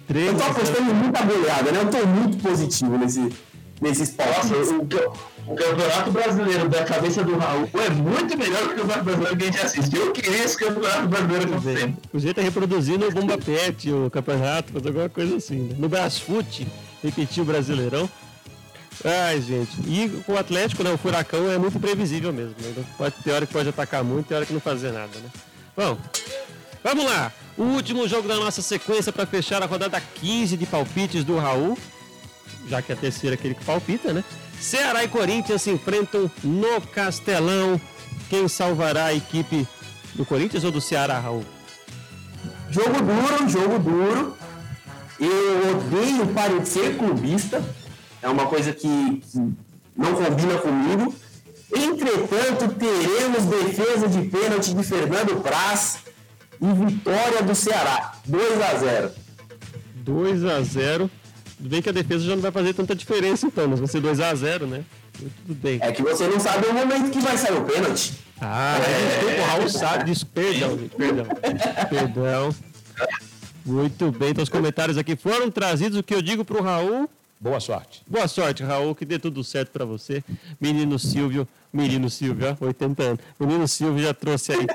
[0.06, 1.80] 3 eu tô apostando muita goleada, né?
[1.80, 3.32] Eu tô muito positivo nesse,
[3.80, 4.52] nesse esporte.
[4.54, 9.36] O, o, Campeonato Brasileiro da cabeça do Raul é muito melhor que o Campeonato Brasileiro
[9.36, 9.96] que a gente assiste.
[9.96, 11.96] Eu queria esse Campeonato Brasileiro sempre.
[12.12, 15.60] O jeito é reproduzindo o Bomba Pet, o campeonato, fazer alguma coisa assim.
[15.60, 15.76] Né?
[15.78, 16.66] No Brasfoot,
[17.02, 18.08] repetir o Brasileirão.
[19.04, 19.70] Ai, gente.
[19.86, 20.90] E o Atlético, né?
[20.90, 22.54] O furacão é muito previsível mesmo.
[22.58, 22.84] Né?
[22.96, 25.30] Pode, tem hora que pode atacar muito, tem hora que não fazer nada, né?
[25.76, 25.96] Bom,
[26.82, 27.32] vamos lá.
[27.56, 31.78] O último jogo da nossa sequência para fechar a rodada 15 de palpites do Raul,
[32.68, 34.24] já que é a terceira aquele que palpita, né?
[34.60, 37.80] Ceará e Corinthians se enfrentam no Castelão.
[38.28, 39.66] Quem salvará a equipe
[40.14, 41.44] do Corinthians ou do Ceará, Raul?
[42.70, 44.36] Jogo duro, jogo duro.
[45.18, 47.62] Eu odeio parecer clubista.
[48.22, 49.22] É uma coisa que
[49.96, 51.14] não combina comigo.
[51.74, 55.98] Entretanto, teremos defesa de pênalti de Fernando Praz
[56.60, 59.10] e vitória do Ceará, 2 a 0.
[59.96, 61.10] 2 a 0
[61.58, 64.00] Tudo bem que a defesa já não vai fazer tanta diferença então, mas vai ser
[64.00, 64.82] 2 a 0 né?
[65.12, 65.78] Tudo bem.
[65.82, 68.14] É que você não sabe o momento que vai sair o pênalti.
[68.40, 69.40] Ah, é.
[69.40, 70.24] o Raul sabe disso.
[70.26, 71.26] Perdão, gente, perdão.
[71.90, 72.54] Perdão.
[73.66, 75.98] Muito bem, então os comentários aqui foram trazidos.
[75.98, 77.10] O que eu digo pro Raul?
[77.40, 78.02] Boa sorte.
[78.06, 80.24] Boa sorte, Raul, que dê tudo certo para você.
[80.60, 83.20] Menino Silvio, menino Silvio, ó, 80 anos.
[83.38, 84.66] Menino Silvio já trouxe aí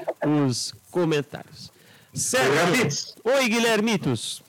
[0.48, 1.72] os comentários.
[2.14, 3.16] Certo.
[3.26, 4.42] Oi, Guilhermitos.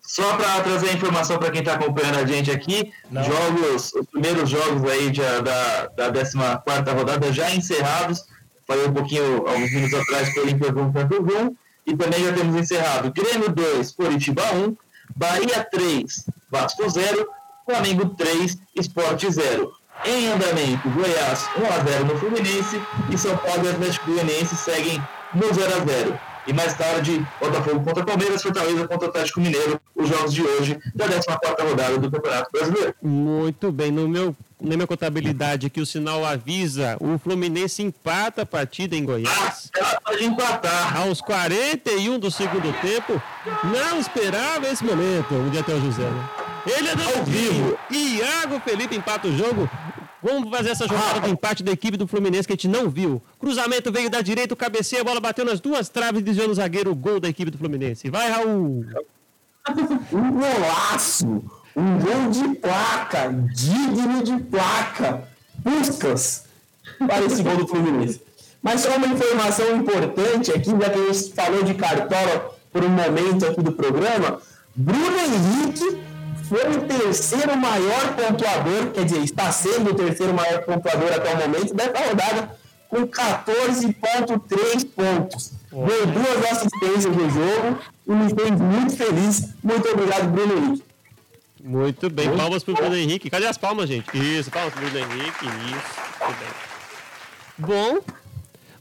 [0.00, 3.22] Só para trazer a informação para quem está acompanhando a gente aqui, Não.
[3.24, 8.24] jogos, os primeiros jogos aí de- da, da 14 rodada já encerrados.
[8.66, 11.54] Falei um pouquinho, alguns minutos atrás, 1 contra o Rum.
[11.86, 14.76] E também já temos encerrado Grêmio 2, Curitiba 1,
[15.16, 17.26] Bahia 3, Vasco 0,
[17.68, 19.70] Flamengo 3, Esporte 0.
[20.06, 22.80] Em andamento, Goiás 1x0 no Fluminense
[23.10, 24.98] e São Paulo e Atlético Goianiense seguem
[25.34, 26.18] no 0x0.
[26.46, 31.06] E mais tarde, Botafogo contra Palmeiras, Fortaleza contra Atlético Mineiro, os jogos de hoje da
[31.08, 32.94] 14ª rodada do Campeonato Brasileiro.
[33.02, 38.46] Muito bem, no meu, na minha contabilidade aqui o sinal avisa, o Fluminense empata a
[38.46, 39.70] partida em Goiás.
[39.76, 40.96] Ela pode empatar.
[40.96, 43.20] Aos 41 do segundo tempo,
[43.62, 46.47] não esperava esse momento, o dia até o José, né?
[46.66, 47.78] Ele é ao vivo.
[47.90, 49.68] Iago Felipe empata o jogo.
[50.22, 53.22] Vamos fazer essa jogada de empate da equipe do Fluminense que a gente não viu.
[53.38, 56.90] Cruzamento veio da direita, o cabeceio, a bola bateu nas duas traves, desviando o zagueiro,
[56.90, 58.10] o gol da equipe do Fluminense.
[58.10, 58.84] Vai, Raul!
[60.12, 61.44] Um golaço!
[61.76, 63.32] Um gol de placa!
[63.54, 65.28] Digno de placa!
[65.62, 66.46] Puscas!
[66.98, 68.20] Para esse gol do Fluminense.
[68.60, 72.88] Mas só uma informação importante aqui, já que a gente falou de Cartola por um
[72.88, 74.40] momento aqui do programa.
[74.74, 76.07] Bruno Henrique
[76.48, 81.36] foi o terceiro maior pontuador, quer dizer, está sendo o terceiro maior pontuador até o
[81.36, 82.58] momento dessa rodada,
[82.88, 85.52] com 14,3 pontos.
[85.70, 89.48] Deu duas assistências no jogo e me fez muito feliz.
[89.62, 90.84] Muito obrigado, Bruno Henrique.
[91.62, 93.28] Muito bem, palmas pro Bruno Henrique.
[93.28, 94.06] Cadê as palmas, gente?
[94.16, 96.24] Isso, palmas pro Bruno Henrique, isso.
[96.24, 96.68] Muito bem.
[97.58, 98.00] Bom,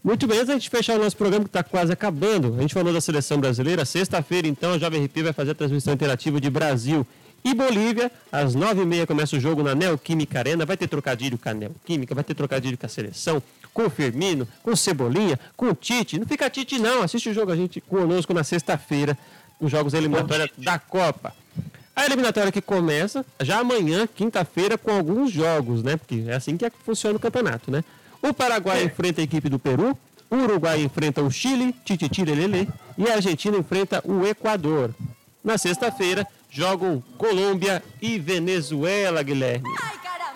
[0.03, 2.73] muito bem, antes da gente fechar o nosso programa que está quase acabando, a gente
[2.73, 3.83] falou da seleção brasileira.
[3.83, 7.05] Sexta-feira, então, a Jovem RP vai fazer a transmissão interativa de Brasil
[7.49, 8.11] e Bolívia.
[8.31, 10.65] Às nove e meia começa o jogo na Neoquímica Arena.
[10.65, 13.41] Vai ter trocadilho com a Neoquímica, vai ter trocadilho com a seleção,
[13.73, 16.19] com o Firmino, com o Cebolinha, com o Tite.
[16.19, 17.01] Não fica Tite, não.
[17.01, 19.17] Assiste o jogo a gente conosco na sexta-feira,
[19.59, 21.33] os jogos eliminatórios da Copa.
[21.95, 25.97] A eliminatória que começa já amanhã, quinta-feira, com alguns jogos, né?
[25.97, 27.83] Porque é assim que é funciona o campeonato, né?
[28.21, 29.97] O Paraguai enfrenta a equipe do Peru,
[30.29, 34.93] o Uruguai enfrenta o Chile, Tititi Lelele, e a Argentina enfrenta o Equador.
[35.43, 39.69] Na sexta-feira, jogam Colômbia e Venezuela, Guilherme.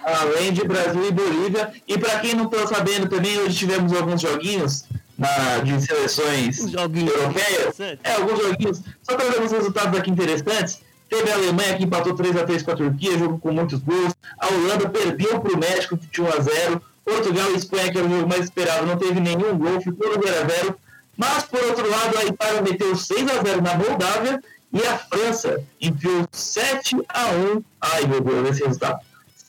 [0.03, 1.71] além de Brasil e Bolívia.
[1.87, 4.85] E para quem não está sabendo também, hoje tivemos alguns joguinhos
[5.17, 7.79] na, de seleções joguinhos europeias.
[7.79, 8.81] É, alguns joguinhos.
[9.03, 10.81] Só para ver alguns resultados aqui interessantes.
[11.09, 14.15] Teve a Alemanha que empatou 3x3 com a Turquia, jogo com muitos gols.
[14.39, 16.81] A Holanda perdeu para o México de 1x0.
[17.03, 20.23] Portugal e Espanha, que era o jogo mais esperado, não teve nenhum gol, ficou no
[20.23, 20.75] 0x0.
[21.17, 24.41] Mas, por outro lado, a Itália meteu 6x0 na Moldávia
[24.73, 27.63] e a França enfiou 7x1.
[27.79, 28.99] Ai, meu Deus, esse resultado.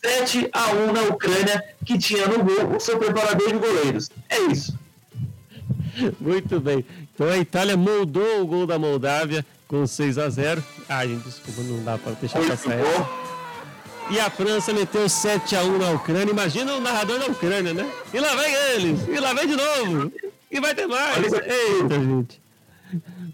[0.05, 4.11] 7 a 1 na Ucrânia, que tinha no gol o seu preparador de goleiros.
[4.29, 4.77] É isso.
[6.21, 6.85] Muito bem.
[7.15, 11.63] Então a Itália moldou o gol da Moldávia com 6 a 0 Ai, gente, desculpa,
[11.63, 13.09] não dá para deixar Muito passar essa.
[14.11, 16.33] E a França meteu 7 a 1 na Ucrânia.
[16.33, 17.89] Imagina o narrador da Ucrânia, né?
[18.13, 19.09] E lá vem eles!
[19.09, 20.13] E lá vem de novo!
[20.51, 21.33] E vai ter mais!
[21.33, 22.42] Eita, gente!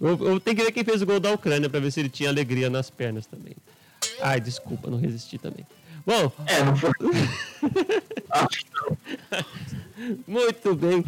[0.01, 2.09] Eu, eu tenho que ver quem fez o gol da Ucrânia para ver se ele
[2.09, 3.55] tinha alegria nas pernas também.
[4.21, 5.67] Ai, desculpa, não resisti também.
[6.07, 6.91] Bom, É, não foi.
[8.31, 8.97] Acho que não.
[10.27, 11.05] muito bem.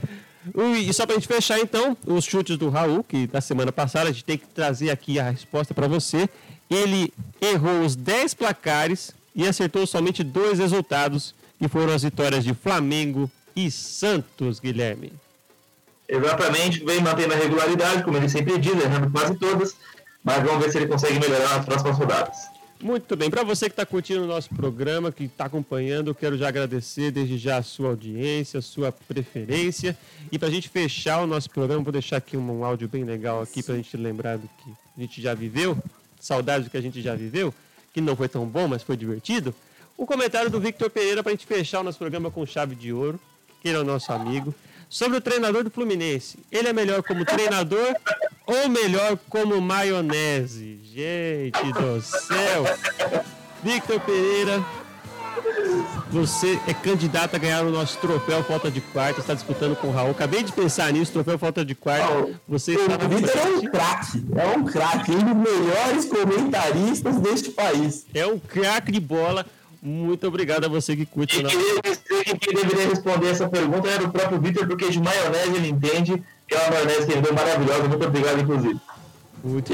[0.79, 4.09] E só para a gente fechar, então, os chutes do Raul, que da semana passada
[4.09, 6.29] a gente tem que trazer aqui a resposta para você.
[6.69, 12.55] Ele errou os 10 placares e acertou somente dois resultados, que foram as vitórias de
[12.55, 15.12] Flamengo e Santos, Guilherme.
[16.12, 19.77] Exatamente, vem mantendo a regularidade, como ele sempre diz, errando quase todas.
[20.24, 22.37] Mas vamos ver se ele consegue melhorar nas próximas rodadas.
[22.82, 26.37] Muito bem, para você que está curtindo o nosso programa, que está acompanhando, eu quero
[26.37, 29.97] já agradecer desde já a sua audiência, a sua preferência.
[30.32, 33.05] E para a gente fechar o nosso programa, vou deixar aqui um, um áudio bem
[33.05, 35.78] legal aqui para a gente lembrar do que a gente já viveu,
[36.19, 37.55] saudades do que a gente já viveu,
[37.93, 39.55] que não foi tão bom, mas foi divertido.
[39.97, 42.93] O comentário do Victor Pereira para a gente fechar o nosso programa com chave de
[42.93, 43.20] ouro,
[43.61, 44.55] que ele é o nosso amigo,
[44.91, 46.37] sobre o treinador do Fluminense.
[46.51, 47.95] Ele é melhor como treinador
[48.45, 50.81] ou melhor como maionese?
[50.83, 52.65] Gente do céu!
[53.62, 54.65] Victor Pereira,
[56.11, 59.93] Você é candidato a ganhar o nosso troféu Falta de Quarta, está disputando com o
[59.93, 60.11] Raul.
[60.11, 62.31] Acabei de pensar nisso, troféu Falta de Quarta.
[62.49, 67.51] Você está O Vitor é um craque, é um craque, um dos melhores comentaristas deste
[67.51, 68.07] país.
[68.12, 69.47] É um craque de bola.
[69.82, 71.36] Muito obrigado a você que curte.
[71.36, 74.66] E o nosso- queria dizer que quem deveria responder essa pergunta era o próprio Vitor,
[74.66, 77.89] porque de maionese ele entende, que é uma maionese que ele deu maravilhosa.
[77.89, 78.78] Muito obrigado, inclusive.
[79.43, 79.73] Muito,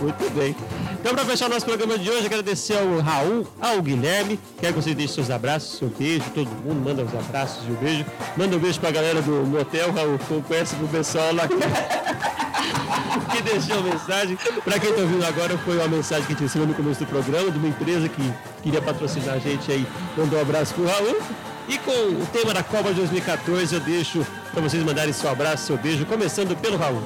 [0.00, 0.56] muito bem.
[1.00, 4.40] Então, para fechar o nosso programa de hoje, agradecer ao Raul, ao Guilherme.
[4.60, 6.24] Quero que vocês deixem seus abraços, seu beijo.
[6.34, 8.04] Todo mundo manda os abraços e o beijo.
[8.36, 10.18] Manda um beijo para a galera do motel, Raul.
[10.48, 11.54] Conhece pro pessoal lá que,
[13.36, 14.36] que deixou mensagem.
[14.64, 17.06] Para quem está ouvindo agora, foi uma mensagem que a gente recebeu no começo do
[17.06, 18.32] programa, de uma empresa que
[18.62, 19.86] queria patrocinar a gente aí.
[20.16, 21.16] Mandou um abraço pro Raul.
[21.68, 25.66] E com o tema da Copa de 2014, eu deixo para vocês mandarem seu abraço,
[25.66, 27.02] seu beijo, começando pelo Raul.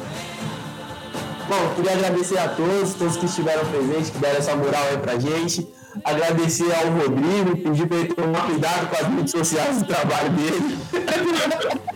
[1.49, 5.19] Bom, queria agradecer a todos, todos que estiveram presentes, que deram essa moral aí pra
[5.19, 5.67] gente.
[6.05, 10.79] Agradecer ao Rodrigo, pedir para ele tomar cuidado com as redes sociais do trabalho dele.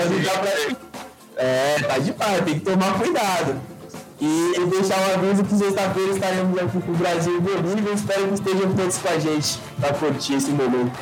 [0.00, 0.90] Avisar pra.
[1.36, 3.60] É, tá de pau, tem que tomar cuidado.
[4.20, 7.94] E deixar um aviso que sexta-feira estaremos aqui pro Brasil e Bolívia.
[7.94, 10.92] Espero que estejam todos com a gente pra curtir esse momento.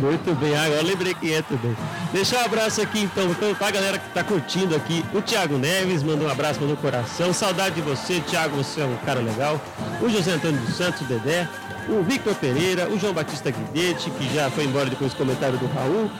[0.00, 1.76] Muito bem, agora lembrei quem é também.
[2.12, 5.04] Deixar um abraço aqui então, então pra galera que tá curtindo aqui.
[5.14, 7.32] O Thiago Neves mandou um abraço, um coração.
[7.32, 9.60] Saudade de você, Thiago, você é um cara legal.
[10.02, 11.48] O José Antônio dos Santos, o Dedé.
[11.86, 15.66] O Victor Pereira, o João Batista Guidete, que já foi embora depois do comentário do
[15.66, 16.10] Raul.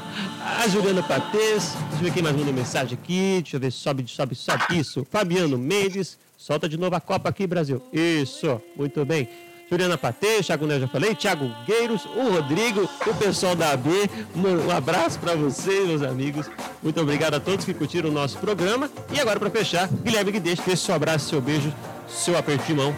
[0.59, 3.41] A Juliana Patês, deixa eu ver quem mais mandou mensagem aqui.
[3.41, 4.63] Deixa eu ver, sobe, sobe, sobe.
[4.79, 5.07] Isso.
[5.11, 7.83] Fabiano Mendes, solta de novo a Copa aqui, Brasil.
[7.91, 9.27] Isso, muito bem.
[9.71, 13.89] Juliana Patê, Thiago Neves, já falei, Thiago Gueiros, o Rodrigo, o pessoal da AB.
[14.37, 16.47] Um abraço para vocês, meus amigos.
[16.83, 18.91] Muito obrigado a todos que curtiram o nosso programa.
[19.11, 21.73] E agora, para fechar, Guilherme Guedes, deixe seu abraço, seu beijo,
[22.09, 22.95] seu aperto de mão.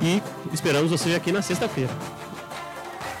[0.00, 0.22] E
[0.52, 1.90] esperamos você aqui na sexta-feira.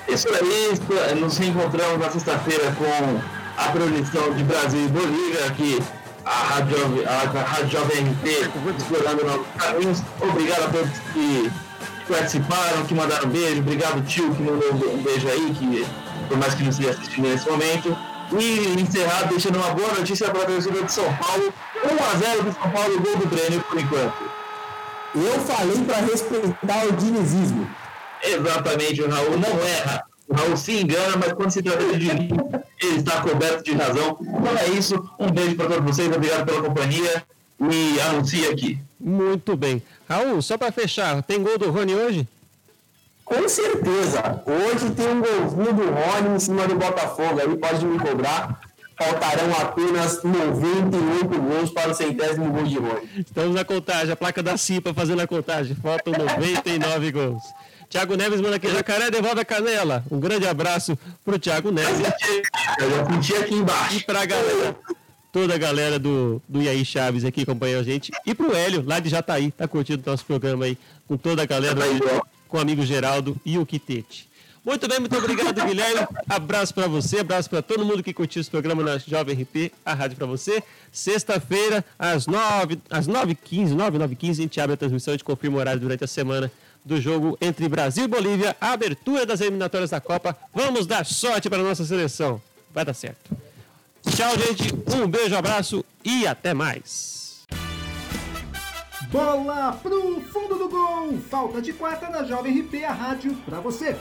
[0.08, 3.20] Isso aí, esp- nos reencontramos na sexta-feira com
[3.60, 5.82] a produção de Brasil e Bolívia, aqui
[6.24, 6.76] a Rádio,
[7.08, 10.02] a Rádio Jovem RT, explorando novos caminhos.
[10.20, 11.50] Obrigado a todos que
[12.12, 13.60] participaram, que mandaram beijo.
[13.60, 15.86] Obrigado, tio, que mandou um beijo aí, que
[16.28, 17.96] por mais que não esteja assistindo nesse momento.
[18.32, 21.52] E encerrar deixando uma boa notícia para a torcida de São Paulo.
[21.84, 24.30] 1x0 do São Paulo, gol do Breno por enquanto.
[25.14, 27.70] Eu falei pra respeitar o dinizismo.
[28.22, 30.04] Exatamente, o Raul não erra.
[30.28, 32.50] O Raul se engana, mas quando se trata de dinheiro,
[32.82, 34.18] ele está coberto de razão.
[34.20, 35.10] Então é isso.
[35.18, 36.14] Um beijo para todos vocês.
[36.14, 37.24] Obrigado pela companhia.
[37.60, 38.78] E anuncie aqui.
[38.98, 39.82] Muito bem.
[40.08, 42.28] Raul, só para fechar, tem gol do Rony hoje?
[43.24, 44.42] Com certeza.
[44.46, 47.40] Hoje tem um golzinho do Rony em cima do Botafogo.
[47.40, 48.60] Aí pode me cobrar.
[48.96, 53.08] Faltarão apenas 98 gols para o centésimo gol de Rony.
[53.18, 55.76] Estamos na contagem, a placa da CIPA fazendo a contagem.
[55.76, 57.42] Faltam 99 gols.
[57.90, 60.04] Thiago Neves manda aqui, Jacaré, devolve a canela.
[60.10, 61.98] Um grande abraço pro Thiago Neves
[62.78, 62.90] Eu
[63.22, 64.06] já aqui e embaixo.
[64.06, 64.76] pra galera,
[65.36, 68.10] toda a galera do, do Iaí Chaves aqui acompanhou a gente.
[68.24, 71.44] E pro Hélio, lá de Jataí, tá curtindo o nosso programa aí, com toda a
[71.44, 71.78] galera,
[72.48, 74.26] com o amigo Geraldo e o Quitete.
[74.64, 76.06] Muito bem, muito obrigado, Guilherme.
[76.26, 79.92] Abraço pra você, abraço pra todo mundo que curtiu esse programa na Jovem RP, a
[79.92, 80.62] rádio pra você.
[80.90, 85.58] Sexta-feira, às 9 às 9h15, 9 9h15, a gente abre a transmissão, a gente confirma
[85.58, 86.50] o horário durante a semana
[86.82, 90.34] do jogo entre Brasil e Bolívia, a abertura das eliminatórias da Copa.
[90.54, 92.40] Vamos dar sorte para a nossa seleção.
[92.72, 93.45] Vai dar certo.
[94.14, 94.72] Tchau, gente.
[94.94, 97.46] Um beijo, abraço e até mais.
[99.10, 101.18] Bola pro fundo do gol.
[101.30, 103.96] Falta de quarta na Jovem RP, a rádio pra você.